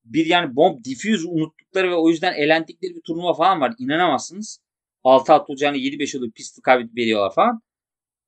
Bir 0.05 0.25
yani 0.25 0.55
bomb 0.55 0.83
diffuse 0.83 1.27
unuttukları 1.27 1.91
ve 1.91 1.95
o 1.95 2.09
yüzden 2.09 2.33
elendikleri 2.33 2.95
bir 2.95 3.01
turnuva 3.01 3.33
falan 3.33 3.61
var. 3.61 3.73
İnanamazsınız. 3.79 4.59
6 5.03 5.33
at 5.33 5.49
olacağını 5.49 5.77
7-5 5.77 6.17
olup 6.17 6.35
pistol 6.35 6.61
kaybedip 6.61 6.97
veriyorlar 6.97 7.33
falan. 7.35 7.61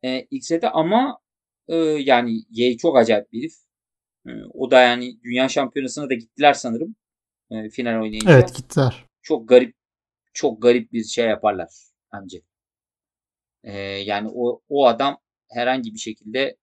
E, 0.04 0.20
X'de 0.22 0.70
ama 0.70 1.20
e, 1.68 1.76
yani 1.78 2.42
Yey 2.50 2.78
çok 2.78 2.98
acayip 2.98 3.32
bir 3.32 3.40
herif. 3.40 3.54
E, 4.28 4.32
o 4.54 4.72
da 4.72 4.82
yani 4.82 5.24
dünya 5.24 5.50
şampiyonasına 5.50 6.10
da 6.10 6.14
gittiler 6.14 6.54
sanırım. 6.54 6.96
E, 7.52 7.70
final 7.70 8.02
oynayınca. 8.02 8.32
Evet 8.32 8.56
gittiler. 8.56 9.06
Çok 9.22 9.50
garip 9.50 9.76
çok 10.34 10.62
garip 10.62 10.92
bir 10.92 11.04
şey 11.04 11.26
yaparlar 11.26 11.70
bence. 12.14 12.42
E, 13.64 13.78
yani 13.80 14.30
o, 14.34 14.62
o 14.70 14.88
adam 14.88 15.18
herhangi 15.50 15.94
bir 15.94 16.00
şekilde 16.00 16.58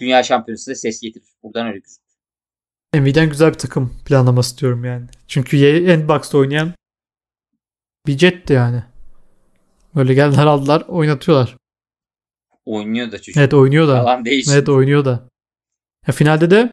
dünya 0.00 0.22
şampiyonasında 0.22 0.74
ses 0.74 1.00
getirir. 1.00 1.28
Buradan 1.42 1.66
öyle 1.66 1.78
gözüküyor. 1.78 2.10
Nvidia'nın 2.94 3.30
güzel 3.30 3.48
bir 3.48 3.58
takım 3.58 3.96
planlaması 4.06 4.58
diyorum 4.58 4.84
yani. 4.84 5.06
Çünkü 5.28 5.66
Endbox'ta 5.66 6.38
oynayan 6.38 6.74
bir 8.06 8.18
jetti 8.18 8.52
yani. 8.52 8.84
Böyle 9.94 10.14
geldiler 10.14 10.46
aldılar 10.46 10.84
oynatıyorlar. 10.88 11.56
Oynuyor 12.64 13.12
da 13.12 13.18
çocuk. 13.22 13.36
Evet 13.36 13.54
oynuyor 13.54 13.88
da. 13.88 13.96
Yalan 13.96 14.24
değil. 14.24 14.46
Evet 14.52 14.68
oynuyor 14.68 15.04
da. 15.04 15.28
Ya 16.06 16.14
finalde 16.14 16.50
de 16.50 16.72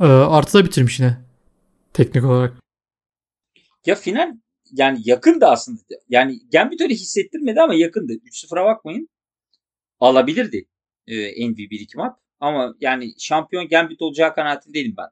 e, 0.00 0.04
artıda 0.04 0.64
bitirmiş 0.64 1.00
yine. 1.00 1.16
Teknik 1.92 2.24
olarak. 2.24 2.56
Ya 3.86 3.94
final 3.94 4.36
yani 4.72 5.00
yakındı 5.04 5.46
aslında. 5.46 5.80
Yani 6.08 6.40
Gambit 6.52 6.80
öyle 6.80 6.94
hissettirmedi 6.94 7.60
ama 7.60 7.74
yakındı. 7.74 8.12
3-0'a 8.12 8.64
bakmayın. 8.64 9.08
Alabilirdi 10.00 10.68
e, 11.06 11.14
Envy 11.16 11.62
1-2 11.62 11.96
maç. 11.96 12.12
Ama 12.40 12.74
yani 12.80 13.14
şampiyon 13.18 13.68
Gambit 13.68 14.02
olacağı 14.02 14.34
kanaatindeydim 14.34 14.94
ben. 14.98 15.08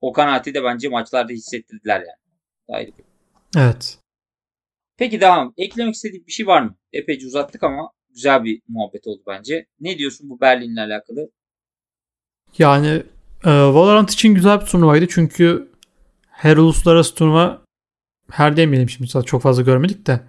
O 0.00 0.12
kanaati 0.12 0.54
de 0.54 0.64
bence 0.64 0.88
maçlarda 0.88 1.32
hissettirdiler 1.32 2.00
yani. 2.00 2.36
Ayrı 2.68 2.90
bir. 2.98 3.04
Evet. 3.56 3.98
Peki 4.96 5.20
devam. 5.20 5.54
Eklemek 5.56 5.94
istediğin 5.94 6.26
bir 6.26 6.32
şey 6.32 6.46
var 6.46 6.62
mı? 6.62 6.76
Epeyce 6.92 7.26
uzattık 7.26 7.62
ama 7.62 7.90
güzel 8.10 8.44
bir 8.44 8.62
muhabbet 8.68 9.06
oldu 9.06 9.22
bence. 9.26 9.66
Ne 9.80 9.98
diyorsun 9.98 10.30
bu 10.30 10.40
Berlin'le 10.40 10.76
alakalı? 10.76 11.30
Yani 12.58 13.02
e, 13.44 13.50
Valorant 13.50 14.10
için 14.10 14.34
güzel 14.34 14.60
bir 14.60 14.66
turnuvaydı 14.66 15.06
çünkü 15.08 15.70
her 16.26 16.56
uluslararası 16.56 17.14
turnuva 17.14 17.62
her 18.30 18.56
demeyelim 18.56 18.88
şimdi 18.88 19.24
çok 19.26 19.42
fazla 19.42 19.62
görmedik 19.62 20.06
de 20.06 20.20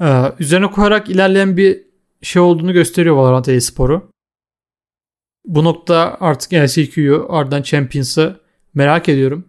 e, 0.00 0.32
üzerine 0.38 0.70
koyarak 0.70 1.10
ilerleyen 1.10 1.56
bir 1.56 1.86
şey 2.22 2.42
olduğunu 2.42 2.72
gösteriyor 2.72 3.16
Valorant 3.16 3.48
e-sporu. 3.48 4.10
Bu 5.44 5.64
nokta 5.64 6.16
artık 6.20 6.52
LCQ'yu 6.52 7.26
ardından 7.28 7.62
Champions'ı 7.62 8.40
merak 8.74 9.08
ediyorum. 9.08 9.48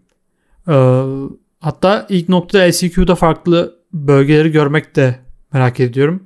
E, 0.68 0.76
hatta 1.60 2.06
ilk 2.10 2.30
noktada 2.30 2.64
LCQ'da 2.64 3.16
farklı 3.16 3.80
bölgeleri 3.94 4.52
görmek 4.52 4.96
de 4.96 5.20
merak 5.54 5.80
ediyorum. 5.80 6.24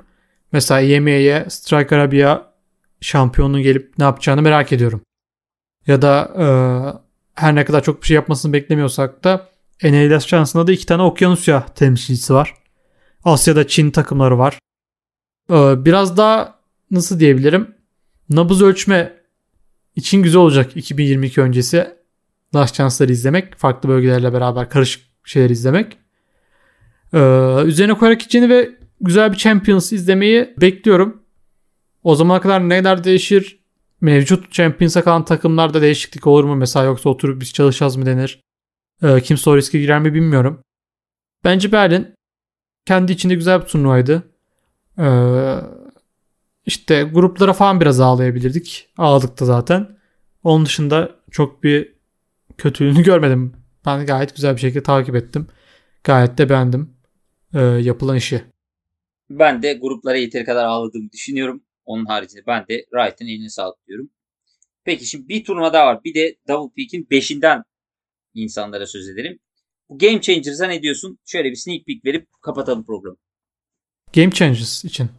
Mesela 0.51 0.81
EMEA'ye 0.81 1.45
Strike 1.49 1.95
Arabia 1.95 2.51
şampiyonun 3.01 3.61
gelip 3.61 3.93
ne 3.97 4.03
yapacağını 4.03 4.41
merak 4.41 4.73
ediyorum. 4.73 5.01
Ya 5.87 6.01
da 6.01 6.31
e, 6.37 6.45
her 7.41 7.55
ne 7.55 7.65
kadar 7.65 7.83
çok 7.83 8.01
bir 8.01 8.07
şey 8.07 8.15
yapmasını 8.15 8.53
beklemiyorsak 8.53 9.23
da 9.23 9.50
NLS 9.83 10.27
şansında 10.27 10.67
da 10.67 10.71
iki 10.71 10.85
tane 10.85 11.01
Okyanusya 11.01 11.65
temsilcisi 11.65 12.33
var. 12.33 12.53
Asya'da 13.23 13.67
Çin 13.67 13.91
takımları 13.91 14.37
var. 14.37 14.59
E, 15.51 15.85
biraz 15.85 16.17
daha 16.17 16.59
nasıl 16.91 17.19
diyebilirim? 17.19 17.75
Nabız 18.29 18.61
ölçme 18.61 19.13
için 19.95 20.23
güzel 20.23 20.41
olacak 20.41 20.77
2022 20.77 21.41
öncesi. 21.41 21.87
Last 22.55 22.75
Chance'ları 22.75 23.11
izlemek. 23.11 23.55
Farklı 23.55 23.89
bölgelerle 23.89 24.33
beraber 24.33 24.69
karışık 24.69 25.03
şeyler 25.25 25.49
izlemek. 25.49 25.97
Ee, 27.13 27.17
üzerine 27.65 27.93
koyarak 27.93 28.19
gideceğini 28.19 28.49
ve 28.49 28.69
güzel 29.01 29.31
bir 29.31 29.37
Champions 29.37 29.93
izlemeyi 29.93 30.53
bekliyorum. 30.61 31.23
O 32.03 32.15
zamana 32.15 32.41
kadar 32.41 32.69
neler 32.69 33.03
değişir? 33.03 33.59
Mevcut 34.01 34.51
Champions'a 34.51 35.03
kalan 35.03 35.25
takımlarda 35.25 35.81
değişiklik 35.81 36.27
olur 36.27 36.43
mu? 36.43 36.55
Mesela 36.55 36.85
yoksa 36.85 37.09
oturup 37.09 37.41
biz 37.41 37.53
çalışacağız 37.53 37.95
mı 37.95 38.05
denir? 38.05 38.41
Ee, 39.03 39.21
kimse 39.21 39.49
o 39.49 39.57
riske 39.57 39.79
girer 39.79 39.99
mi 39.99 40.13
bilmiyorum. 40.13 40.61
Bence 41.43 41.71
Berlin 41.71 42.15
kendi 42.85 43.11
içinde 43.11 43.35
güzel 43.35 43.61
bir 43.61 43.65
turnuvaydı. 43.65 44.23
Ee, 44.99 45.55
işte 46.65 47.03
gruplara 47.03 47.53
falan 47.53 47.81
biraz 47.81 47.99
ağlayabilirdik. 47.99 48.89
Ağladık 48.97 49.39
da 49.39 49.45
zaten. 49.45 49.97
Onun 50.43 50.65
dışında 50.65 51.15
çok 51.31 51.63
bir 51.63 51.95
kötülüğünü 52.57 53.03
görmedim. 53.03 53.53
Ben 53.85 54.05
gayet 54.05 54.35
güzel 54.35 54.55
bir 54.55 54.61
şekilde 54.61 54.83
takip 54.83 55.15
ettim. 55.15 55.47
Gayet 56.03 56.37
de 56.37 56.49
beğendim 56.49 56.93
e, 57.53 57.59
yapılan 57.61 58.17
işi. 58.17 58.43
Ben 59.29 59.63
de 59.63 59.73
gruplara 59.73 60.17
yeteri 60.17 60.45
kadar 60.45 60.65
ağladığımı 60.65 61.11
düşünüyorum. 61.11 61.63
Onun 61.85 62.05
haricinde 62.05 62.43
ben 62.47 62.67
de 62.67 62.85
Wright'ın 62.91 63.25
eline 63.25 63.49
sağlık 63.49 63.87
diyorum. 63.87 64.09
Peki 64.83 65.05
şimdi 65.05 65.27
bir 65.27 65.43
turnuva 65.43 65.73
daha 65.73 65.85
var. 65.85 66.03
Bir 66.03 66.13
de 66.13 66.35
Double 66.47 66.73
Peak'in 66.75 67.07
5'inden 67.11 67.63
insanlara 68.33 68.85
söz 68.85 69.09
edelim. 69.09 69.39
Bu 69.89 69.97
Game 69.97 70.21
Changers'a 70.21 70.67
ne 70.67 70.81
diyorsun? 70.81 71.19
Şöyle 71.25 71.51
bir 71.51 71.55
sneak 71.55 71.85
peek 71.85 72.05
verip 72.05 72.27
kapatalım 72.41 72.85
programı. 72.85 73.17
Game 74.15 74.31
Changers 74.31 74.85
için. 74.85 75.09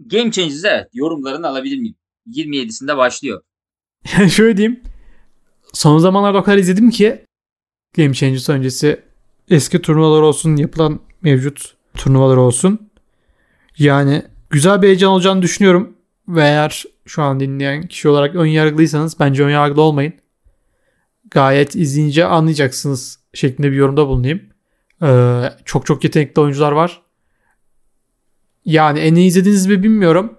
Game 0.00 0.30
Changers 0.30 0.64
evet. 0.64 0.88
Yorumlarını 0.92 1.48
alabilir 1.48 1.78
miyim? 1.78 1.96
27'sinde 2.26 2.96
başlıyor. 2.96 3.42
Yani 4.18 4.30
şöyle 4.30 4.56
diyeyim. 4.56 4.80
Son 5.72 5.98
zamanlarda 5.98 6.38
o 6.38 6.42
kadar 6.42 6.58
izledim 6.58 6.90
ki 6.90 7.24
Game 7.96 8.14
Changers 8.14 8.48
öncesi 8.48 9.00
eski 9.48 9.82
turnuvalar 9.82 10.22
olsun, 10.22 10.56
yapılan 10.56 11.00
mevcut 11.22 11.74
turnuvalar 11.94 12.36
olsun. 12.36 12.90
Yani 13.78 14.22
güzel 14.50 14.82
bir 14.82 14.86
heyecan 14.86 15.10
olacağını 15.10 15.42
düşünüyorum. 15.42 15.96
Ve 16.28 16.40
eğer 16.40 16.84
şu 17.06 17.22
an 17.22 17.40
dinleyen 17.40 17.82
kişi 17.82 18.08
olarak 18.08 18.34
ön 18.34 18.46
yargılıysanız 18.46 19.20
bence 19.20 19.44
ön 19.44 19.50
yargılı 19.50 19.82
olmayın. 19.82 20.14
Gayet 21.30 21.76
izleyince 21.76 22.24
anlayacaksınız 22.24 23.18
şeklinde 23.34 23.72
bir 23.72 23.76
yorumda 23.76 24.08
bulunayım. 24.08 24.42
Ee, 25.02 25.42
çok 25.64 25.86
çok 25.86 26.04
yetenekli 26.04 26.40
oyuncular 26.40 26.72
var. 26.72 27.02
Yani 28.64 28.98
en 28.98 29.14
iyi 29.14 29.26
izlediniz 29.26 29.66
mi 29.66 29.82
bilmiyorum. 29.82 30.38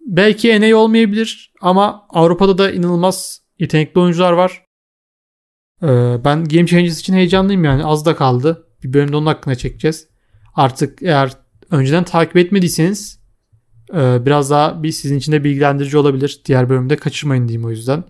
Belki 0.00 0.60
NA 0.60 0.76
olmayabilir 0.76 1.52
ama 1.60 2.06
Avrupa'da 2.08 2.58
da 2.58 2.70
inanılmaz 2.70 3.42
yetenekli 3.58 4.00
oyuncular 4.00 4.32
var. 4.32 4.66
Ee, 5.82 6.16
ben 6.24 6.44
Game 6.44 6.66
Changers 6.66 7.00
için 7.00 7.14
heyecanlıyım 7.14 7.64
yani. 7.64 7.84
Az 7.84 8.06
da 8.06 8.16
kaldı. 8.16 8.68
Bir 8.82 8.92
bölümde 8.92 9.16
onun 9.16 9.26
hakkında 9.26 9.54
çekeceğiz. 9.54 10.08
Artık 10.54 11.02
eğer 11.02 11.32
önceden 11.70 12.04
takip 12.04 12.36
etmediyseniz 12.36 13.20
e, 13.94 14.26
biraz 14.26 14.50
daha 14.50 14.82
bir 14.82 14.92
sizin 14.92 15.18
için 15.18 15.32
de 15.32 15.44
bilgilendirici 15.44 15.98
olabilir. 15.98 16.40
Diğer 16.44 16.68
bölümde 16.68 16.96
kaçırmayın 16.96 17.48
diyeyim 17.48 17.66
o 17.66 17.70
yüzden. 17.70 18.04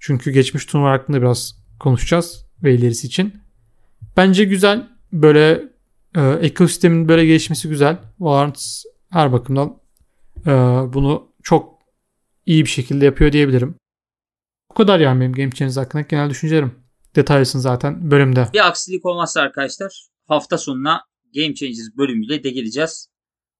Çünkü 0.00 0.30
geçmiş 0.30 0.66
turnuva 0.66 0.90
hakkında 0.90 1.20
biraz 1.20 1.62
konuşacağız 1.80 2.46
ve 2.62 2.74
ilerisi 2.74 3.06
için. 3.06 3.34
Bence 4.16 4.44
güzel. 4.44 4.88
Böyle 5.12 5.62
e, 6.16 6.20
ekosistemin 6.30 7.08
böyle 7.08 7.26
gelişmesi 7.26 7.68
güzel. 7.68 7.98
Valorant 8.18 8.82
her 9.10 9.32
bakımdan 9.32 9.80
e, 10.46 10.50
bunu 10.92 11.32
çok 11.42 11.78
iyi 12.46 12.64
bir 12.64 12.70
şekilde 12.70 13.04
yapıyor 13.04 13.32
diyebilirim. 13.32 13.74
Bu 14.70 14.74
kadar 14.74 15.00
yani 15.00 15.20
benim 15.20 15.32
Game 15.32 15.50
Changers 15.50 15.76
hakkında 15.76 16.02
genel 16.02 16.30
düşüncelerim. 16.30 16.74
Detaylısın 17.16 17.58
zaten 17.58 18.10
bölümde. 18.10 18.48
Bir 18.52 18.68
aksilik 18.68 19.06
olmazsa 19.06 19.40
arkadaşlar 19.40 20.06
hafta 20.26 20.58
sonuna 20.58 21.00
Game 21.34 21.54
Changers 21.54 21.96
bölümüyle 21.96 22.44
de 22.44 22.50
geleceğiz. 22.50 23.08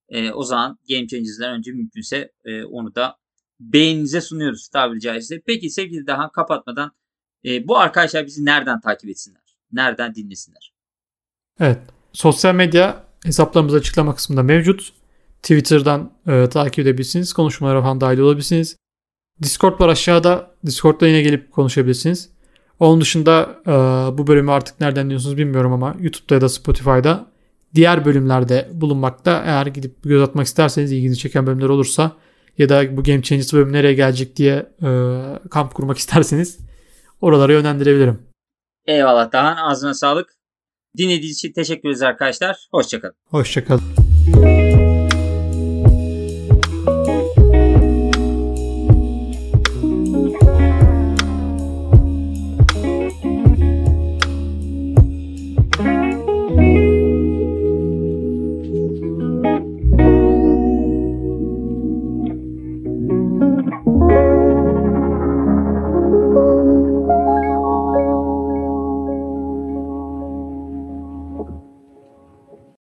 E, 0.09 0.33
o 0.33 0.43
zaman 0.43 0.79
Game 0.89 1.07
Changers'den 1.07 1.59
önce 1.59 1.73
mümkünse 1.73 2.33
e, 2.45 2.65
onu 2.65 2.95
da 2.95 3.17
beğeninize 3.61 4.21
sunuyoruz 4.21 4.69
tabiri 4.69 5.01
caizse. 5.01 5.41
Peki 5.47 5.71
sevgili 5.71 6.07
daha 6.07 6.33
kapatmadan 6.33 6.93
e, 7.45 7.69
bu 7.69 7.79
arkadaşlar 7.79 8.27
bizi 8.27 8.45
nereden 8.45 8.81
takip 8.81 9.11
etsinler? 9.11 9.43
Nereden 9.73 10.15
dinlesinler? 10.15 10.73
Evet. 11.61 11.79
Sosyal 12.13 12.55
medya 12.55 13.05
hesaplarımız 13.25 13.75
açıklama 13.75 14.15
kısmında 14.15 14.43
mevcut. 14.43 14.93
Twitter'dan 15.43 16.13
e, 16.27 16.49
takip 16.49 16.79
edebilirsiniz. 16.79 17.33
Konuşmalara 17.33 17.83
falan 17.83 18.01
dahil 18.01 18.19
olabilirsiniz. 18.19 18.77
Discord 19.43 19.81
var 19.81 19.89
aşağıda. 19.89 20.51
Discord'da 20.67 21.07
yine 21.07 21.23
gelip 21.23 21.53
konuşabilirsiniz. 21.53 22.31
Onun 22.79 23.01
dışında 23.01 23.61
e, 23.67 23.71
bu 24.19 24.27
bölümü 24.27 24.51
artık 24.51 24.81
nereden 24.81 25.05
dinliyorsunuz 25.05 25.37
bilmiyorum 25.37 25.73
ama 25.73 25.95
YouTube'da 26.01 26.35
ya 26.35 26.41
da 26.41 26.49
Spotify'da 26.49 27.27
diğer 27.75 28.05
bölümlerde 28.05 28.69
bulunmakta. 28.73 29.43
Eğer 29.47 29.67
gidip 29.67 30.03
göz 30.03 30.23
atmak 30.23 30.47
isterseniz 30.47 30.93
ilginizi 30.93 31.19
çeken 31.19 31.47
bölümler 31.47 31.69
olursa 31.69 32.13
ya 32.61 32.69
da 32.69 32.97
bu 32.97 33.03
Game 33.03 33.23
Changers 33.23 33.53
bölümü 33.53 33.73
nereye 33.73 33.95
gelecek 33.95 34.37
diye 34.37 34.67
e, 34.83 34.89
kamp 35.51 35.75
kurmak 35.75 35.99
isterseniz 36.05 36.59
oralara 37.21 37.53
yönlendirebilirim. 37.53 38.23
Eyvallah 38.87 39.33
Dahan 39.33 39.57
ağzına 39.57 39.95
sağlık. 39.95 40.31
Dinlediğiniz 40.99 41.37
için 41.37 41.53
teşekkür 41.53 41.89
ederiz 41.89 42.03
arkadaşlar. 42.03 42.69
Hoşçakalın. 42.71 43.15
Hoşçakalın. 43.25 44.80